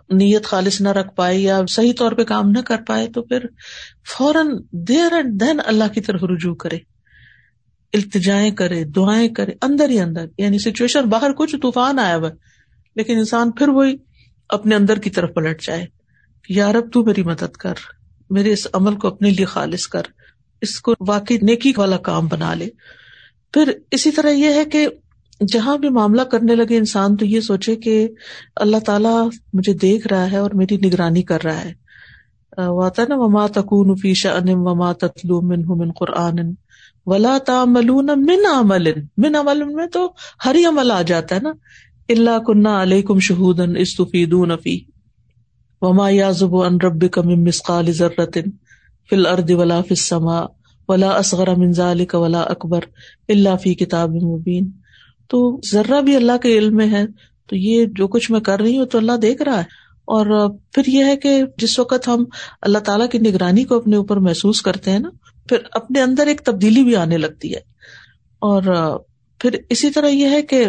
نیت 0.09 0.45
خالص 0.45 0.81
نہ 0.81 0.89
رکھ 0.89 1.15
پائے 1.15 1.39
یا 1.39 1.61
صحیح 1.69 1.93
طور 1.97 2.11
پہ 2.11 2.23
کام 2.23 2.49
نہ 2.49 2.59
کر 2.59 2.77
پائے 2.87 3.07
تو 3.07 3.21
پھر 3.21 3.45
فوراً 4.17 4.47
دیر 4.71 5.13
اینڈ 5.13 5.41
دین 5.41 5.59
اللہ 5.65 5.83
کی 5.93 6.01
طرف 6.01 6.23
رجوع 6.23 6.55
کرے۔ 6.55 6.77
التجائیں 7.93 8.51
کرے، 8.51 8.83
دعائیں 8.83 9.29
کرے، 9.29 9.51
اندر 9.61 9.89
ہی 9.89 9.99
اندر۔ 9.99 10.25
یعنی 10.37 10.59
سچویشن 10.59 11.09
باہر 11.09 11.31
کچھ 11.31 11.55
طوفان 11.61 11.99
آیا 11.99 12.17
ہوا، 12.17 12.29
لیکن 12.95 13.17
انسان 13.17 13.51
پھر 13.51 13.67
وہی 13.67 13.95
اپنے 14.49 14.75
اندر 14.75 14.99
کی 14.99 15.09
طرف 15.09 15.29
پلٹ 15.35 15.61
جائے۔ 15.61 15.85
کہ 16.43 16.53
یارب 16.53 16.91
تو 16.93 17.03
میری 17.03 17.23
مدد 17.23 17.51
کر۔ 17.51 17.73
میرے 18.29 18.53
اس 18.53 18.67
عمل 18.73 18.95
کو 18.95 19.07
اپنے 19.07 19.29
لیے 19.29 19.45
خالص 19.45 19.87
کر، 19.87 20.01
اس 20.61 20.79
کو 20.79 20.93
واقعی 21.07 21.37
نیکی 21.41 21.73
والا 21.77 21.97
کام 21.97 22.27
بنا 22.27 22.53
لے۔ 22.53 22.69
پھر 23.53 23.71
اسی 23.91 24.11
طرح 24.11 24.29
یہ 24.29 24.53
ہے 24.53 24.65
کہ 24.65 24.87
جہاں 25.47 25.77
بھی 25.77 25.89
معاملہ 25.89 26.21
کرنے 26.21 26.55
لگے 26.55 26.77
انسان 26.77 27.17
تو 27.17 27.25
یہ 27.25 27.39
سوچے 27.39 27.75
کہ 27.75 28.09
اللہ 28.55 28.77
تعالیٰ 28.77 29.29
مجھے 29.53 29.73
دیکھ 29.73 30.07
رہا 30.07 30.31
ہے 30.31 30.37
اور 30.37 30.51
میری 30.51 30.77
نگرانی 30.77 31.21
کر 31.21 31.43
رہا 31.43 31.63
ہے۔ 31.65 31.73
وہ 32.67 32.83
آتا 32.83 33.01
ہے 33.01 33.07
نا، 33.07 33.15
وما 33.17 33.47
تکون 33.47 33.95
فیشا 33.95 34.31
ان 34.31 34.49
وما 34.49 34.93
تتلو 34.93 35.41
من 35.41 35.63
من 35.67 35.91
قرآن 35.91 36.39
ولا 37.05 37.37
تعملون 37.45 38.05
من 38.05 38.45
عمل۔ 38.53 38.91
من 39.17 39.35
عمل 39.35 39.63
میں 39.63 39.87
تو 39.87 40.13
ہر 40.45 40.55
ہی 40.55 40.65
عمل 40.65 40.91
آ 40.91 41.01
جاتا 41.01 41.35
ہے 41.35 41.41
نا۔ 41.41 41.51
اللہ 42.09 42.39
کنہ 42.47 42.69
علیکم 42.69 43.19
شہود 43.19 43.59
استفیدون 43.77 44.51
فی 44.63 44.94
وما 45.85 46.09
یازب 46.09 46.55
ان 46.55 46.77
ربک 46.83 47.19
من 47.19 47.43
مسقال 47.43 47.91
ذرۃ 47.91 48.37
فی 49.09 49.15
الارض 49.15 49.51
ولا 49.51 49.81
فی 49.81 49.91
السماء 49.91 50.45
ولا 50.89 51.09
اصغر 51.09 51.55
من 51.55 51.71
ذلك 51.71 52.13
ولا 52.13 52.41
اکبر 52.41 52.79
اللہ 53.27 53.55
فی 53.63 53.73
کتاب 53.73 54.09
مبین 54.09 54.71
تو 55.27 55.59
ذرہ 55.71 56.01
بھی 56.01 56.15
اللہ 56.15 56.37
کے 56.41 56.57
علم 56.57 56.75
میں 56.75 56.91
ہے، 56.91 57.05
تو 57.47 57.55
یہ 57.55 57.85
جو 57.85 58.07
کچھ 58.07 58.31
میں 58.31 58.39
کر 58.39 58.59
رہی 58.59 58.77
ہوں 58.77 58.85
تو 58.85 58.97
اللہ 58.97 59.17
دیکھ 59.21 59.41
رہا 59.41 59.57
ہے۔ 59.57 59.83
اور 60.05 60.49
پھر 60.71 60.83
یہ 60.87 61.05
ہے 61.05 61.17
کہ 61.17 61.43
جس 61.57 61.79
وقت 61.79 62.07
ہم 62.07 62.23
اللہ 62.61 62.77
تعالیٰ 62.77 63.09
کی 63.09 63.17
نگرانی 63.17 63.63
کو 63.63 63.77
اپنے 63.77 63.95
اوپر 63.95 64.17
محسوس 64.17 64.61
کرتے 64.61 64.91
ہیں 64.91 64.99
نا، 64.99 65.09
پھر 65.49 65.57
اپنے 65.71 66.01
اندر 66.01 66.27
ایک 66.27 66.41
تبدیلی 66.41 66.83
بھی 66.83 66.95
آنے 66.95 67.17
لگتی 67.17 67.53
ہے۔ 67.53 67.59
اور 68.39 68.63
پھر 69.39 69.55
اسی 69.69 69.89
طرح 69.89 70.07
یہ 70.07 70.25
ہے 70.25 70.41
کہ 70.41 70.65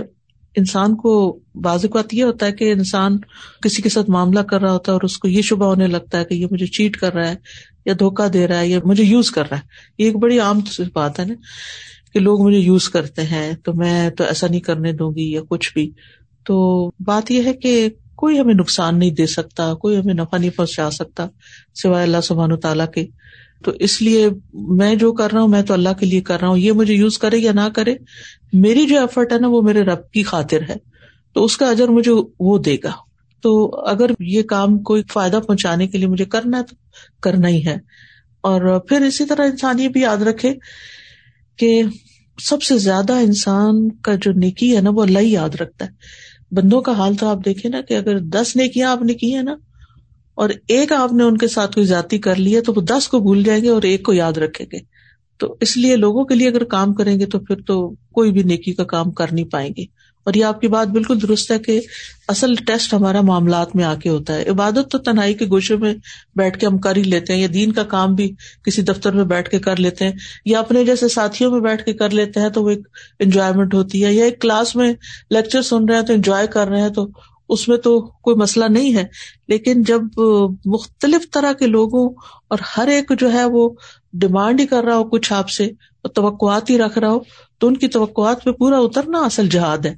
انسان 0.57 0.97
کو 0.97 1.39
بعض 1.55 1.85
اوقات 1.85 2.15
یہ 2.15 2.25
ہوتا 2.25 2.47
ہے 2.47 2.53
کہ 2.53 2.73
انسان 2.73 3.19
کسی 3.63 3.83
کے 3.83 3.89
ساتھ 3.89 4.11
معاملہ 4.11 4.41
کر 4.41 4.61
رہا 4.61 4.73
ہوتا 4.73 4.93
ہے 4.93 4.95
اور 4.95 5.03
اس 5.03 5.19
کو 5.19 5.29
یہ 5.29 5.43
شبہ 5.43 5.67
ہونے 5.67 5.87
لگتا 5.87 6.19
ہے 6.19 6.25
کہ 6.25 6.35
یہ 6.35 6.47
مجھے 6.51 6.67
چیٹ 6.67 6.97
کر 6.97 7.15
رہا 7.15 7.29
ہے 7.29 7.35
یا 7.85 7.95
دھوکا 7.99 8.27
دے 8.33 8.49
رہا 8.49 8.61
ہے 8.61 8.69
یا 8.69 8.79
مجھے 8.85 9.05
یوز 9.05 9.31
کر 9.31 9.45
رہا 9.51 9.57
ہے۔ 9.57 9.63
یہ 9.99 10.07
ایک 10.07 10.17
بڑی 10.17 10.39
عام 10.39 10.61
بات 10.93 11.21
ہے 11.21 11.25
نا 11.25 11.35
کہ 12.15 12.21
لوگ 12.21 12.47
مجھے 12.47 12.59
یوز 12.59 12.89
کرتے 12.89 13.23
ہیں 13.23 13.53
تو 13.53 13.75
میں 13.75 14.11
تو 14.11 14.25
ایسا 14.25 14.47
نہیں 14.47 14.61
کرنے 14.61 14.93
دوں 14.93 15.11
گی 15.11 15.33
یا 15.33 15.41
کچھ 15.49 15.73
بھی۔ 15.75 15.91
تو 16.45 16.91
بات 17.01 17.31
یہ 17.31 17.43
ہے 17.43 17.53
کہ 17.53 17.89
کوئی 18.17 18.41
ہمیں 18.41 18.55
نقصان 18.55 18.99
نہیں 18.99 19.11
دے 19.11 19.27
سکتا، 19.27 19.75
کوئی 19.75 19.97
ہمیں 19.97 20.15
نفع 20.15 20.37
نہیں 20.37 20.51
پہنچا 20.51 20.91
سکتا 20.91 21.27
سوائے 21.75 22.05
اللہ 22.05 22.21
سبحان 22.23 22.53
و 22.53 22.57
تعالیٰ 22.57 22.87
کے۔ 22.95 23.07
تو 23.65 23.71
اس 23.71 24.03
لیے 24.03 24.29
میں 24.55 24.95
جو 24.95 25.13
کر 25.13 25.33
رہا 25.33 25.41
ہوں، 25.41 25.49
میں 25.49 25.63
تو 25.63 25.75
اللہ 25.75 25.89
کے 26.01 26.07
لیے 26.07 26.21
کر 26.21 26.41
رہا 26.41 26.49
ہوں، 26.49 26.59
یہ 26.59 26.73
مجھے 26.73 26.95
یوز 26.95 27.19
کرے 27.19 27.39
یا 27.39 27.53
نہ 27.53 27.69
کرے، 27.75 27.95
میری 28.53 28.87
جو 28.87 29.01
ایفرٹ 29.01 29.33
ہے 29.33 29.39
نا، 29.39 29.49
وہ 29.49 29.63
میرے 29.63 29.83
رب 29.83 30.11
کی 30.11 30.23
خاطر 30.23 30.59
ہے۔ 30.69 30.75
تو 31.35 31.45
اس 31.45 31.57
کا 31.57 31.67
اجر 31.67 31.89
مجھے 31.89 32.13
وہ 32.41 32.59
دے 32.59 32.77
گا۔ 32.85 32.93
تو 33.43 33.81
اگر 33.87 34.07
یہ 34.19 34.43
کام 34.43 34.79
کوئی 34.79 35.03
فائدہ 35.13 35.41
پہنچانے 35.47 35.87
کے 35.87 35.99
لیے 35.99 36.07
مجھے 36.07 36.25
کرنا 36.25 36.59
ہے 36.59 36.63
تو 36.63 36.77
کرنا 37.23 37.49
ہی 37.49 37.67
ہے۔ 37.67 37.77
اور 38.41 38.79
پھر 38.79 39.01
اسی 39.01 39.25
طرح 39.25 39.43
انسان 39.43 39.79
یہ 39.79 39.89
بھی 39.89 40.01
یاد 40.01 40.17
رکھے 40.17 40.55
کہ 41.57 41.83
سب 42.43 42.63
سے 42.63 42.79
زیادہ 42.79 43.13
انسان 43.13 43.91
کا 43.91 44.15
جو 44.15 44.33
نیکی 44.33 44.77
ہے 44.77 44.81
نا، 44.81 44.91
وہ 44.91 45.03
اللہ 45.03 45.19
ہی 45.19 45.33
یاد 45.33 45.55
رکھتا 45.55 45.85
ہے۔ 45.85 45.91
بندوں 46.53 46.81
کا 46.81 46.93
حال 46.93 47.15
تو 47.15 47.29
آپ 47.29 47.45
دیکھیں 47.45 47.71
نا 47.71 47.81
کہ 47.81 47.95
اگر 47.95 48.19
دس 48.19 48.57
نیکیاں 48.57 48.91
آپ 48.91 49.03
نے 49.03 49.15
کی 49.15 49.35
ہیں 49.35 49.43
نا 49.43 49.55
اور 50.37 50.51
ایک 50.69 50.93
آپ 50.93 51.13
نے 51.13 51.23
ان 51.23 51.39
کے 51.39 51.49
ساتھ 51.49 51.75
کوئی 51.75 51.87
ذاتی 51.87 52.19
کر 52.19 52.37
لی 52.37 52.57
ہے 52.57 52.61
تو 52.61 52.73
وہ 52.77 52.81
دس 52.81 53.09
کو 53.09 53.21
بھول 53.21 53.43
جائیں 53.43 53.65
گے 53.65 53.69
اور 53.69 53.83
ایک 53.83 54.03
کو 54.03 54.13
یاد 54.13 54.33
رکھیں 54.33 54.67
گے۔ 54.73 54.79
تو 55.39 55.57
اس 55.61 55.77
لیے 55.77 55.97
لوگوں 55.97 56.25
کے 56.25 56.35
لیے 56.35 56.49
اگر 56.49 56.65
کام 56.65 56.95
کریں 56.95 57.21
گے 57.21 57.27
تو 57.27 57.39
پھر 57.39 57.57
تو 57.67 57.89
کوئی 58.13 58.33
بھی 58.33 58.43
نیکی 58.43 58.73
کا 58.73 58.85
کام 58.85 59.11
کر 59.11 59.33
نہیں 59.33 59.45
پائیں 59.45 59.71
گے۔ 59.77 59.83
اور 60.27 60.35
یہ 60.35 60.45
آپ 60.45 60.61
کی 60.61 60.69
بات 60.69 60.87
بالکل 60.87 61.23
درست 61.23 61.51
ہے 61.51 61.59
کہ 61.59 61.81
اصل 62.29 62.55
ٹیسٹ 62.55 62.95
ہمارا 62.95 63.21
معاملات 63.21 63.77
میں 63.77 63.85
آ 63.85 63.95
کے 63.95 64.09
ہوتا 64.09 64.35
ہے۔ 64.35 64.45
عبادت 64.49 64.91
تو 64.91 64.99
تنہائی 64.99 65.35
کے 65.35 65.47
گوشے 65.47 65.77
میں 65.77 65.95
بیٹھ 66.37 66.59
کے 66.59 66.67
ہم 66.67 66.79
کر 66.79 66.97
ہی 66.97 67.03
لیتے 67.03 67.33
ہیں 67.33 67.41
یا 67.41 67.49
دین 67.55 67.73
کا 67.73 67.83
کام 67.83 68.15
بھی 68.15 68.31
کسی 68.65 68.83
دفتر 68.83 69.13
میں 69.13 69.25
بیٹھ 69.25 69.51
کے 69.51 69.59
کر 69.59 69.77
لیتے 69.77 70.05
ہیں 70.05 70.13
یا 70.45 70.59
اپنے 70.59 70.85
جیسے 70.85 71.09
ساتھیوں 71.09 71.51
میں 71.51 71.61
بیٹھ 71.61 71.85
کے 71.85 71.93
کر 71.93 72.11
لیتے 72.11 72.41
ہیں 72.41 72.49
تو 72.49 72.63
وہ 72.63 72.71
ایک 72.71 72.89
انجوائےمنٹ 73.19 73.75
ہوتی 73.75 74.05
ہے 74.05 74.13
یا 74.15 74.25
ایک 74.25 74.41
کلاس 74.41 74.77
میں 74.77 74.93
لیکچر 75.31 75.63
سن 75.63 75.89
رہے 75.89 75.97
ہیں 75.97 76.07
تو 76.07 76.13
انجوائے 76.13 76.47
کر 76.47 76.69
رہے 76.69 76.81
ہیں 76.81 76.89
تو 76.89 77.07
اس 77.49 77.69
میں 77.69 77.77
تو 77.77 78.01
کوئی 78.01 78.37
مسئلہ 78.37 78.65
نہیں 78.65 78.95
ہے، 78.97 79.05
لیکن 79.49 79.83
جب 79.83 80.03
مختلف 80.65 81.31
طرح 81.31 81.53
کے 81.53 81.67
لوگوں 81.67 82.09
اور 82.49 82.59
ہر 82.77 82.89
ایک 82.89 83.13
جو 83.19 83.33
ہے 83.33 83.45
وہ 83.45 83.69
ڈیمانڈ 84.13 84.61
ہی 84.61 84.67
کر 84.67 84.85
رہا 84.85 84.97
ہو 84.97 85.05
کچھ 85.05 85.33
آپ 85.33 85.51
سے 85.51 85.65
اور 85.65 86.09
توقعات 86.09 86.71
ہی 86.71 86.79
رکھ 86.79 86.99
رہا 86.99 87.11
ہو، 87.11 87.19
تو 87.59 87.67
ان 87.67 87.77
کی 87.77 87.89
توقعات 87.89 88.45
پہ 88.45 88.51
پورا 88.53 88.79
اترنا 88.79 89.19
اصل 89.19 89.49
جہاد 89.49 89.87
ہے۔ 89.87 89.95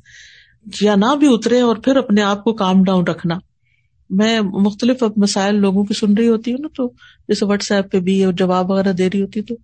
یا 0.80 0.94
نہ 0.94 1.14
بھی 1.18 1.34
اترے 1.34 1.60
اور 1.60 1.76
پھر 1.76 1.96
اپنے 1.96 2.22
آپ 2.22 2.44
کو 2.44 2.52
کام 2.52 2.82
ڈاؤن 2.84 3.04
رکھنا۔ 3.04 3.38
میں 4.10 4.40
مختلف 4.40 5.02
مسائل 5.16 5.54
لوگوں 5.54 5.84
کی 5.84 5.94
سن 5.94 6.14
رہی 6.14 6.28
ہوتی 6.28 6.52
ہوں 6.52 6.58
نا، 6.62 6.68
تو 6.76 6.86
جیسے 7.28 7.46
واٹس 7.46 7.72
ایپ 7.72 7.90
پہ 7.92 8.00
بھی 8.00 8.24
جواب 8.38 8.70
وغیرہ 8.70 8.92
دے 8.92 9.08
رہی 9.08 9.22
ہوتی 9.22 9.42
تو 9.42 9.54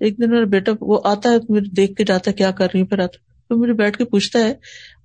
ایک 0.00 0.18
دن 0.18 0.30
میرا 0.30 0.44
بیٹا 0.44 0.72
وہ 0.80 1.00
آتا 1.04 1.30
ہے 1.30 1.60
دیکھ 1.70 1.94
کے 1.94 2.04
جاتا 2.04 2.30
ہے 2.30 2.36
کیا 2.36 2.50
کر 2.50 2.66
رہی 2.74 2.80
ہوں، 2.80 2.86
پھر 2.86 2.98
آتا 2.98 3.27
تو 3.48 3.56
مجھے 3.56 3.72
بیٹھ 3.72 3.98
کے 3.98 4.04
پوچھتا 4.04 4.38
ہے، 4.38 4.54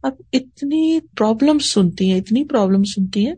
آپ 0.04 0.14
اتنی 0.34 1.00
پرابلم 1.18 1.60
سنتی 1.60 2.12
ہیں، 2.12 2.20
اتنی 2.20 2.44
پرابلم 2.44 2.84
سنتی 2.84 3.28
ہیں، 3.28 3.36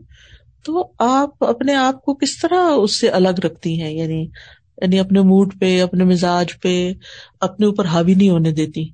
تو 0.62 0.92
آپ 0.98 1.44
اپنے 1.44 1.74
آپ 1.74 2.02
کو 2.02 2.14
کس 2.14 2.40
طرح 2.40 2.70
اس 2.76 3.00
سے 3.00 3.08
الگ 3.08 3.40
رکھتی 3.44 3.82
ہیں؟ 3.82 3.94
یعنی 3.94 4.26
یعنی 4.82 4.98
اپنے 4.98 5.20
موڈ 5.20 5.60
پہ، 5.60 5.82
اپنے 5.82 6.04
مزاج 6.04 6.60
پہ، 6.62 6.92
اپنے 7.40 7.66
اوپر 7.66 7.84
حاوی 7.84 8.14
نہیں 8.14 8.30
ہونے 8.30 8.52
دیتی۔ 8.52 8.88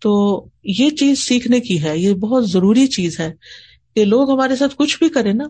تو 0.00 0.44
یہ 0.64 0.90
چیز 0.90 1.18
سیکھنے 1.18 1.60
کی 1.60 1.82
ہے، 1.82 1.98
یہ 1.98 2.14
بہت 2.14 2.50
ضروری 2.50 2.86
چیز 2.86 3.20
ہے 3.20 3.32
کہ 3.94 4.04
لوگ 4.04 4.30
ہمارے 4.30 4.56
ساتھ 4.56 4.74
کچھ 4.76 4.98
بھی 4.98 5.08
کریں 5.08 5.32
نا، 5.32 5.44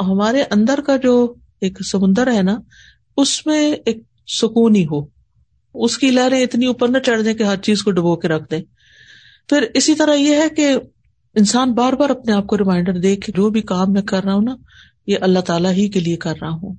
ہمارے 0.00 0.42
اندر 0.50 0.80
کا 0.86 0.96
جو 0.96 1.34
ایک 1.60 1.78
سمندر 1.92 2.32
ہے 2.32 2.42
نا، 2.42 2.58
اس 3.16 3.46
میں 3.46 3.72
ایک 3.86 3.96
سکون 4.26 4.76
ہی 4.76 4.84
ہو۔ 4.84 5.06
اس 5.74 5.98
کی 5.98 6.10
لہریں 6.10 6.42
اتنی 6.42 6.66
اوپر 6.66 6.88
نہ 6.88 6.98
چڑھ 6.98 7.22
دیں 7.22 7.34
کہ 7.34 7.42
ہر 7.42 7.56
چیز 7.56 7.82
کو 7.82 7.90
ڈبو 7.90 8.16
کے 8.16 8.28
رکھ 8.28 8.50
دیں۔ 8.50 8.62
پھر 9.48 9.66
اسی 9.74 9.94
طرح 9.94 10.14
یہ 10.14 10.34
ہے 10.34 10.48
کہ 10.56 10.68
انسان 11.34 11.72
بار 11.72 11.92
بار 11.92 12.10
اپنے 12.10 12.32
آپ 12.32 12.46
کو 12.46 12.58
ریمائنڈر 12.58 12.98
دے 12.98 13.16
کہ 13.16 13.32
جو 13.36 13.50
بھی 13.50 13.60
کام 13.60 13.92
میں 13.92 14.02
کر 14.02 14.24
رہا 14.24 14.34
ہوں 14.34 14.42
نا، 14.42 14.56
یہ 15.06 15.16
اللہ 15.20 15.38
تعالیٰ 15.38 15.72
ہی 15.72 15.88
کے 15.88 16.00
لیے 16.00 16.16
کر 16.16 16.34
رہا 16.40 16.50
ہوں۔ 16.50 16.74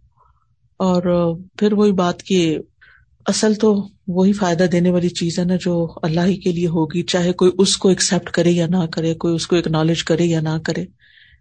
اور 0.78 1.36
پھر 1.58 1.74
وہی 1.74 1.92
بات 1.92 2.24
کی 2.24 2.58
اصل 3.26 3.54
تو 3.54 3.88
وہی 4.08 4.34
فائدہ 4.34 4.64
دینے 4.64 4.92
والی 4.92 5.10
چیز 5.10 5.40
ہے 5.40 5.44
نا 5.44 5.54
جو 5.62 5.88
اللہ 6.02 6.22
ہی 6.26 6.38
کے 6.38 6.52
لیے 6.52 6.68
ہوگی، 6.68 7.04
چاہے 7.04 7.34
کوئی 7.34 7.52
اس 7.58 7.78
کو 7.78 7.90
ایکسپٹ 7.90 8.30
کرے 8.30 8.52
یا 8.52 8.68
نہ 8.68 8.86
کرے، 8.92 9.14
کوئی 9.14 9.36
اس 9.36 9.48
کو 9.48 9.56
اکنالج 9.56 10.04
کرے 10.04 10.26
یا 10.26 10.42
نہ 10.42 10.58
کرے۔ 10.66 10.86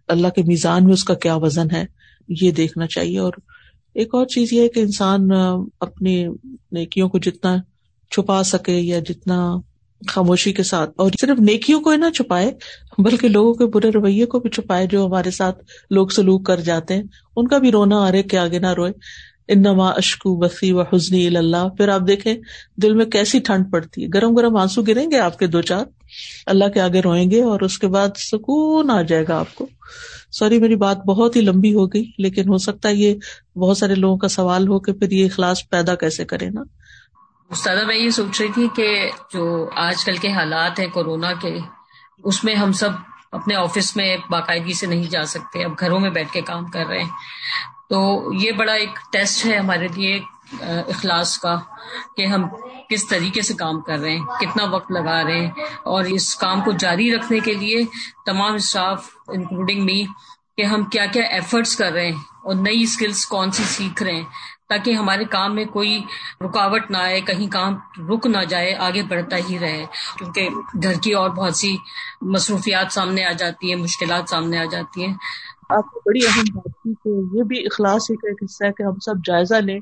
اللہ 0.07 0.27
کے 0.27 0.43
میزان 0.43 0.83
میں 0.85 0.93
اس 0.93 1.03
کا 1.03 1.13
کیا 1.13 1.35
وزن 1.35 1.71
ہے، 1.71 1.85
یہ 2.29 2.51
دیکھنا 2.51 2.87
چاہیے۔ 2.87 3.19
اور 3.19 3.33
ایک 3.93 4.15
اور 4.15 4.25
چیز 4.25 4.53
یہ 4.53 4.61
ہے 4.61 4.67
کہ 4.67 4.79
انسان 4.79 5.29
اپنی 5.79 6.25
نیکیوں 6.71 7.09
کو 7.09 7.17
جتنا 7.17 7.55
چھپا 8.11 8.43
سکے 8.43 8.79
یا 8.79 8.99
جتنا 8.99 9.55
خاموشی 10.07 10.53
کے 10.53 10.63
ساتھ۔ 10.63 10.91
اور 10.95 11.11
صرف 11.21 11.39
نیکیوں 11.39 11.81
کو 11.81 11.89
ہی 11.89 11.97
نہ 11.97 12.09
چھپائے، 12.15 12.51
بلکہ 12.97 13.27
لوگوں 13.27 13.53
کے 13.53 13.65
برے 13.65 13.89
رویے 13.89 14.25
کو 14.25 14.39
بھی 14.39 14.49
چھپائے 14.49 14.87
جو 14.87 15.05
ہمارے 15.05 15.31
ساتھ 15.31 15.63
لوگ 15.89 16.07
سلوک 16.07 16.45
کر 16.45 16.59
جاتے 16.59 16.93
ہیں۔ 16.93 17.03
ان 17.35 17.47
کا 17.47 17.57
بھی 17.57 17.71
رونا 17.71 17.97
آ 17.97 18.11
رہے 18.11 18.23
کہ 18.23 18.37
آگے 18.37 18.59
نہ 18.59 18.73
روئے۔ 18.73 18.91
انما 19.47 19.89
اشکو 19.89 20.35
بسی 20.35 20.71
و 20.71 20.81
حسنی 20.81 21.37
اللہ 21.37 21.69
پھر 21.77 21.89
آپ 21.89 22.01
دیکھیں، 22.07 22.33
دل 22.77 22.93
میں 22.93 23.05
کیسی 23.05 23.39
ٹھنڈ 23.39 23.71
پڑتی 23.71 24.03
ہے۔ 24.03 24.07
گرم 24.13 24.35
گرم 24.35 24.55
آنسو 24.55 24.81
گریں 24.81 25.11
گے 25.11 25.19
آپ 25.19 25.39
کے 25.39 25.47
دو 25.47 25.61
چار۔ 25.61 25.85
اللہ 26.45 26.65
کے 26.73 26.81
آگے 26.81 27.01
روئیں 27.01 27.31
گے 27.31 27.43
اور 27.43 27.61
اس 27.61 27.79
کے 27.79 27.87
بعد 27.87 28.07
سکون 28.17 28.91
آ 28.91 29.01
جائے 29.01 29.25
گا 29.27 29.39
آپ 29.39 29.55
کو۔ 29.55 29.67
سوری، 30.31 30.59
میری 30.59 30.75
بات 30.75 31.05
بہت 31.05 31.35
ہی 31.35 31.41
لمبی 31.41 31.73
ہو 31.73 31.87
گئی، 31.87 32.11
لیکن 32.17 32.49
ہو 32.49 32.57
سکتا 32.57 32.89
ہے 32.89 32.95
یہ 32.95 33.15
بہت 33.57 33.77
سارے 33.77 33.95
لوگوں 33.95 34.17
کا 34.17 34.27
سوال 34.27 34.67
ہو 34.67 34.79
کہ 34.79 34.93
پھر 34.93 35.11
یہ 35.11 35.25
اخلاص 35.25 35.69
پیدا 35.69 35.95
کیسے 35.95 36.25
کرے 36.25 36.49
نا؟ 36.49 36.61
استاد 37.53 37.75
میں 37.87 37.95
یہ 37.95 38.09
سوچ 38.09 38.41
رہی 38.41 38.51
تھی 38.51 38.67
کہ 38.75 39.11
جو 39.33 39.69
آج 39.75 40.05
کل 40.05 40.17
کے 40.17 40.31
حالات 40.31 40.79
ہیں 40.79 40.87
کورونا 40.87 41.33
کے، 41.33 41.57
اس 42.23 42.43
میں 42.43 42.55
ہم 42.55 42.71
سب 42.71 42.89
اپنے 43.31 43.55
آفس 43.55 43.95
میں 43.95 44.17
باقاعدگی 44.29 44.73
سے 44.73 44.87
نہیں 44.87 45.03
جا 45.03 45.25
سکتے، 45.25 45.63
اب 45.63 45.71
گھروں 45.79 45.99
میں 45.99 46.09
بیٹھ 46.09 46.31
کے 46.31 46.41
کام 46.41 46.65
کر 46.65 46.85
رہے 46.85 47.01
ہیں۔ 47.03 47.09
تو 47.89 48.29
یہ 48.33 48.51
بڑا 48.51 48.73
ایک 48.73 48.89
ٹیسٹ 49.11 49.45
ہے 49.45 49.57
ہمارے 49.57 49.87
لیے، 49.87 50.19
اخلاص 50.61 51.37
کا، 51.37 51.55
کہ 52.17 52.25
ہم 52.25 52.47
کس 52.89 53.07
طریقے 53.07 53.41
سے 53.41 53.53
کام 53.53 53.81
کر 53.81 53.97
رہے 53.99 54.17
ہیں، 54.17 54.25
کتنا 54.39 54.63
وقت 54.63 54.91
لگا 54.91 55.23
رہے 55.23 55.39
ہیں۔ 55.39 55.51
اور 55.83 56.03
اس 56.03 56.35
کام 56.35 56.61
کو 56.61 56.71
جاری 56.71 57.15
رکھنے 57.15 57.39
کے 57.39 57.53
لیے 57.53 57.79
تمام 58.25 58.53
اسٹاف 58.53 59.09
انکلوڈنگ 59.27 59.83
می 59.83 60.05
کہ 60.57 60.61
ہم 60.61 60.83
کیا 60.83 61.05
کیا 61.05 61.23
ایفرٹس 61.23 61.75
کر 61.75 61.91
رہے 61.91 62.05
ہیں 62.05 62.19
اور 62.43 62.55
نئی 62.55 62.83
اسکلس 62.83 63.25
کون 63.25 63.51
سی 63.51 63.63
سیکھ 63.63 64.03
رہے 64.03 64.15
ہیں۔ 64.15 64.23
تاکہ 64.73 64.91
ہمارے 64.91 65.25
کام 65.25 65.55
میں 65.55 65.65
کوئی 65.65 65.99
رکاوٹ 66.41 66.91
نہ 66.91 66.97
آئے، 66.97 67.21
کہیں 67.21 67.47
کام 67.47 67.75
رک 68.09 68.27
نہ 68.27 68.37
جائے، 68.49 68.75
آگے 68.75 69.03
بڑھتا 69.03 69.37
ہی 69.49 69.59
رہے۔ 69.59 69.85
کیونکہ 70.17 70.49
گھر 70.83 70.93
کی 71.03 71.13
اور 71.13 71.29
بہت 71.29 71.55
سی 71.55 71.75
مصروفیات 72.21 72.93
سامنے 72.93 73.25
آ 73.25 73.31
جاتی 73.31 73.69
ہیں، 73.69 73.75
مشکلات 73.75 74.29
سامنے 74.29 74.57
آ 74.57 74.63
جاتی 74.71 75.05
ہیں۔ 75.05 75.13
آپ 75.69 75.91
کو 75.91 75.99
بڑی 76.05 76.19
اہم 76.25 76.43
بات 76.55 76.71
کی 76.83 76.93
کہ 77.03 77.37
یہ 77.37 77.43
بھی 77.43 77.59
اخلاص 77.59 78.11
ہی 78.11 78.15
کا 78.15 78.27
ایک 78.29 78.43
حصہ 78.43 78.65
ہے 78.65 78.71
کہ 78.71 78.83
ہم 78.83 78.93
سب 79.05 79.13
جائزہ 79.25 79.55
لیں 79.55 79.79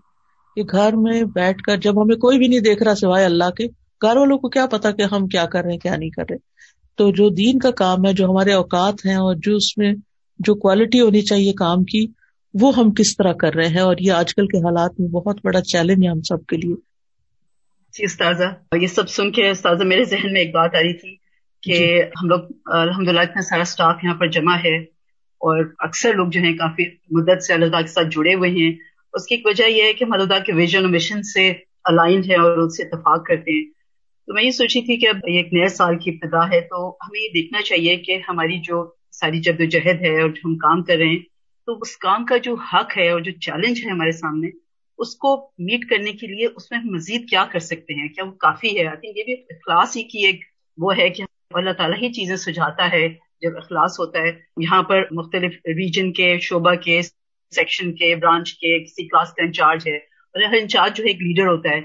کہ 0.56 0.64
گھر 0.64 0.96
میں 0.96 1.24
بیٹھ 1.24 1.64
کر 1.64 1.78
جب 1.78 2.04
ہمیں 2.04 2.16
کوئی 2.16 2.38
بھی 2.38 2.48
نہیں 2.48 2.60
دیکھ 2.60 2.84
رہا 2.84 2.96
سوائے 2.96 3.26
اللہ 3.26 3.50
کے، 3.50 3.66
گھر 4.02 4.18
والوں 4.18 4.38
کو 4.38 4.50
کیا 4.50 4.66
پتا 4.66 4.92
کہ 4.92 5.02
ہم 5.02 5.28
کیا 5.28 5.46
کر 5.46 5.64
رہے 5.64 5.72
ہیں، 5.72 5.80
کیا 5.80 5.96
نہیں 5.96 6.10
کر 6.10 6.24
رہے۔ 6.30 6.38
تو 6.96 7.12
جو 7.12 7.30
دین 7.30 7.60
کا 7.60 7.72
کام 7.72 8.06
ہے، 8.06 8.14
جو 8.14 8.26
ہمارے 8.26 8.54
اوقات 8.54 9.06
ہیں 9.06 9.16
اور 9.16 9.36
جو 9.38 9.56
اس 9.56 9.78
میں 9.78 9.94
جو 10.40 10.56
کوالٹی 10.56 11.02
ہونی 11.02 11.22
چاہیے 11.22 11.54
کام 11.54 11.84
کی 11.84 12.08
وہ 12.54 12.76
ہم 12.78 12.92
کس 12.92 13.18
طرح 13.18 13.34
کر 13.34 13.56
رہے 13.56 13.68
ہیں 13.68 13.80
اور 13.80 13.96
یہ 14.00 14.12
آج 14.12 14.36
کل 14.36 14.48
کے 14.48 14.58
حالات 14.58 15.00
میں 15.00 15.08
بہت 15.08 15.40
بڑا 15.44 15.62
چیلنج 15.62 16.04
ہے 16.04 16.10
ہم 16.10 16.22
سب 16.22 16.46
کے 16.46 16.58
لیے۔ 16.58 16.76
جی 17.94 18.04
استاذہ 18.04 18.76
یہ 18.82 18.88
سب 18.88 19.10
سن 19.10 19.32
کے 19.32 19.50
استاذہ 19.50 19.84
میرے 19.84 20.04
ذہن 20.04 20.34
میں 20.34 20.42
ایک 20.42 20.54
بات 20.54 20.76
آ 20.76 20.80
رہی 20.80 20.94
تھی 20.94 21.16
کہ 21.64 21.74
جی. 21.74 22.02
ہم 22.02 22.30
لوگ 22.30 22.40
الحمد 22.66 23.08
للہ 23.08 23.20
اتنا 23.20 23.42
سارا 23.42 23.62
اسٹاف 23.62 24.04
یہاں 24.04 24.16
پر 24.16 24.28
جمع 24.28 24.56
ہے 24.56 24.78
اور 25.42 25.66
اکثر 25.80 26.14
لوگ 26.14 26.28
جو 26.28 26.42
ہیں 26.42 26.54
کافی 26.54 26.84
مدت 27.12 27.44
سے 27.44 27.54
اللہ 27.54 27.82
کے 27.82 27.88
ساتھ 27.88 28.08
جڑے 28.08 28.34
ہوئے 28.34 28.50
ہیں۔ 28.50 28.72
اس 29.14 29.26
کی 29.26 29.36
ایک 29.36 29.46
وجہ 29.46 29.64
یہ 29.64 29.84
ہے 29.84 29.94
کہ 29.94 30.04
ہم 30.04 30.14
اللہ 30.14 30.44
کے 30.46 30.54
ویژن 30.54 30.78
اور 30.78 30.90
مشن 30.90 31.24
سے 31.24 31.54
الائنڈ 31.84 32.26
ہے 32.30 32.36
اور 32.36 32.58
اس 32.58 32.78
سے 32.78 32.84
اتفاق 32.84 33.26
کرتے 33.26 33.52
ہیں۔ 33.52 33.72
تو 34.28 34.34
میں 34.34 34.44
یہ 34.44 34.52
سوچی 34.52 34.82
تھی 34.82 34.98
کہ 34.98 35.08
اب 35.08 35.16
ایک 35.16 35.54
نئے 35.54 35.68
سال 35.68 35.98
کی 35.98 36.12
ابتدا 36.12 36.50
ہے 36.52 36.62
تو 36.62 36.90
ہمیں 36.90 37.20
یہ 37.20 37.30
دیکھنا 37.34 37.62
چاہیے 37.62 37.96
کہ 37.98 38.20
ہماری 38.30 38.60
جو 38.60 38.92
ساری 39.12 39.40
جد 39.40 39.60
و 39.60 39.64
جہد 39.64 40.02
ہے 40.02 40.22
اور 40.22 40.30
جو 40.30 40.42
ہم 40.46 40.58
کام 40.58 40.84
کر 40.84 40.96
رہے 40.98 41.08
ہیں 41.08 41.31
تو 41.72 41.78
اس 41.82 41.98
کام 41.98 42.26
کا 42.26 42.38
جو 42.38 42.56
حق 42.56 42.98
ہے 42.98 43.10
اور 43.10 43.20
جو 43.20 43.32
چیلنج 43.32 43.82
ہے 43.86 43.92
ہمارے 43.92 44.12
سامنے، 44.12 44.48
اس 44.98 45.16
کو 45.16 45.52
میٹ 45.58 45.90
کرنے 45.90 46.12
کے 46.12 46.28
لیے 46.28 46.48
اس 46.56 46.72
میں 46.72 46.80
ہم 46.80 46.88
مزید 46.90 47.30
کیا 47.30 47.46
کر 47.52 47.60
سکتے 47.60 47.94
ہیں؟ 47.94 48.08
کیا 48.08 48.24
وہ 48.24 48.32
کافی 48.32 48.80
ہے؟ 48.80 48.88
آئی 48.88 48.98
تھنک 48.98 49.18
یہ 49.18 49.24
بھی 49.24 49.34
اخلاص 49.34 49.98
ہی 49.98 50.04
کی 50.04 50.26
ایک 50.26 50.42
وہ 50.78 50.98
ہے 50.98 51.10
کہ 51.10 51.24
اللہ 51.54 51.72
تعالیٰ 51.72 51.98
ہی 52.02 52.14
چیزیں 52.14 52.36
سجاتا 52.36 52.92
ہے۔ 52.92 53.10
جب 53.42 53.58
اخلاص 53.58 54.00
ہوتا 54.00 54.20
ہے، 54.20 54.32
یہاں 54.58 54.84
پر 54.84 55.02
مختلف 55.12 55.52
ریجن 55.66 56.14
کے، 56.14 56.38
شعبہ 56.42 56.74
کے 56.74 57.02
سیکشن 57.56 57.94
کے 57.94 58.16
برانچ 58.16 58.54
کے، 58.54 58.84
کسی 58.84 59.08
کلاس 59.08 59.30
کا 59.34 59.44
انچارج 59.44 59.88
ہے۔ 59.88 59.98
اور 59.98 60.44
ہر 60.44 60.58
انچارج 60.62 60.98
جو 60.98 61.04
ہے، 61.04 61.10
ایک 61.10 61.22
لیڈر 61.22 61.48
ہوتا 61.48 61.70
ہے۔ 61.70 61.82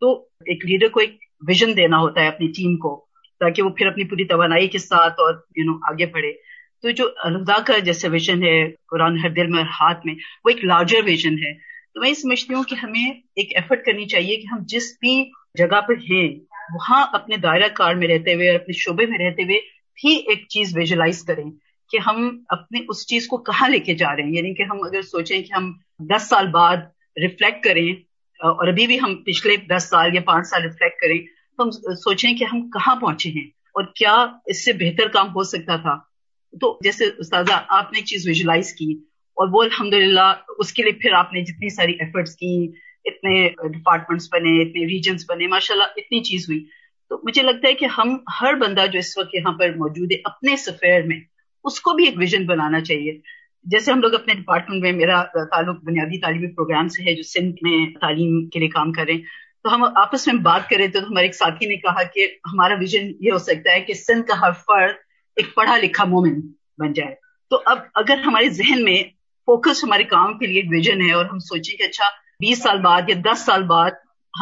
تو 0.00 0.20
ایک 0.22 0.66
لیڈر 0.66 0.88
کو 0.88 1.00
ایک 1.00 1.16
ویژن 1.48 1.76
دینا 1.76 1.98
ہوتا 1.98 2.20
ہے 2.20 2.28
اپنی 2.28 2.46
ٹیم 2.46 2.76
کو، 2.76 3.06
تاکہ 3.40 3.62
وہ 3.62 3.68
پھر 3.68 3.86
اپنی 3.86 4.04
پوری 4.04 4.24
توانائی 4.24 4.68
کے 4.68 4.78
ساتھ 4.78 5.12
اور 5.12 5.34
یو 5.56 5.64
نو 5.64 5.92
آگے 5.92 6.06
بڑھے۔ 6.06 6.53
تو 6.84 6.90
جو 6.90 7.08
الدا 7.24 7.62
کا 7.66 7.78
جیسے 7.78 8.08
ویژن 8.08 8.42
ہے، 8.42 8.68
قرآن 8.88 9.18
ہر 9.18 9.28
دل 9.28 9.46
میں 9.46 9.62
ہاتھ 9.62 10.06
میں، 10.06 10.14
وہ 10.44 10.50
ایک 10.50 10.64
لارجر 10.64 10.98
ویژن 11.04 11.32
ہے۔ 11.32 11.54
تو 11.94 12.00
میں 12.00 12.08
یہ 12.08 12.14
سمجھتی 12.14 12.54
ہوں 12.54 12.62
کہ 12.62 12.74
ہمیں 12.74 13.10
ایک 13.10 13.56
ایفرٹ 13.56 13.84
کرنی 13.84 14.04
چاہیے 14.04 14.36
کہ 14.36 14.46
ہم 14.52 14.58
جس 14.60 14.96
بھی 15.00 15.30
جگہ 15.58 15.80
پر 15.80 15.94
ہیں، 16.10 16.40
وہاں 16.74 17.06
اپنے 17.12 17.36
دائرہ 17.36 17.68
کار 17.68 17.94
میں 17.94 18.08
رہتے 18.08 18.34
ہوئے 18.34 18.50
اور 18.50 18.54
اپنے 18.54 18.72
شعبے 18.72 19.06
میں 19.06 19.18
رہتے 19.18 19.42
ہوئے 19.42 19.60
بھی 20.02 20.16
ایک 20.16 20.48
چیز 20.48 20.76
ویژلائز 20.76 21.22
کریں 21.22 21.44
کہ 21.88 21.98
ہم 22.06 22.42
اپنے 22.48 22.80
اس 22.88 23.06
چیز 23.06 23.26
کو 23.26 23.36
کہاں 23.36 23.68
لے 23.68 23.78
کے 23.78 23.94
جا 23.94 24.16
رہے 24.16 24.22
ہیں۔ 24.22 24.36
یعنی 24.36 24.54
کہ 24.54 24.62
ہم 24.62 24.76
اگر 24.82 25.02
سوچیں 25.02 25.42
کہ 25.42 25.52
ہم 25.52 25.72
دس 25.98 26.28
سال 26.28 26.46
بعد 26.48 26.76
ریفلیکٹ 27.16 27.64
کریں 27.64 27.92
اور 28.34 28.68
ابھی 28.68 28.86
بھی 28.86 29.00
ہم 29.00 29.14
پچھلے 29.14 29.56
دس 29.56 29.84
سال 29.90 30.14
یا 30.14 30.20
پانچ 30.20 30.46
سال 30.46 30.62
ریفلیکٹ 30.62 31.00
کریں، 31.00 31.18
تو 31.56 31.62
ہم 31.62 31.70
سوچیں 31.94 32.36
کہ 32.36 32.44
ہم 32.44 32.70
کہاں 32.70 32.96
پہنچے 32.96 33.30
ہیں 33.30 33.46
اور 33.46 33.84
کیا 33.84 34.26
اس 34.46 34.64
سے 34.64 34.72
بہتر 34.72 35.08
کام 35.08 35.28
ہو 35.28 35.42
سکتا 35.42 35.76
تھا۔ 35.76 36.13
تو 36.60 36.78
جیسے 36.84 37.04
استاذہ 37.18 37.60
آپ 37.68 37.92
نے 37.92 37.98
ایک 37.98 38.06
چیز 38.06 38.26
ویژلائز 38.26 38.72
کی 38.72 38.92
اور 39.36 39.48
وہ 39.52 39.62
الحمد 39.62 39.94
للہ 39.94 40.32
اس 40.58 40.72
کے 40.72 40.82
لیے 40.82 40.92
پھر 40.92 41.12
آپ 41.12 41.32
نے 41.32 41.40
جتنی 41.40 41.68
ساری 41.68 41.92
ایفرٹس 41.92 42.36
کی، 42.36 42.72
اتنے 43.04 43.48
ڈپارٹمنٹس 43.68 44.28
بنے، 44.32 44.62
اتنے 44.62 44.86
ریجنس 44.86 45.24
بنے 45.28 45.46
ماشاء 45.46 45.74
اللہ 45.74 45.84
اتنی 45.96 46.20
چیز 46.20 46.48
ہوئی۔ 46.48 46.64
تو 47.08 47.20
مجھے 47.22 47.42
لگتا 47.42 47.68
ہے 47.68 47.74
کہ 47.74 47.86
ہم 47.98 48.16
ہر 48.40 48.54
بندہ 48.54 48.86
جو 48.92 48.98
اس 48.98 49.18
وقت 49.18 49.34
یہاں 49.34 49.52
پر 49.52 49.74
موجود 49.76 50.12
ہے، 50.12 50.16
اپنے 50.24 50.56
سفیر 50.56 51.02
میں 51.02 51.20
اس 51.64 51.80
کو 51.80 51.92
بھی 51.92 52.04
ایک 52.04 52.18
ویژن 52.18 52.46
بنانا 52.46 52.80
چاہیے۔ 52.80 53.18
جیسے 53.64 53.92
ہم 53.92 54.00
لوگ 54.00 54.14
اپنے 54.14 54.34
ڈپارٹمنٹ 54.34 54.82
میں، 54.82 54.92
میرا 54.92 55.22
تعلق 55.44 55.84
بنیادی 55.84 56.20
تعلیمی 56.20 56.46
پروگرام 56.46 56.88
سے 56.88 57.02
ہے، 57.02 57.14
جو 57.14 57.22
سندھ 57.22 57.56
میں 57.62 57.86
تعلیم 58.00 58.48
کے 58.48 58.58
لیے 58.58 58.68
کام 58.68 58.92
کریں 58.92 59.18
تو 59.62 59.74
ہم 59.74 59.84
آپس 59.96 60.26
میں 60.26 60.34
بات 60.34 60.68
کریں 60.70 60.86
تو 60.88 60.98
ہمارے 60.98 61.26
ایک 61.26 61.34
ساتھی 61.34 61.66
نے 61.66 61.76
کہا 61.76 62.02
کہ 62.02 62.26
ہمارا 62.52 62.74
ویژن 62.74 63.12
یہ 63.20 63.32
ہو 63.32 63.38
سکتا 63.38 63.72
ہے 63.72 63.80
کہ 63.80 63.94
سندھ 63.94 64.26
کا 64.26 64.40
ہر 64.40 64.52
فرد 64.52 64.94
ایک 65.36 65.54
پڑھا 65.54 65.76
لکھا 65.76 66.04
مومن 66.04 66.40
بن 66.78 66.92
جائے۔ 66.92 67.14
تو 67.50 67.62
اب 67.66 67.78
اگر 67.94 68.18
ہمارے 68.18 68.48
ذہن 68.48 68.84
میں 68.84 69.02
فوکس 69.46 69.84
ہمارے 69.84 70.04
کام 70.04 70.38
کے 70.38 70.46
لیے 70.46 70.60
ایک 70.60 70.70
ویژن 70.70 71.02
ہے 71.02 71.12
اور 71.12 71.24
ہم 71.24 71.38
سوچیں 71.38 71.78
کہ 71.78 71.82
اچھا 71.82 72.04
بیس 72.14 72.62
سال 72.62 72.80
بعد 72.80 73.02
یا 73.08 73.16
دس 73.24 73.38
سال 73.38 73.62
بعد 73.62 73.90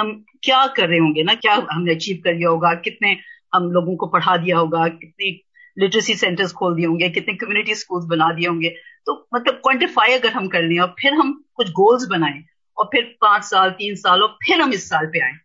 ہم 0.02 0.22
کیا 0.22 0.66
کر 0.76 0.88
رہے 0.88 0.98
ہوں 0.98 1.14
گے 1.14 1.22
نا؟ 1.22 1.32
کیا 1.34 1.58
ہم 1.76 1.82
نے 1.82 1.92
اچیو 1.92 2.16
کر 2.24 2.34
لیا 2.34 2.48
ہوگا؟ 2.50 2.74
کتنے 2.74 3.14
ہم 3.52 3.70
لوگوں 3.70 3.96
کو 3.96 4.06
پڑھا 4.06 4.36
دیا 4.36 4.58
ہوگا؟ 4.58 4.88
کتنے 4.88 5.36
لٹریسی 5.84 6.14
سینٹرز 6.14 6.52
کھول 6.52 6.76
دیے 6.76 6.86
ہوں 6.86 7.00
گے؟ 7.00 7.08
کتنے 7.08 7.34
کمیونٹی 7.34 7.72
اسکولس 7.72 8.04
بنا 8.10 8.30
دیے 8.30 8.48
ہوں 8.48 8.62
گے؟ 8.62 8.70
تو 9.06 9.24
مطلب 9.32 9.60
کوانٹیفائی 9.60 10.14
اگر 10.14 10.32
ہم 10.34 10.48
کر 10.48 10.62
لیں 10.62 10.78
اور 10.78 10.88
پھر 10.88 11.12
ہم 11.12 11.42
کچھ 11.54 11.70
گولز 11.70 12.10
بنائیں 12.10 12.40
اور 12.74 12.84
پھر 12.84 13.00
پانچ 13.20 13.44
سال، 13.44 13.70
تین 13.70 13.94
سال 13.94 14.20
اور 14.20 14.28
پھر 14.28 14.60
ہم 14.60 14.70
اس 14.72 14.88
سال 14.88 15.06
پہ 15.12 15.18
آئیں۔ 15.24 15.36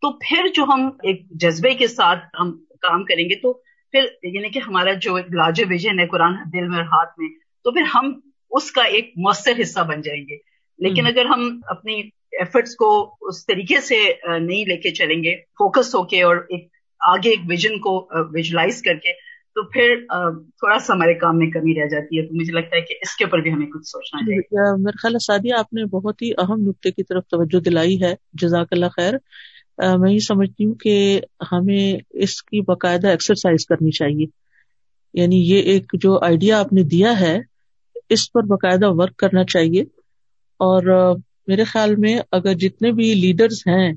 تو 0.00 0.12
پھر 0.12 0.48
جو 0.54 0.64
ہم 0.64 0.90
ایک 1.02 1.30
جذبے 1.30 1.74
کے 1.74 1.86
ساتھ 1.86 2.24
ہم 2.40 2.64
کام 2.80 3.04
کریں 3.04 3.24
گے 3.24 3.34
تو 3.34 3.60
پھر 3.94 4.28
یعنی 4.28 4.48
کہ 4.48 4.58
ہمارا 4.58 4.92
جو 4.92 5.18
لارجر 5.18 5.64
ویژن 5.68 6.00
ہے 6.00 6.06
قرآن 6.06 6.34
دل 6.52 6.68
میں 6.68 6.76
اور 6.76 6.84
ہاتھ 6.84 7.10
میں 7.18 7.28
تو 7.64 7.70
پھر 7.70 7.82
ہم 7.94 8.20
اس 8.50 8.70
کا 8.70 8.82
ایک 8.82 9.12
مؤثر 9.16 9.52
حصہ 9.62 9.80
بن 9.80 10.00
جائیں 10.00 10.22
گے۔ 10.22 10.36
لیکن 10.78 11.06
اگر 11.06 11.24
ہم 11.26 11.60
اپنی 11.66 11.94
ایفرٹس 12.32 12.76
کو 12.76 13.16
اس 13.20 13.46
طریقے 13.46 13.80
سے 13.80 13.98
نہیں 14.38 14.64
لے 14.64 14.76
کے 14.76 14.90
چلیں 14.90 15.24
گے 15.24 15.36
فوکس 15.36 15.94
ہو 15.94 16.02
کے 16.02 16.22
اور 16.22 16.36
ایک 16.36 16.68
آگے 17.00 17.30
ایک 17.30 17.38
ویژن 17.48 17.78
کو 17.78 18.08
ویژلائز 18.32 18.82
کر 18.82 18.94
کے 18.94 19.12
تو 19.54 19.62
پھر 19.62 19.96
تھوڑا 20.40 20.78
سا 20.78 20.92
ہمارے 20.92 21.14
کام 21.14 21.38
میں 21.38 21.50
کمی 21.50 21.82
رہ 21.82 21.88
جاتی 21.88 22.18
ہے۔ 22.18 22.26
تو 22.26 22.34
مجھے 22.34 22.52
لگتا 22.52 22.76
ہے 22.76 22.80
کہ 22.80 22.94
اس 23.02 23.16
کے 23.16 23.24
اوپر 23.24 23.38
بھی 23.38 23.52
ہمیں 23.52 23.66
کچھ 23.66 23.86
سوچنا 23.86 24.20
چاہیے۔ 24.20 24.82
میرے 24.82 24.98
خیال 25.02 25.18
سادیا 25.18 25.58
آپ 25.58 25.72
نے 25.72 25.84
بہت 25.84 26.22
ہی 26.22 26.30
اہم 26.38 26.68
نقطے 26.68 26.90
کی 26.90 27.02
طرف 27.02 27.24
توجہ 27.26 27.60
دلائی 27.60 28.02
ہے۔ 28.02 28.14
جزاک 28.32 28.68
اللہ 28.70 28.86
خیر۔ 28.86 29.14
میں 29.78 30.12
یہ 30.12 30.18
سمجھتی 30.18 30.64
ہوں 30.64 30.74
کہ 30.74 31.20
ہمیں 31.52 31.94
اس 32.10 32.42
کی 32.42 32.60
باقاعدہ 32.60 33.08
ایکسرسائز 33.08 33.66
کرنی 33.66 33.90
چاہیے۔ 33.90 34.26
یعنی 35.14 35.50
یہ 35.50 35.62
ایک 35.62 35.84
جو 35.92 36.24
آئیڈیا 36.24 36.60
آپ 36.60 36.72
نے 36.72 36.82
دیا 36.82 37.20
ہے، 37.20 37.38
اس 38.08 38.32
پر 38.32 38.42
باقاعدہ 38.42 38.86
ورک 38.88 39.16
کرنا 39.16 39.44
چاہیے۔ 39.44 39.82
اور 40.54 41.16
میرے 41.46 41.64
خیال 41.64 41.96
میں 41.96 42.18
اگر 42.32 42.52
جتنے 42.54 42.92
بھی 42.92 43.14
لیڈرز 43.14 43.58
ہیں، 43.66 43.92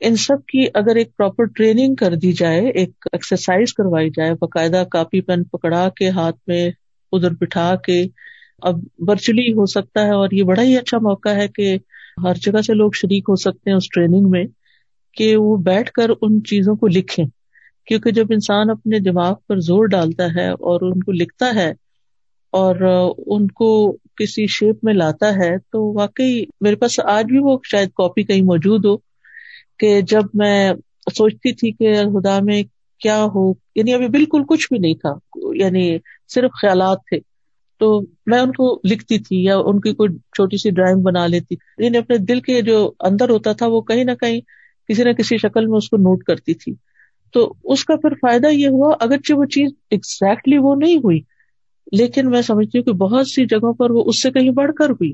ان 0.00 0.16
سب 0.16 0.46
کی 0.46 0.66
اگر 0.74 0.96
ایک 0.96 1.16
پراپر 1.16 1.44
ٹریننگ 1.44 1.94
کر 1.94 2.14
دی 2.14 2.32
جائے، 2.32 2.68
ایک 2.68 2.90
ایکسرسائز 3.12 3.74
کروائی 3.74 4.10
جائے، 4.10 4.34
باقاعدہ 4.34 4.84
کاپی 4.90 5.20
پین 5.20 5.44
پکڑا 5.44 5.88
کے، 5.96 6.08
ہاتھ 6.08 6.36
میں 6.46 6.70
ادھر 7.12 7.30
بٹھا 7.30 7.74
کے، 7.76 8.04
اب 8.62 8.74
ورچولی 8.98 9.52
ہو 9.52 9.66
سکتا 9.66 10.02
ہے۔ 10.02 10.10
اور 10.10 10.28
یہ 10.32 10.42
بڑا 10.42 10.62
ہی 10.62 10.76
اچھا 10.76 10.98
موقع 10.98 11.28
ہے 11.28 11.48
کہ 11.48 11.78
ہر 12.24 12.34
جگہ 12.34 12.60
سے 12.60 12.74
لوگ 12.74 12.90
شریک 12.94 13.24
ہو 13.28 13.36
سکتے 13.36 13.70
ہیں 13.70 13.76
اس 13.76 13.88
ٹریننگ 13.94 14.30
میں۔ 14.30 14.44
کہ 15.16 15.36
وہ 15.36 15.56
بیٹھ 15.56 15.92
کر 15.92 16.10
ان 16.22 16.42
چیزوں 16.42 16.76
کو 16.76 16.86
لکھیں۔ 16.86 17.24
کیونکہ 17.86 18.10
جب 18.10 18.26
انسان 18.30 18.70
اپنے 18.70 18.98
دماغ 18.98 19.34
پر 19.48 19.58
زور 19.58 19.86
ڈالتا 19.86 20.24
ہے 20.36 20.48
اور 20.48 20.80
ان 20.82 21.00
کو 21.00 21.12
لکھتا 21.12 21.54
ہے 21.54 21.70
اور 22.52 22.74
ان 23.26 23.46
کو 23.48 23.92
کسی 23.92 24.46
شیپ 24.46 24.84
میں 24.84 24.94
لاتا 24.94 25.34
ہے، 25.34 25.58
تو 25.58 25.92
واقعی 25.92 26.44
میرے 26.60 26.76
پاس 26.76 27.00
آج 27.00 27.24
بھی 27.24 27.38
وہ 27.38 27.58
شاید 27.70 27.88
کاپی 27.88 28.22
کہیں 28.22 28.42
موجود 28.42 28.84
ہو 28.84 28.96
کہ 29.78 30.00
جب 30.00 30.22
میں 30.34 30.72
سوچتی 31.14 31.52
تھی 31.52 31.72
کہ 31.72 31.92
خدا 32.04 32.38
میں 32.42 32.62
کیا 33.00 33.26
ہو 33.34 33.52
یعنی 33.74 33.94
ابھی 33.94 34.08
بالکل 34.08 34.42
کچھ 34.48 34.68
بھی 34.70 34.78
نہیں 34.78 34.94
تھا 34.94 35.12
یعنی 35.54 35.98
صرف 36.34 36.50
خیالات 36.62 36.98
تھے۔ 36.98 37.18
تو 37.78 38.00
میں 38.26 38.38
ان 38.38 38.52
کو 38.52 38.80
لکھتی 38.84 39.18
تھی 39.18 39.44
یا 39.44 39.56
ان 39.56 39.80
کی 39.80 39.94
کوئی 39.94 40.16
چھوٹی 40.16 40.56
سی 40.56 40.70
ڈرائنگ 40.70 41.02
بنا 41.02 41.26
لیتی۔ 41.26 41.54
یعنی 41.78 41.98
اپنے 41.98 42.18
دل 42.18 42.40
کے 42.40 42.62
جو 42.62 42.92
اندر 43.00 43.30
ہوتا 43.30 43.52
تھا 43.52 43.66
وہ 43.66 43.80
کہیں 43.80 44.04
نہ 44.04 44.10
کہیں 44.20 44.40
کسی 44.88 45.04
نہ 45.04 45.12
کسی 45.12 45.36
شکل 45.36 45.66
میں 45.66 45.76
اس 45.76 45.88
کو 45.88 45.96
نوٹ 45.96 46.22
کرتی 46.22 46.54
تھی۔ 46.54 46.74
تو 47.32 47.54
اس 47.64 47.84
کا 47.84 47.96
پھر 47.96 48.14
فائدہ 48.14 48.46
یہ 48.46 48.68
ہوا، 48.68 48.94
اگرچہ 49.00 49.34
وہ 49.34 49.44
چیز 49.44 49.70
exactly 49.94 50.58
وہ 50.60 50.74
نہیں 50.74 50.96
ہوئی، 50.96 51.20
لیکن 51.92 52.30
میں 52.30 52.42
سمجھتی 52.42 52.78
ہوں 52.78 52.84
کہ 52.84 52.92
بہت 52.92 53.28
سی 53.28 53.46
جگہوں 53.46 53.72
پر 53.72 53.90
وہ 53.90 54.04
اس 54.06 54.22
سے 54.22 54.30
کہیں 54.30 54.50
بڑھ 54.50 54.72
کر 54.74 54.90
ہوئی۔ 54.90 55.12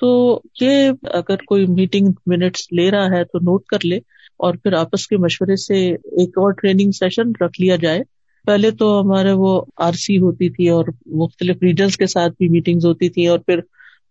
تو 0.00 0.40
یہ 0.60 0.90
اگر 1.02 1.36
کوئی 1.36 1.66
میٹنگ 1.66 2.08
منٹس 2.26 2.72
لے 2.72 2.90
رہا 2.90 3.16
ہے 3.16 3.24
تو 3.24 3.38
نوٹ 3.38 3.64
کر 3.64 3.84
لے 3.84 3.96
اور 4.36 4.54
پھر 4.54 4.72
آپس 4.72 5.06
کے 5.06 5.16
مشورے 5.16 5.56
سے 5.56 5.90
ایک 5.90 6.38
اور 6.38 6.52
ٹریننگ 6.52 6.90
سیشن 6.90 7.30
رکھ 7.40 7.60
لیا 7.60 7.76
جائے۔ 7.76 8.00
پہلے 8.44 8.70
تو 8.70 9.00
ہمارے 9.00 9.32
وہ 9.32 9.62
آر 9.76 9.92
سی 9.92 10.18
ہوتی 10.18 10.48
تھی 10.48 10.68
اور 10.68 10.84
مختلف 11.06 11.62
ریجنس 11.62 11.96
کے 11.96 12.06
ساتھ 12.06 12.32
بھی 12.38 12.48
میٹنگ 12.48 12.78
ہوتی 12.84 13.08
تھی 13.08 13.26
اور 13.26 13.38
پھر 13.38 13.60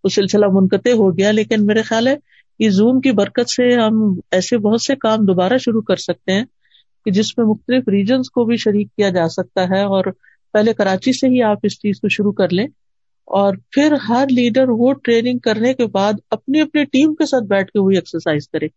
وہ 0.03 0.09
سلسلہ 0.09 0.45
منقطع 0.51 0.91
ہو 0.91 1.17
گیا، 1.17 1.31
لیکن 1.31 1.65
میرے 1.65 1.81
خیال 1.81 2.07
ہے 2.07 2.15
کہ 2.59 2.69
زوم 2.69 3.01
کی 3.01 3.11
برکت 3.11 3.49
سے 3.49 3.75
ہم 3.75 4.19
ایسے 4.31 4.57
بہت 4.57 4.81
سے 4.81 4.95
کام 4.95 5.25
دوبارہ 5.25 5.57
شروع 5.57 5.81
کر 5.81 5.95
سکتے 5.95 6.31
ہیں 6.31 6.43
کہ 7.05 7.11
جس 7.11 7.37
میں 7.37 7.45
مختلف 7.45 7.87
ریجنس 7.87 8.29
کو 8.29 8.45
بھی 8.45 8.55
شریک 8.57 8.87
کیا 8.95 9.09
جا 9.09 9.27
سکتا 9.27 9.63
ہے 9.63 9.83
اور 9.83 10.03
پہلے 10.53 10.73
کراچی 10.73 11.13
سے 11.13 11.27
ہی 11.27 11.43
آپ 11.43 11.57
اس 11.63 11.79
چیز 11.79 11.99
کو 12.01 12.09
شروع 12.09 12.31
کر 12.31 12.49
لیں 12.49 12.67
اور 13.25 13.53
پھر 13.71 13.93
ہر 14.09 14.25
لیڈر 14.31 14.69
وہ 14.69 14.93
ٹریننگ 14.93 15.39
کرنے 15.39 15.73
کے 15.73 15.85
بعد 15.85 16.13
اپنی 16.31 16.61
اپنی 16.61 16.83
ٹیم 16.83 17.15
کے 17.15 17.25
ساتھ 17.25 17.43
بیٹھ 17.43 17.71
کے 17.71 17.79
وہی 17.79 17.95
ایکسرسائز 17.95 18.49
کرے۔ 18.49 18.67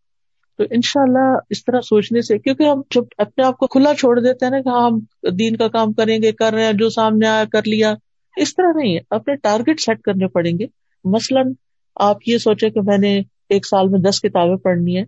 تو 0.59 0.65
ان 0.71 0.81
شاء 0.85 1.01
اللہ 1.01 1.39
اس 1.51 1.65
طرح 1.65 1.81
سوچنے 1.81 2.23
سے 2.23 2.39
کیونکہ 2.39 2.63
ہم 2.63 2.81
جب 2.95 3.05
اپنے 3.19 3.45
آپ 3.45 3.59
کو 3.59 3.67
کھلا 3.67 3.95
چھوڑ 3.95 4.21
دیتے 4.21 4.45
ہیں 4.45 4.51
نا 4.51 4.61
کہ 4.61 4.69
ہاں 4.69 4.91
ہم 4.91 4.99
دین 5.37 5.57
کا 5.57 5.69
کام 5.69 5.93
کریں 5.93 6.23
گے، 6.23 6.33
کر 6.33 6.53
رہے 6.53 6.65
ہیں، 6.65 6.73
جو 6.73 6.89
سامنے 6.91 7.27
آیا، 7.27 7.45
کر 7.45 7.61
لیا۔ 7.67 7.95
اس 8.37 8.55
طرح 8.55 8.73
نہیں 8.77 8.95
ہے 8.95 9.01
اپنے 9.11 9.37
ٹارگیٹ 9.37 9.81
سیٹ 9.81 10.01
کرنے 10.01 10.29
پڑیں 10.29 10.59
گے۔ 10.59 10.67
مثلاً 11.05 11.53
آپ 11.97 12.17
یہ 12.27 12.39
سوچے 12.39 12.71
کہ 12.71 12.81
میں 12.81 12.99
نے 12.99 13.23
ایک 13.49 13.67
سال 13.67 13.89
میں 13.89 14.01
دس 14.01 14.21
کتابیں 14.21 14.57
پڑھنی 14.57 14.97
ہے 14.97 15.03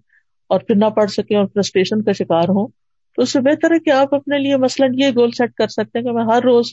اور 0.50 0.60
پھر 0.60 0.76
نہ 0.76 0.84
پڑھ 0.84 1.10
سکیں 1.10 1.36
اور 1.36 1.46
فرسٹریشن 1.46 2.02
کا 2.02 2.12
شکار 2.12 2.48
ہوں، 2.48 2.68
تو 3.14 3.22
اس 3.22 3.32
سے 3.32 3.40
بہتر 3.40 3.70
ہے 3.70 3.78
کہ 3.78 3.90
آپ 3.90 4.14
اپنے 4.14 4.38
لیے 4.38 4.56
مثلاً 4.56 4.94
یہ 4.94 5.08
گول 5.16 5.30
سیٹ 5.30 5.52
کر 5.52 5.68
سکتے 5.68 5.98
ہیں 5.98 6.06
کہ 6.06 6.12
میں 6.12 6.24
ہر 6.24 6.42
روز 6.42 6.66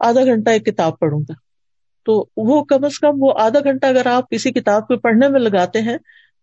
آدھا 0.00 0.24
گھنٹہ 0.24 0.50
ایک 0.50 0.66
کتاب 0.66 0.98
پڑھوں 0.98 1.20
گا۔ 1.20 1.32
تو 2.06 2.24
وہ 2.36 2.64
کم 2.64 2.84
از 2.84 2.98
کم 2.98 3.22
وہ 3.22 3.32
آدھا 3.38 3.60
گھنٹہ 3.60 3.86
اگر 3.86 4.06
آپ 4.06 4.30
کسی 4.30 4.52
کتاب 4.52 4.86
کو 4.86 4.96
پڑھنے 4.98 5.28
میں 5.28 5.40
لگاتے 5.40 5.80
ہیں، 5.80 5.96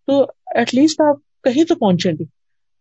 تو 0.08 0.22
ایٹ 0.56 0.76
لیسٹ 0.76 1.02
آپ 1.02 1.44
کہیں 1.44 1.64
تو 1.64 1.76
پہنچیں 1.76 2.12
گے۔ 2.12 2.24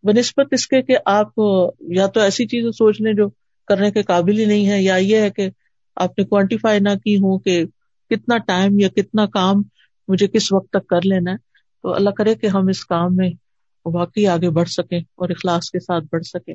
بہ 0.05 0.19
نسبت 0.19 0.47
اس 0.51 0.67
کے 0.67 0.83
کہ 0.83 0.97
آپ 1.05 1.41
یا 1.81 2.07
تو 2.07 2.21
ایسی 2.21 2.47
چیزیں 2.47 2.71
سوچ 2.71 3.01
لیں 3.01 3.13
جو 3.13 3.29
کرنے 3.69 3.91
کے 3.91 4.03
قابل 4.03 4.39
ہی 4.39 4.45
نہیں 4.45 4.69
ہے 4.69 4.83
یا 4.83 4.97
یہ 4.97 5.17
ہے 5.17 5.31
کہ 5.31 5.49
آپ 5.97 6.19
نے 6.19 6.25
کوانٹیفائی 6.25 6.81
نہ 6.81 6.95
کی 7.05 7.17
ہوں 7.17 7.39
کہ 7.39 7.65
کتنا 8.11 8.39
ٹائم 8.39 8.79
یا 8.79 8.89
کتنا 8.89 9.27
کام 9.27 9.63
مجھے 10.09 10.27
کس 10.27 10.53
وقت 10.53 10.71
تک 10.71 10.87
کر 10.87 11.01
لینا 11.05 11.33
ہے۔ 11.33 11.37
تو 11.85 11.95
اللہ 11.95 12.11
کرے 12.11 12.35
کہ 12.35 12.47
ہم 12.47 12.69
اس 12.69 12.85
کام 12.85 13.17
میں 13.17 13.31
واقعی 13.87 14.27
آگے 14.27 14.51
بڑھ 14.51 14.69
سکیں 14.69 14.99
اور 14.99 15.29
اخلاص 15.29 15.71
کے 15.71 15.81
ساتھ 15.81 16.05
بڑھ 16.13 16.23
سکیں۔ 16.23 16.55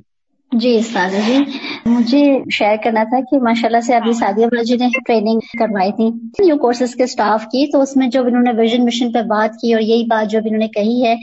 جی 0.52 0.76
استاد 0.78 1.10
جی 1.28 1.38
مجھے 1.86 2.40
شیئر 2.52 2.76
کرنا 2.84 3.04
تھا 3.04 3.20
کہ 3.20 3.40
ماشاء 3.40 3.68
اللہ 3.68 3.82
سے 3.82 3.96
ابھی 3.96 4.14
سعدیہ 4.14 4.64
جی 4.64 4.76
نے 4.76 4.88
ٹریننگ 5.08 5.40
کروائی 5.60 5.92
تھی 5.92 6.10
نیو 6.46 6.58
کورسز 6.58 6.96
کے 6.96 7.04
اسٹاف 7.04 7.46
کی، 7.46 7.72
تو 7.72 7.82
اس 7.82 7.96
میں 7.98 8.08
جب 8.08 8.26
انہوں 8.26 8.44
نے 8.44 8.52
ویژن 8.58 8.86
مشن 8.86 9.12
پہ 9.12 9.22
بات 9.22 9.56
کی 9.62 9.74
اور 9.74 9.82
یہی 9.82 10.04
بات 10.04 10.32
جو 10.32 10.40
انہوں 10.40 10.60
نے 10.60 10.68
کہی 10.68 11.04
ہے، 11.06 11.16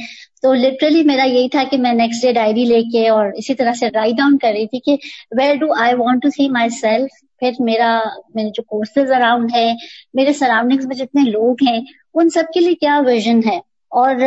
تو 0.43 0.55
لٹرلی 0.55 1.03
میرا 1.03 1.25
یہی 1.25 1.49
تھا 1.49 1.63
کہ 1.71 1.79
میں 1.79 1.93
نیکسٹ 1.93 2.23
ڈے 2.23 2.33
ڈائری 2.33 2.65
لے 2.65 2.83
کے 2.83 3.09
اور 3.09 3.27
اسی 3.37 3.55
طرح 3.55 3.73
سے 3.73 3.89
رائٹ 3.95 4.17
ڈاؤن 4.17 4.39
کر 4.39 4.53
رہی 4.53 4.67
تھی 4.67 4.81
کہ 4.81 4.97
where 5.39 5.55
do 5.55 5.67
I 5.79 5.95
want 5.95 6.23
to 6.23 6.31
see 6.31 6.49
myself 6.69 7.11
پھر 7.39 7.51
میرا، 7.59 7.99
میرے 8.35 8.49
جو 8.49 8.63
کورسز 8.63 9.13
اراؤنڈ 9.13 9.51
ہے 9.55 9.73
میرے 10.15 10.33
سراؤنڈنگ 10.33 10.89
میں 10.89 10.97
جتنے 10.97 11.31
لوگ 11.31 11.63
ہیں، 11.69 11.81
ان 12.15 12.29
سب 12.29 12.53
کے 12.55 12.61
لیے 12.61 12.75
کیا 12.75 13.01
ویژن 13.07 13.41
ہے؟ 13.47 13.59
اور 13.93 14.21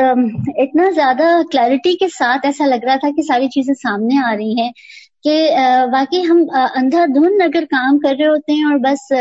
اتنا 0.58 0.90
زیادہ 0.96 1.24
کلیرٹی 1.52 1.96
کے 1.98 2.08
ساتھ 2.10 2.46
ایسا 2.46 2.66
لگ 2.66 2.84
رہا 2.84 2.96
تھا 2.96 3.10
کہ 3.10 3.22
ساری 3.22 3.48
چیزیں 3.50 3.74
سامنے 3.78 4.20
آ 4.24 4.36
رہی 4.36 4.62
ہیں 4.62 4.70
کہ 5.24 5.36
واقعی 5.92 6.22
ہم 6.22 6.40
اندھا 6.76 7.06
دھند 7.16 7.42
اگر 7.42 7.66
کام 7.70 8.00
کر 8.00 8.16
رہے 8.20 8.28
ہوتے 8.28 8.54
ہیں 8.54 8.66
اور 8.66 8.80
بس 8.84 9.12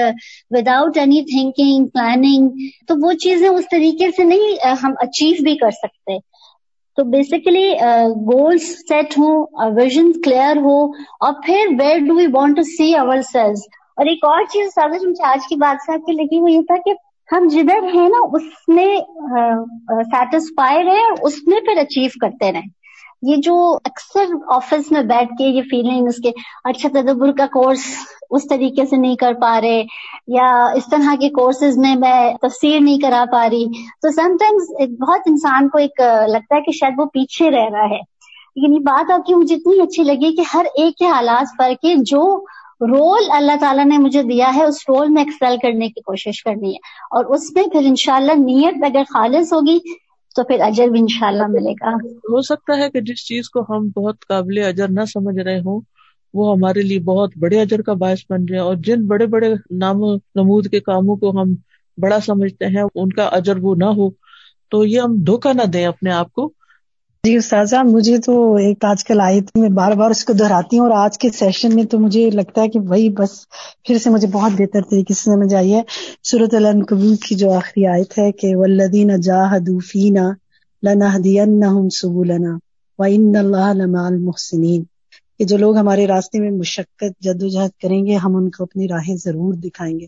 وداؤٹ 0.51 0.99
اینی 0.99 1.21
تھنکنگ 1.27 1.87
پلاننگ 1.89 2.49
تو 2.89 2.95
وہ 3.03 3.13
چیزیں 3.23 3.49
اس 3.49 3.65
طریقے 3.71 4.11
سے 4.17 4.25
نہیں 4.25 4.57
ہم 4.83 4.93
اچیو 5.01 5.43
بھی 5.45 5.57
کر 5.57 5.71
سکتے۔ 5.73 6.19
تو 6.99 7.05
بیسیکلی 7.11 7.69
گولس 8.27 8.65
سیٹ 8.81 9.17
ہوں 9.19 9.47
ویژن 9.77 10.11
کلیئر 10.23 10.57
ہو، 10.59 10.77
اور 11.21 11.33
پھر 11.45 11.67
where 11.79 11.99
do 12.09 12.15
we 12.17 12.27
want 12.33 12.57
to 12.57 12.63
see 12.69 12.95
ourselves 13.33 13.61
اور 13.99 14.07
ایک 14.07 14.25
اور 14.25 14.45
چیز 14.53 14.79
مجھے 15.01 15.25
آج 15.27 15.47
کی 15.49 15.57
بات 15.59 15.83
سے 15.83 15.93
آپ 15.93 16.07
کی 16.07 16.13
لگی 16.15 16.41
وہ 16.41 16.51
یہ 16.51 16.61
تھا 16.69 16.77
کہ 16.85 16.93
ہم 17.33 17.47
جدھر 17.51 17.83
ہیں 17.95 18.09
نا، 18.09 18.19
اس 18.33 18.43
میں 18.69 18.95
سیٹسفائڈ 20.05 20.89
ہے 20.89 21.03
اس 21.23 21.35
میں 21.47 21.61
پھر 21.61 21.81
اچیو 21.81 22.09
کرتے 22.21 22.53
رہیں۔ 22.53 22.71
یہ 23.23 23.37
جو 23.43 23.55
اکثر 23.85 24.25
آفس 24.49 24.91
میں 24.93 25.03
بیٹھ 25.03 25.33
کے 25.39 25.45
یہ 25.47 25.63
فیلنگ 25.63 26.07
اس 26.09 26.17
کے 26.17 26.31
اچھا 26.65 26.89
تدبر 26.93 27.33
کا 27.33 27.47
کورس 27.53 27.85
اس 28.31 28.47
طریقے 28.49 28.87
سے 28.87 28.97
نہیں 28.97 29.17
کر 29.17 29.33
پا 29.41 29.61
رہے، 29.61 29.83
یا 30.29 30.49
اس 30.75 30.87
طرح 30.91 31.15
کے 31.21 31.29
کورسز 31.31 31.79
میں 31.79 31.95
میں 31.97 32.19
تفسیر 32.43 32.81
نہیں 32.81 32.99
کرا 32.99 33.25
پا 33.33 33.49
رہی۔ 33.51 33.65
تو 34.03 34.11
سم 34.11 34.37
ٹائمز 34.41 34.71
بہت 35.01 35.21
انسان 35.27 35.69
کو 35.69 35.79
ایک 35.79 36.01
لگتا 36.29 36.57
ہے 36.57 36.61
کہ 36.61 36.73
شاید 36.73 36.95
وہ 36.99 37.05
پیچھے 37.13 37.51
رہ 37.51 37.69
رہا 37.73 37.89
ہے۔ 37.91 38.01
لیکن 38.57 38.73
یہ 38.75 38.79
بات 38.79 39.11
آپ 39.11 39.27
کی 39.27 39.35
مجھے 39.35 39.55
اتنی 39.55 39.81
اچھی 39.81 40.03
لگی 40.03 40.35
کہ 40.37 40.43
ہر 40.55 40.67
ایک 40.75 40.97
کے 40.97 41.07
حالات 41.07 41.57
پر 41.59 41.73
کہ 41.83 41.95
جو 42.07 42.23
رول 42.83 43.25
اللہ 43.31 43.53
تعالیٰ 43.61 43.85
نے 43.85 43.99
مجھے 43.99 44.23
دیا 44.23 44.53
ہے، 44.55 44.65
اس 44.65 44.77
رول 44.89 45.09
میں 45.09 45.23
ایکسپیل 45.23 45.57
کرنے 45.63 45.89
کی 45.89 46.01
کوشش 46.01 46.43
کرنی 46.43 46.69
ہے۔ 46.69 46.79
اور 47.11 47.25
اس 47.25 47.53
میں 47.53 47.63
پھر 47.63 47.81
انشاءاللہ 47.85 48.33
نیت 48.33 48.85
اگر 48.85 49.03
خالص 49.09 49.53
ہوگی 49.53 49.79
تو 50.37 50.45
پھر 50.45 50.61
اجر 50.61 50.87
بھی 50.87 51.01
انشاءاللہ 51.01 51.47
ملے 51.49 51.73
گا۔ 51.73 51.95
ہو 52.07 52.41
سکتا 52.41 52.77
ہے 52.77 52.91
کہ 52.91 53.01
جس 53.01 53.27
چیز 53.27 53.51
کو 53.51 53.61
ہم 53.61 53.89
بہت 53.89 54.17
قابل 54.29 54.59
اجر 54.59 54.89
نہ 54.89 55.05
سمجھ 55.13 55.39
رہے 55.39 55.59
ہوں، 55.59 55.81
وہ 56.35 56.57
ہمارے 56.57 56.83
لیے 56.83 56.99
بہت 56.99 57.31
بڑے 57.39 57.61
اجر 57.61 57.83
کا 57.83 57.93
باعث 57.93 58.19
بن 58.31 58.47
جائے۔ 58.47 58.63
اور 58.63 58.75
جن 58.75 59.07
بڑے 59.07 59.27
بڑے 59.27 59.55
نام 59.71 60.03
و 60.03 60.15
نمود 60.15 60.67
کے 60.67 60.81
کاموں 60.81 61.17
کو 61.17 61.31
ہم 61.31 61.55
بڑا 61.99 62.21
سمجھتے 62.21 62.67
ہیں، 62.67 62.83
ان 62.95 63.13
کا 63.13 63.23
اجر 63.23 63.57
وہ 63.57 63.75
نہ 63.75 63.85
ہو، 63.85 64.11
تو 64.71 64.85
یہ 64.85 65.01
ہم 65.01 65.15
دھوکہ 65.17 65.53
نہ 65.53 65.63
دیں 65.63 65.87
اپنے 65.87 66.11
آپ 66.11 66.33
کو۔ 66.33 66.53
جی 67.25 67.37
استاذہ، 67.37 67.83
مجھے 67.83 68.19
تو 68.19 68.55
ایک 68.55 68.85
آج 68.85 69.05
کل 69.05 69.21
آئی 69.21 69.41
تھی 69.41 69.61
میں 69.61 69.69
بار 69.69 69.93
بار 69.93 70.11
اس 70.11 70.25
کو 70.25 70.33
دہراتی 70.33 70.79
ہوں 70.79 70.87
اور 70.87 71.05
آج 71.05 71.19
کے 71.19 71.29
سیشن 71.31 71.75
میں 71.75 71.85
تو 71.85 71.99
مجھے 71.99 72.31
لگتا 72.31 72.63
ہے 72.63 72.69
کہ 72.69 72.81
وہی 72.81 73.09
بس 73.09 73.31
پھر 73.85 73.99
سے 73.99 74.11
مجھے 74.11 74.29
بہت 74.29 74.53
بہتر 74.53 74.81
طریقے 74.91 75.15
سے 75.15 75.21
سمجھ 75.21 75.55
آئی 75.55 75.75
ہے۔ 75.75 75.83
صورت 76.25 76.55
القبول 76.55 77.17
کی 77.17 77.35
جو 77.35 77.53
آخری 77.53 77.87
آیت 77.87 78.19
ہے 78.19 78.33
کہ 78.33 78.57
ولدین 78.57 79.21
جاہدوفینا 79.21 80.29
لنا 80.83 81.89
سبولنا 81.93 82.57
و 82.99 83.03
ان 83.03 83.37
اللہ 83.37 83.73
لما 83.75 84.07
المحسنین 84.07 84.83
کہ 85.39 85.45
جو 85.45 85.57
لوگ 85.57 85.77
ہمارے 85.77 86.07
راستے 86.07 86.39
میں 86.39 86.51
مشقت 86.51 87.21
جد 87.21 87.43
و 87.43 87.49
جہد 87.49 87.81
کریں 87.83 88.07
گے، 88.07 88.17
ہم 88.17 88.37
ان 88.37 88.51
کو 88.51 88.63
اپنی 88.65 88.89
راہیں 88.89 89.17
ضرور 89.17 89.55
دکھائیں 89.55 90.01
گے۔ 90.01 90.07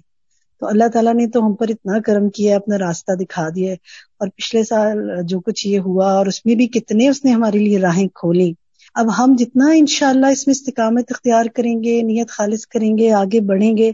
تو 0.61 0.67
اللہ 0.67 0.89
تعالیٰ 0.93 1.15
نے 1.15 1.27
تو 1.27 1.47
ہم 1.47 1.55
پر 1.55 1.69
اتنا 1.69 1.99
کرم 2.01 2.29
کیا 2.29 2.57
اپنا 2.57 2.79
راستہ 2.79 3.13
دکھا 3.13 3.49
دیا 3.55 3.73
اور 4.19 4.29
پچھلے 4.29 4.65
سال 4.65 5.11
جو 5.23 5.41
کچھ 5.41 5.67
یہ 5.67 5.79
ہوا 5.79 6.13
اور 6.13 6.27
اس 6.27 6.47
میں 6.47 6.55
بھی 6.55 6.67
کتنے 6.67 7.09
اس 7.09 7.25
نے 7.25 7.33
ہمارے 7.33 7.59
لیے 7.59 7.79
راہیں 7.79 8.09
کھولی 8.09 8.53
اب 8.95 9.19
ہم 9.19 9.35
جتنا 9.39 9.65
انشاءاللہ 9.75 10.27
اس 10.27 10.47
میں 10.47 10.55
استقامت 10.55 11.05
اختیار 11.11 11.45
کریں 11.55 11.83
گے، 11.83 12.03
نیت 12.03 12.29
خالص 12.29 12.67
کریں 12.67 12.99
گے، 12.99 13.13
آگے 13.13 13.41
بڑھیں 13.41 13.77
گے، 13.77 13.93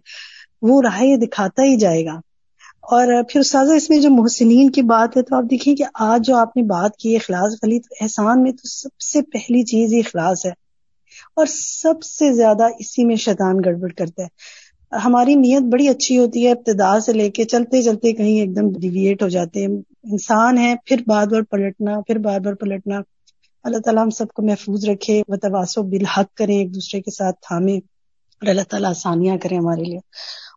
وہ 0.63 0.83
راہیں 0.83 1.17
دکھاتا 1.17 1.63
ہی 1.63 1.77
جائے 1.77 2.05
گا۔ 2.05 2.21
اور 2.83 3.07
پھر 3.29 3.41
استاذہ، 3.41 3.73
اس 3.73 3.91
میں 3.91 3.99
جو 3.99 4.11
محسنین 4.11 4.71
کی 4.71 4.83
بات 4.83 5.17
ہے 5.17 5.23
تو 5.23 5.37
آپ 5.37 5.45
دیکھیں 5.51 5.77
کہ 5.77 5.85
آج 5.95 6.27
جو 6.27 6.37
آپ 6.37 6.57
نے 6.57 6.63
بات 6.63 6.97
کی 6.97 7.17
اخلاص 7.17 7.53
والی، 7.53 7.81
تو 7.81 7.95
احسان 8.01 8.43
میں 8.43 8.53
تو 8.53 8.69
سب 8.69 9.01
سے 9.01 9.23
پہلی 9.23 9.63
چیز 9.63 9.93
یہ 9.93 9.99
اخلاص 9.99 10.47
ہے۔ 10.47 10.51
اور 11.37 11.47
سب 11.83 12.03
سے 12.03 12.33
زیادہ 12.33 12.63
اسی 12.79 13.05
میں 13.05 13.17
شیطان 13.17 13.57
گڑبڑ 13.65 13.89
کرتا 13.89 14.23
ہے۔ 14.23 14.29
ہماری 14.93 15.34
نیت 15.34 15.62
بڑی 15.62 15.88
اچھی 15.88 16.18
ہوتی 16.18 16.47
ہے، 16.47 16.51
ابتدا 16.51 17.01
سے 17.01 17.12
لے 17.12 17.30
کے 17.30 17.45
چلتے 17.45 17.82
چلتے 17.82 18.12
کہیں 18.12 18.41
ایک 18.41 18.57
دم 18.57 18.72
ڈیویٹ 18.80 19.22
ہو 19.22 19.28
جاتے 19.28 19.61
ہیں۔ 19.61 19.68
انسان 20.05 20.59
ہے 20.59 20.74
پھر 20.86 20.97
بار 21.07 21.26
بار 21.26 21.43
پلٹنا، 21.43 22.01
پھر 22.01 22.18
بار 22.18 22.41
بار 22.41 22.55
پلٹنا۔ 22.55 22.97
اللہ 23.64 23.78
تعالیٰ 23.78 24.03
ہم 24.03 24.11
سب 24.11 24.28
کو 24.28 24.43
محفوظ 24.43 24.88
رکھے 24.88 25.22
و 25.28 25.36
تباسو 25.36 25.82
بالحق 25.82 26.34
کریں، 26.34 26.59
ایک 26.59 26.74
دوسرے 26.74 27.01
کے 27.01 27.11
ساتھ 27.11 27.36
تھامے 27.49 27.76
اور 27.76 28.47
اللہ 28.47 28.62
تعالیٰ 28.68 28.91
آسانیاں 28.91 29.36
کریں 29.36 29.59
ہمارے 29.59 29.82
لیے۔ 29.82 29.99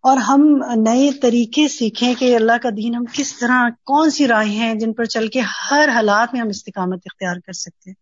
اور 0.04 0.18
ہم 0.18 0.64
نئے 0.76 1.12
طریقے 1.22 1.68
سیکھیں 1.68 2.14
کہ 2.20 2.36
اللہ 2.36 2.52
کا 2.62 2.70
دین 2.78 2.96
ہم 2.96 3.04
کس 3.14 3.40
طرح، 3.40 3.70
کون 3.86 4.10
سی 4.10 4.28
راہیں 4.28 4.56
ہیں 4.56 4.74
جن 4.74 4.94
پر 4.94 5.06
چل 5.06 5.28
کے 5.28 5.40
ہر 5.40 5.90
حالات 5.94 6.34
میں 6.34 6.42
ہم 6.42 6.48
استقامت 6.48 7.00
اختیار 7.06 7.36
کر 7.36 7.54
سکتے 7.54 7.90
ہیں۔ 7.90 7.96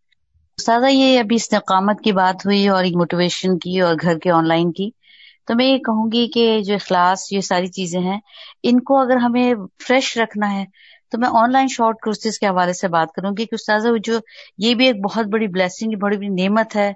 سادہ 0.61 0.85
یہ 0.89 1.19
ابھی 1.19 1.35
استقامت 1.35 2.01
کی 2.01 2.11
بات 2.11 2.45
ہوئی 2.45 2.67
اور 2.67 2.83
موٹیویشن 2.83 3.57
کی 3.57 3.81
اور 3.81 3.95
گھر 4.01 4.17
کے 4.17 4.31
آن 4.31 4.47
لائن 4.47 4.71
کی۔ 4.71 4.89
تو 5.47 5.55
میں 5.55 5.65
یہ 5.65 5.77
کہوں 5.77 6.11
گی 6.11 6.27
کہ 6.31 6.61
جو 6.63 6.73
اخلاص، 6.73 7.31
یہ 7.31 7.41
ساری 7.41 7.67
چیزیں 7.67 7.99
ہیں، 7.99 8.19
ان 8.63 8.79
کو 8.79 8.99
اگر 8.99 9.15
ہمیں 9.15 9.53
فریش 9.87 10.17
رکھنا 10.17 10.53
ہے، 10.53 10.65
تو 11.11 11.17
میں 11.17 11.29
آن 11.33 11.51
لائن 11.51 11.67
شارٹ 11.67 11.95
کورسز 12.03 12.39
کے 12.39 12.47
حوالے 12.47 12.73
سے 12.73 12.87
بات 12.87 13.11
کروں 13.11 13.31
گی 13.37 13.45
کہ 13.45 13.55
استاذہ 13.55 13.87
جو، 14.03 14.19
یہ 14.57 14.75
بھی 14.75 14.87
ایک 14.87 15.03
بہت 15.03 15.25
بڑی 15.25 15.47
بلیسنگ 15.47 15.97
بڑی 15.99 16.17
بڑی 16.17 16.29
نعمت 16.43 16.75
ہے 16.75 16.91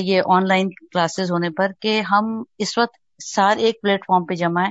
یہ 0.00 0.22
آن 0.26 0.46
لائن 0.48 0.70
کلاسز 0.70 1.30
ہونے 1.30 1.50
پر 1.50 1.72
کہ 1.80 2.00
ہم 2.10 2.42
اس 2.58 2.76
وقت 2.78 2.98
سارے 3.24 3.62
ایک 3.62 3.80
پلیٹ 3.82 4.04
فارم 4.06 4.24
پہ 4.24 4.34
جمع 4.34 4.64
ہیں 4.64 4.70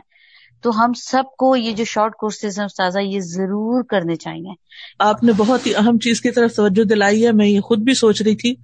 تو 0.61 0.85
ہم 0.85 0.91
سب 0.93 1.23
کو 1.37 1.55
یہ 1.55 1.73
جو 1.73 1.83
شارٹ 1.85 2.15
کورسز 2.15 2.59
ہیں 2.59 2.65
استاذہ، 2.65 2.99
یہ 2.99 3.19
ضرور 3.19 3.83
کرنے 3.83 4.15
چاہیے۔ 4.15 4.53
آپ 4.99 5.23
نے 5.23 5.31
بہت 5.37 5.67
ہی 5.67 5.75
اہم 5.75 5.99
چیز 5.99 6.21
کی 6.21 6.31
طرف 6.31 6.55
توجہ 6.55 6.83
دلائی 6.83 7.25
ہے۔ 7.25 7.31
میں 7.31 7.47
یہ 7.47 7.59
خود 7.59 7.79
بھی 7.79 7.93
سوچ 7.93 8.21
رہی 8.21 8.35
تھی 8.35 8.55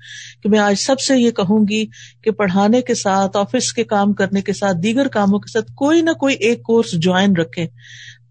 کہ 0.43 0.49
میں 0.49 0.59
آج 0.59 0.75
سب 0.75 0.99
سے 0.99 1.17
یہ 1.17 1.31
کہوں 1.31 1.65
گی 1.69 1.85
کہ 2.23 2.31
پڑھانے 2.31 2.81
کے 2.81 2.95
ساتھ 2.95 3.37
آفس 3.37 3.73
کے 3.73 3.83
کام 3.83 4.13
کرنے 4.13 4.41
کے 4.41 4.53
ساتھ، 4.53 4.77
دیگر 4.83 5.07
کاموں 5.07 5.39
کے 5.39 5.51
ساتھ 5.51 5.71
کوئی 5.75 6.01
نہ 6.01 6.11
کوئی 6.11 6.35
ایک 6.35 6.63
کورس 6.63 6.91
جوائن 6.91 7.35
رکھے 7.35 7.67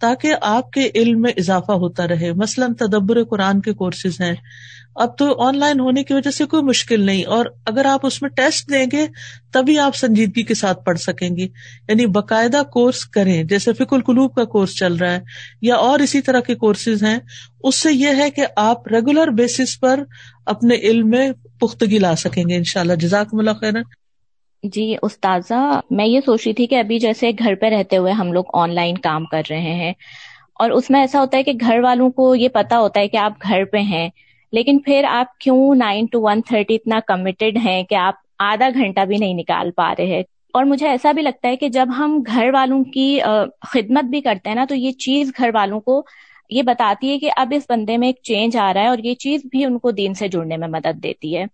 تاکہ 0.01 0.35
آپ 0.41 0.71
کے 0.71 0.91
علم 0.95 1.21
میں 1.21 1.33
اضافہ 1.37 1.73
ہوتا 1.73 2.09
رہے۔ 2.09 2.33
مثلاً 2.33 2.75
تدبر 2.75 3.25
قرآن 3.25 3.61
کے 3.61 3.73
کورسز 3.73 4.21
ہیں۔ 4.21 4.35
اب 4.95 5.19
تو 5.19 5.43
آن 5.43 5.59
لائن 5.59 5.81
ہونے 5.81 6.05
کی 6.05 6.15
وجہ 6.15 6.31
سے 6.31 6.45
کوئی 6.45 6.63
مشکل 6.63 7.01
نہیں 7.01 7.25
اور 7.25 7.47
اگر 7.67 7.85
آپ 7.85 8.07
اس 8.07 8.23
میں 8.23 8.31
ٹیسٹ 8.31 8.71
دیں 8.71 8.87
گے 8.93 9.07
تبھی 9.53 9.79
آپ 9.79 9.97
سنجیدگی 9.97 10.43
کے 10.43 10.55
ساتھ 10.55 10.85
پڑھ 10.85 10.99
سکیں 10.99 11.37
گے 11.37 11.43
یعنی 11.89 12.07
باقاعدہ 12.07 12.63
کورس 12.73 13.05
کریں 13.05 13.45
جیسے 13.45 13.73
فک 13.73 13.93
القلوب 13.93 14.35
کا 14.35 14.45
کورس 14.45 14.77
چل 14.77 14.97
رہا 14.97 15.13
ہے 15.13 15.21
یا 15.63 15.75
اور 15.75 15.99
اسی 15.99 16.21
طرح 16.21 16.41
کے 16.41 16.55
کورسز 16.55 17.03
ہیں 17.03 17.19
اس 17.63 17.75
سے 17.75 17.93
یہ 17.93 18.09
ہے 18.17 18.31
کہ 18.31 18.43
آپ 18.57 18.89
ریگولر 18.89 19.29
بیسس 19.29 19.81
پر 19.81 20.03
اپنے 20.47 20.75
علم 20.75 21.11
میں 21.11 21.31
پختگی 21.61 21.99
لا 21.99 22.17
سکیں 22.17 22.45
گے 22.49 22.57
ان 22.57 22.65
شاء 22.65 22.81
اللہ 22.81 22.95
جزاک 22.95 23.29
ملا 23.33 23.53
خیر 23.53 23.73
جی 24.63 24.97
استاذہ، 25.03 25.81
میں 25.91 26.07
یہ 26.07 26.21
سوچ 26.27 26.43
رہی 26.47 26.55
تھی 26.55 26.67
کہ 26.67 26.75
ابھی 26.75 26.99
جیسے 26.99 27.31
گھر 27.39 27.55
پہ 27.55 27.67
رہتے 27.67 27.97
ہوئے 27.97 28.13
ہم 28.13 28.33
لوگ 28.33 28.45
آن 28.53 28.75
لائن 28.75 28.99
کام 28.99 29.25
کر 29.25 29.43
رہے 29.51 29.75
ہیں 29.75 29.93
اور 30.55 30.71
اس 30.71 30.91
میں 30.91 31.01
ایسا 31.01 31.21
ہوتا 31.21 31.39
ہے 31.39 31.43
کہ 31.43 31.53
گھر 31.61 31.79
والوں 31.79 32.11
کو 32.11 32.35
یہ 32.35 32.49
پتا 32.49 32.79
ہوتا 32.79 33.01
ہے 33.01 33.09
کہ 33.09 33.17
آپ 33.17 33.33
گھر 33.43 33.65
پہ 33.65 33.79
ہیں۔ 33.79 34.09
لیکن 34.55 34.79
پھر 34.81 35.05
آپ 35.11 35.39
کیوں 35.39 35.75
نائن 35.77 36.07
ٹو 36.07 36.21
ون 36.23 36.41
تھرٹی 36.43 36.75
اتنا 36.75 36.99
کمیٹیڈ 37.07 37.59
ہیں 37.65 37.83
کہ 37.85 37.95
آپ 37.97 38.15
آدھا 38.43 38.69
گھنٹہ 38.71 39.05
بھی 39.05 39.17
نہیں 39.17 39.35
نکال 39.35 39.71
پا 39.73 39.93
رہے 39.95 40.07
ہیں؟ 40.09 40.23
اور 40.55 40.65
مجھے 40.65 40.89
ایسا 40.89 41.13
بھی 41.13 41.23
لگتا 41.23 41.49
ہے 41.49 41.57
کہ 41.57 41.69
جب 41.71 41.89
ہم 41.99 42.19
گھر 42.27 42.51
والوں 42.53 42.83
کی 42.93 43.07
خدمت 43.69 44.05
بھی 44.07 44.21
کرتے 44.23 44.49
ہیں 44.49 44.57
نا 44.57 44.65
تو 44.65 44.75
یہ 44.77 44.93
چیز 44.99 45.33
گھر 45.39 45.51
والوں 45.55 45.81
کو 45.83 46.03
یہ 46.51 46.63
بتاتی 46.65 47.11
ہے 47.11 47.19
کہ 47.19 47.31
اب 47.37 47.53
اس 47.53 47.63
بندے 47.69 47.97
میں 47.97 48.09
ایک 48.09 48.17
چینج 48.25 48.57
آ 48.59 48.73
رہا 48.75 48.83
ہے 48.83 48.89
اور 48.89 48.99
یہ 49.01 49.15
چیز 49.17 49.43
بھی 49.47 49.65
ان 49.65 49.79
کو 49.79 49.91
دین 49.93 50.15
سے 50.15 50.29
جڑنے 50.29 50.57
میں 50.57 50.69
مدد 50.71 51.03
دیتی 51.03 51.37
ہے۔ 51.37 51.45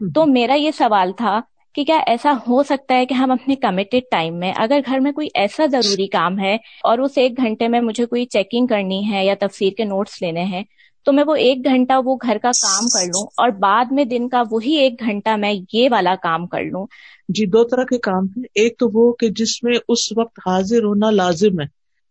تو 0.00 0.26
میرا 0.28 0.54
یہ 0.54 0.70
سوال 0.72 1.12
تھا 1.14 1.40
کہ 1.74 1.84
کیا 1.84 1.98
ایسا 2.06 2.32
ہو 2.46 2.62
سکتا 2.64 2.94
ہے 2.96 3.06
کہ 3.06 3.14
ہم 3.14 3.30
اپنے 3.32 3.54
کمیٹیڈ 3.58 4.02
ٹائم 4.10 4.38
میں 4.38 4.52
اگر 4.56 4.80
گھر 4.86 5.00
میں 5.00 5.12
کوئی 5.12 5.28
ایسا 5.34 5.66
ضروری 5.68 6.06
کام 6.08 6.38
ہے 6.38 6.54
اور 6.84 6.98
اس 6.98 7.16
ایک 7.16 7.36
گھنٹے 7.38 7.68
میں 7.68 7.80
مجھے 7.82 8.06
کوئی 8.06 8.24
چیکنگ 8.28 8.66
کرنی 8.66 9.00
ہے 9.10 9.24
یا 9.24 9.34
تفسیر 9.40 9.72
کے 9.72 9.84
نوٹس 9.84 10.20
لینے 10.22 10.44
ہیں 10.46 10.62
تو 11.04 11.12
میں 11.12 11.24
وہ 11.26 11.34
ایک 11.34 11.64
گھنٹہ 11.64 11.92
وہ 12.04 12.16
گھر 12.22 12.36
کا 12.42 12.50
کام 12.50 12.88
کر 12.88 13.06
لوں 13.06 13.26
اور 13.36 13.48
بعد 13.48 13.84
میں 13.90 14.04
دن 14.04 14.28
کا 14.28 14.42
وہی 14.50 14.72
ایک 14.72 15.00
گھنٹہ 15.00 15.36
میں 15.36 15.54
یہ 15.72 15.88
والا 15.90 16.14
کام 16.22 16.46
کر 16.46 16.62
لوں۔ 16.64 16.86
جی 17.28 17.46
دو 17.46 17.64
طرح 17.64 17.84
کے 17.84 17.98
کام 17.98 18.24
ہیں۔ 18.24 18.42
ایک 18.54 18.78
تو 18.78 18.88
وہ 18.92 19.12
کہ 19.12 19.28
جس 19.28 19.62
میں 19.62 19.74
اس 19.88 20.12
وقت 20.16 20.38
حاضر 20.46 20.84
ہونا 20.84 21.10
لازم 21.10 21.60
ہے۔ 21.60 21.66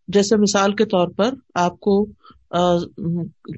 جیسے 0.07 0.35
مثال 0.35 0.73
کے 0.75 0.85
طور 0.85 1.07
پر 1.07 1.29
آپ 1.55 1.79
کو 1.79 2.05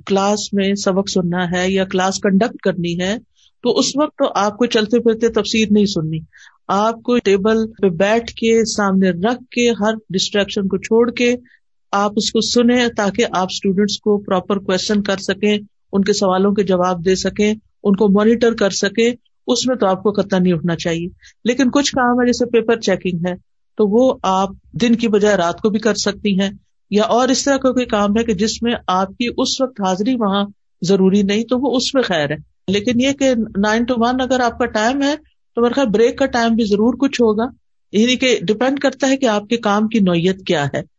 کلاس 0.05 0.53
میں 0.53 0.73
سبق 0.75 1.09
سننا 1.09 1.51
ہے 1.51 1.71
یا 1.71 1.85
کلاس 1.85 2.19
کنڈکٹ 2.19 2.57
کرنی 2.57 2.99
ہے، 2.99 3.17
تو 3.63 3.79
اس 3.79 3.95
وقت 3.95 4.17
تو 4.17 4.25
آپ 4.35 4.57
کو 4.57 4.65
چلتے 4.65 4.99
پھرتے 4.99 5.27
تفسیر 5.29 5.67
نہیں 5.71 5.85
سننی۔ 5.85 6.19
آپ 6.67 7.03
کو 7.03 7.17
ٹیبل 7.17 7.57
پہ 7.81 7.89
بیٹھ 7.89 8.33
کے، 8.33 8.65
سامنے 8.65 9.09
رکھ 9.09 9.43
کے، 9.51 9.69
ہر 9.71 9.93
ڈسٹریکشن 10.09 10.67
کو 10.67 10.77
چھوڑ 10.77 11.11
کے 11.11 11.35
آپ 11.93 12.11
اس 12.15 12.31
کو 12.31 12.41
سنیں 12.41 12.87
تاکہ 12.97 13.25
آپ 13.31 13.47
اسٹوڈینٹس 13.51 13.99
کو 13.99 14.17
پراپر 14.17 14.57
کوشچن 14.57 15.03
کر 15.03 15.17
سکیں، 15.17 15.57
ان 15.93 16.03
کے 16.03 16.13
سوالوں 16.13 16.51
کے 16.51 16.63
جواب 16.63 17.05
دے 17.05 17.15
سکیں، 17.15 17.53
ان 17.83 17.95
کو 17.95 18.09
مانیٹر 18.09 18.53
کر 18.53 18.69
سکیں، 18.69 19.11
اس 19.47 19.67
میں 19.67 19.75
تو 19.75 19.87
آپ 19.87 20.03
کو 20.03 20.11
خطرہ 20.11 20.39
نہیں 20.39 20.53
اٹھنا 20.53 20.75
چاہیے۔ 20.75 21.07
لیکن 21.45 21.69
کچھ 21.69 21.91
کام 21.91 22.21
ہے 22.21 22.25
جیسے 22.25 22.45
پیپر 22.45 22.79
چیکنگ 22.79 23.19
ہے، 23.27 23.33
تو 23.77 23.87
وہ 23.87 24.17
آپ 24.23 24.49
دن 24.81 24.95
کی 24.95 25.07
بجائے 25.07 25.37
رات 25.37 25.61
کو 25.61 25.69
بھی 25.69 25.79
کر 25.79 25.93
سکتی 25.93 26.39
ہیں۔ 26.39 26.49
یا 26.91 27.03
اور 27.03 27.29
اس 27.29 27.43
طرح 27.43 27.57
کا 27.57 27.71
کوئی 27.71 27.85
کام 27.85 28.17
ہے 28.17 28.23
کہ 28.23 28.33
جس 28.33 28.63
میں 28.63 28.73
آپ 28.87 29.07
کی 29.07 29.27
اس 29.37 29.61
وقت 29.61 29.81
حاضری 29.81 30.15
وہاں 30.15 30.45
ضروری 30.81 31.21
نہیں، 31.21 31.43
تو 31.43 31.59
وہ 31.59 31.77
اس 31.77 31.95
میں 31.95 32.03
خیر 32.03 32.31
ہے۔ 32.31 32.35
لیکن 32.67 33.01
یہ 33.01 33.11
کہ 33.11 33.33
نائن 33.57 33.83
ٹو 33.83 33.93
ون 33.97 34.21
اگر 34.21 34.39
آپ 34.39 34.57
کا 34.57 34.65
ٹائم 34.65 35.01
ہے، 35.01 35.15
تو 35.55 35.61
میرے 35.61 35.73
خیال 35.73 35.87
بریک 35.87 36.17
کا 36.17 36.25
ٹائم 36.25 36.55
بھی 36.55 36.63
ضرور 36.63 36.93
کچھ 36.93 37.21
ہوگا۔ 37.21 37.43
یعنی 37.91 38.15
کہ 38.15 38.39
ڈپینڈ 38.41 38.79
کرتا 38.79 39.07
ہے 39.07 39.17
کہ 39.17 39.25
آپ 39.25 39.47
کے 39.47 39.57
کام 39.57 39.87
کی 39.87 39.99
نوعیت 39.99 40.45
کیا 40.45 40.65
ہے۔ 40.73 40.92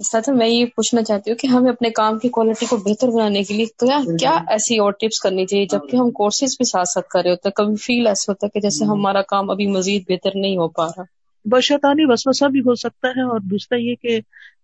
ساتھ 0.00 0.30
میں 0.30 0.48
یہ 0.48 0.66
پوچھنا 0.66 1.02
چاہتی 1.02 1.30
ہوں 1.30 1.38
کہ 1.38 1.46
ہمیں 1.46 1.70
اپنے 1.70 1.90
کام 1.90 2.18
کی 2.18 2.28
کوالٹی 2.28 2.66
کو 2.66 2.76
بہتر 2.76 3.08
بنانے 3.08 3.42
کے 3.42 3.54
لیے 3.54 3.66
کیا 3.66 3.98
کیا 4.20 4.38
ایسی 4.48 4.78
اور 4.78 4.92
ٹپس 4.92 5.20
کرنی 5.20 5.46
چاہیے؟ 5.46 5.66
جبکہ 5.66 5.96
ہم 5.96 6.10
کورسز 6.10 6.56
بھی 6.56 6.64
ساتھ 6.64 6.88
ساتھ 6.88 7.08
کر 7.08 7.20
رہے 7.22 7.30
ہوتے 7.30 7.48
ہیں 7.48 7.52
کبھی 7.52 7.76
فیل 7.76 8.06
ایسا 8.06 8.32
ہوتا 8.32 8.46
ہے 8.46 8.50
کہ 8.50 8.60
جیسے 8.60 8.84
ہمارا 8.84 9.22
کام 9.22 9.50
ابھی 9.50 9.66
مزید 9.66 10.02
بہتر 10.08 10.30
نہیں 10.34 10.56
ہو 10.56 10.68
پا 10.68 10.86
رہا۔ 10.86 11.02
بشطانی 11.44 12.04
وسوسہ 12.04 12.48
بھی 12.48 12.60
ہو 12.60 12.74
سکتا 12.74 13.08
ہے 13.08 13.22
اور 13.22 13.40
دوسرا 13.40 13.78
یہ 13.80 13.94
کہ 13.94 14.20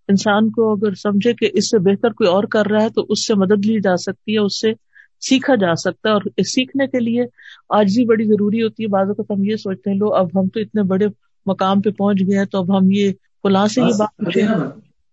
انسان 0.08 0.50
کو 0.50 0.72
اگر 0.72 0.94
سمجھے 0.94 1.32
کہ 1.32 1.50
اس 1.52 1.70
سے 1.70 1.78
بہتر 1.78 2.12
کوئی 2.12 2.28
اور 2.30 2.44
کر 2.44 2.66
رہا 2.66 2.82
ہے 2.82 2.88
تو 2.88 3.06
اس 3.08 3.26
سے 3.26 3.34
مدد 3.34 3.66
لی 3.66 3.80
جا 3.80 3.96
سکتی 3.96 4.34
ہے 4.34 4.38
اس 4.38 4.60
سے 4.60 4.72
سیکھا 5.20 5.54
جا 5.54 5.74
سکتا 5.74 6.08
ہے 6.08 6.14
اور 6.14 6.20
سیکھنے 6.46 6.86
کے 6.86 7.00
لیے 7.00 7.24
آج 7.68 7.94
بھی 7.94 8.04
بڑی 8.04 8.24
ضروری 8.24 8.62
ہوتی 8.62 8.82
ہے۔ 8.82 8.88
بعض 8.88 9.08
اوقات 9.08 9.30
ہم 9.30 9.44
یہ 9.44 9.56
سوچتے 9.56 9.90
ہیں 9.90 9.96
لو 9.96 10.14
اب 10.14 10.26
ہم 10.34 10.48
تو 10.48 10.60
اتنے 10.60 10.82
بڑے 10.82 11.06
مقام 11.46 11.80
پہ 11.80 11.90
پہنچ 11.90 12.20
گئے 12.20 12.38
ہیں 12.38 12.44
تو 12.44 12.58
اب 12.58 12.78
ہم 12.78 12.90
یہ 12.90 13.12
فلاں 13.42 13.66
سے 13.66 13.80
یہ 13.80 13.92
بات۔ 13.98 14.32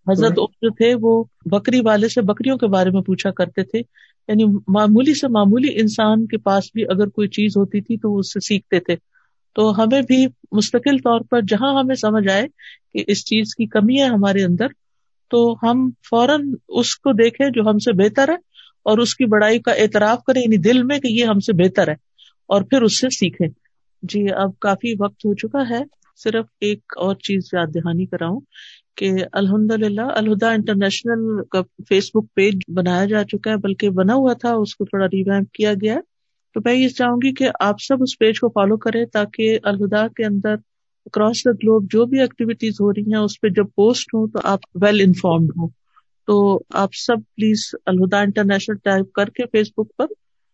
حضرت 0.08 0.32
جو 0.62 0.70
تھے 0.70 0.94
وہ 1.02 1.24
بکری 1.46 1.82
والے 1.86 2.08
سے 2.08 2.22
بکریوں 2.22 2.58
کے 2.58 2.68
بارے 2.68 2.90
میں 2.90 3.02
پوچھا 3.02 3.32
کرتے 3.32 3.64
تھے۔ 3.64 3.80
یعنی 4.28 4.44
معمولی 4.68 5.14
سے 5.14 5.28
معمولی 5.28 5.80
انسان 5.80 6.26
کے 6.28 6.38
پاس 6.38 6.64
بھی 6.74 6.84
اگر 6.84 7.10
کوئی 7.10 7.28
چیز 7.28 7.58
ہوتی 7.58 7.82
تھی 7.82 7.98
تو 7.98 8.12
وہ 8.12 8.20
اس 8.20 8.34
سے 8.34 8.40
سیکھتے 8.40 8.80
تھے۔ 8.80 8.96
تو 9.56 9.84
ہمیں 9.84 10.02
بھی 10.02 10.26
مستقل 10.52 10.98
طور 10.98 11.22
پر 11.30 11.42
جہاں 11.42 11.80
ہمیں 11.80 11.96
سمجھ 11.96 12.28
آئے 12.28 12.48
کہ 12.94 13.04
اس 13.08 13.26
چیز 13.26 13.56
کی 13.56 13.66
کمی 13.66 14.02
ہے 14.02 14.08
ہمارے 14.08 14.44
اندر 14.44 14.68
تو 15.32 15.56
ہم 15.64 15.90
فوراً 16.10 16.42
اس 16.70 16.96
کو 16.96 17.14
دیکھیں 17.14 17.50
جو 17.50 17.70
ہم 17.70 17.80
سے 17.80 17.94
بہتر 17.94 18.30
ہے 18.30 18.36
اور 18.86 18.98
اس 18.98 19.16
کی 19.16 19.26
بڑائی 19.26 19.60
کا 19.60 19.72
اعتراف 19.72 20.24
کریں 20.24 20.42
یعنی 20.42 20.58
دل 20.58 20.84
میں 20.84 21.00
کہ 21.00 21.08
یہ 21.08 21.26
ہم 21.26 21.40
سے 21.40 21.54
بہتر 21.54 21.88
ہے 21.88 21.94
اور 22.50 22.62
پھر 22.62 22.82
اس 22.82 23.00
سے 23.00 23.08
سیکھیں۔ 23.10 23.48
جی 24.04 24.26
اب 24.34 24.60
کافی 24.60 24.94
وقت 25.00 25.26
ہو 25.26 25.34
چکا 25.34 25.70
ہے 25.70 25.84
صرف 26.18 26.46
ایک 26.60 26.94
اور 26.98 27.16
چیز 27.16 27.50
یاد 27.54 27.68
دہانی 27.76 28.06
کراؤں۔ 28.06 28.40
کہ 28.98 29.12
الحمد 29.32 29.72
للہ 29.72 30.02
الہدا 30.02 30.50
انٹرنیشنل 30.52 31.44
کا 31.52 31.62
فیس 31.90 32.10
بک 32.14 32.34
پیج 32.34 32.56
بنایا 32.68 33.06
جا 33.06 33.24
چکا 33.24 33.52
ہے، 33.52 33.58
بلکہ 33.58 33.90
بنا 33.90 34.14
ہوا 34.14 34.34
تھا، 34.34 34.54
اس 34.54 34.76
کو 34.76 34.86
تھوڑا 34.86 35.06
ریویمپ 35.06 35.52
کیا 35.52 35.74
گیا 35.74 35.94
ہے۔ 35.94 36.00
تو 36.56 36.60
میں 36.66 36.74
یہ 36.74 36.88
چاہوں 36.88 37.18
گی 37.18 37.34
کہ 37.34 37.50
آپ 37.60 37.76
سب 37.82 38.02
اس 38.02 38.18
پیج 38.20 38.40
کو 38.40 38.50
فالو 38.50 38.78
کریں 38.78 39.06
تاکہ 39.06 39.60
الہدا 39.64 40.08
کے 40.08 40.26
اندر 40.26 40.56
اکراس 41.06 41.46
دا 41.46 41.52
گلوب 41.52 41.92
جو 41.92 42.06
بھی 42.06 42.20
ایکٹیویٹیز 42.20 42.82
ہو 42.82 42.92
رہی 42.94 43.14
ہیں، 43.14 43.20
اس 43.20 43.42
پہ 43.42 43.50
جب 43.50 43.66
پوسٹ 43.76 44.14
ہوں 44.14 44.28
تو 44.28 44.40
آپ 44.44 44.60
ویل 44.76 45.02
انفارمڈ 45.02 45.50
ہوں۔ 45.58 45.70
تو 46.28 46.60
آپ 46.70 46.90
سب 46.94 47.18
پلیز 47.36 47.70
الہدا 47.86 48.20
انٹرنیشنل 48.20 48.78
ٹائپ 48.84 49.12
کر 49.12 49.30
کے 49.30 49.44
فیس 49.52 49.72
بک 49.78 49.96
پر 49.98 50.06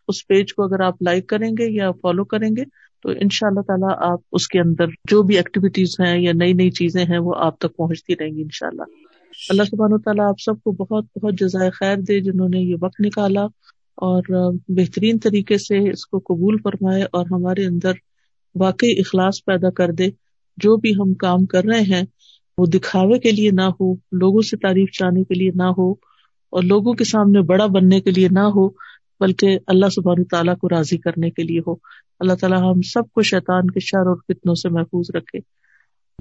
اس 0.08 0.28
پیج 0.28 0.54
کو 0.54 0.64
اگر 0.64 0.80
آپ 0.80 1.02
لائک 1.02 1.28
کریں 1.28 1.52
گے 1.58 1.72
یا 1.72 1.92
فالو 1.92 2.26
کریں 2.26 2.50
گے 2.50 2.64
تو 3.08 3.14
ان 3.14 3.28
شاء 3.32 3.47
اللہ 3.47 3.62
تعالیٰ 3.62 4.12
آپ 4.14 4.20
اس 4.32 4.47
کے 4.47 4.60
اندر 4.60 4.86
جو 5.10 5.24
بھی 5.24 5.38
ایکٹیویٹیز 5.38 5.95
ہیں 5.99 6.22
یا 6.22 6.32
نئی 6.36 6.53
نئی 6.53 6.72
چیزیں 6.72 7.05
ہیں 7.05 7.20
وہ 7.20 7.34
آپ 7.38 7.60
تک 7.60 7.76
پہنچتی 7.76 8.14
رہیں 8.20 8.32
گی 8.32 8.41
ان 8.41 8.47
شاء 8.51 8.68
اللہ 8.68 8.82
اللہ 9.49 9.64
سبحان 9.64 9.93
و 9.93 9.97
تعالیٰ 9.97 10.28
آپ 10.30 10.39
سب 10.39 10.53
کو 10.64 10.72
بہت 10.72 11.05
بہت 11.22 11.34
جزائے 11.39 11.70
خیر 11.70 11.97
دے 11.97 12.20
جنہوں 12.20 12.49
نے 12.49 12.60
یہ 12.60 12.76
وقت 12.82 13.01
نکالا 13.05 13.41
اور 13.97 14.24
بہترین 14.68 15.20
طریقے 15.20 15.58
سے 15.58 15.89
اس 15.89 16.08
کو 16.08 16.20
قبول 16.20 16.58
فرمائے 16.64 17.03
اور 17.03 17.26
ہمارے 17.32 17.66
اندر 17.66 17.91
واقعی 18.55 18.91
اخلاص 18.99 19.45
پیدا 19.45 19.70
کر 19.70 19.91
دے۔ 19.91 20.08
جو 20.58 20.78
بھی 20.78 20.95
ہم 20.95 21.14
کام 21.14 21.45
کر 21.45 21.64
رہے 21.64 21.82
ہیں 21.82 22.03
وہ 22.58 22.66
دکھاوے 22.66 23.20
کے 23.20 23.32
لیے 23.32 23.51
نہ 23.51 23.62
ہو، 23.62 23.93
لوگوں 23.93 24.41
سے 24.41 24.58
تعریف 24.58 24.91
چاہنے 24.91 25.24
کے 25.24 25.36
لیے 25.36 25.51
نہ 25.55 25.72
ہو 25.78 25.91
اور 26.53 26.64
لوگوں 26.64 26.93
کے 26.93 27.03
سامنے 27.03 27.41
بڑا 27.41 27.66
بننے 27.66 28.01
کے 28.01 28.12
لیے 28.12 28.28
نہ 28.32 28.39
ہو۔ 28.39 28.68
بلکہ 29.20 29.59
اللہ 29.68 29.89
سبحانہ 29.89 30.24
تعالیٰ 30.32 30.57
کو 30.57 30.70
راضی 30.70 30.97
کرنے 30.97 31.30
کے 31.30 31.43
لیے 31.43 31.59
ہو۔ 31.68 31.74
اللہ 32.20 32.34
تعالیٰ 32.34 32.74
ہم 32.74 32.82
سب 32.82 33.09
کو 33.11 33.22
شیطان 33.22 33.68
کے 33.68 33.80
شر 33.80 34.07
اور 34.07 34.15
فتنوں 34.15 34.55
سے 34.55 34.70
محفوظ 34.70 35.15
رکھے۔ 35.15 35.39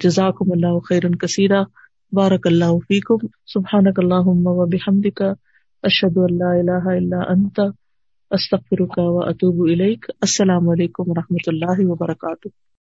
جزاک 0.03 0.35
اللہ 0.41 0.79
خیرن 0.79 1.15
کثیرہ 1.15 1.63
بارک 2.11 2.47
اللہ 2.47 2.79
فیکم۔ 2.87 3.27
سبحان 3.53 3.83
اللہ 3.97 4.23
و 4.25 4.65
بحمدک۔ 4.65 5.21
اشہد 5.83 6.17
اللہ 6.17 6.43
الہ 6.43 6.85
الا 6.85 7.31
انت۔ 7.31 7.59
استفر 8.31 8.85
کا 8.85 9.29
اتوب 9.29 9.71
الیک۔ 9.71 10.05
السلام 10.21 10.69
علیکم 10.69 11.03
و 11.07 11.13
رحمۃ 11.13 11.47
اللہ 11.47 11.89
وبرکاتہ۔ 11.89 12.66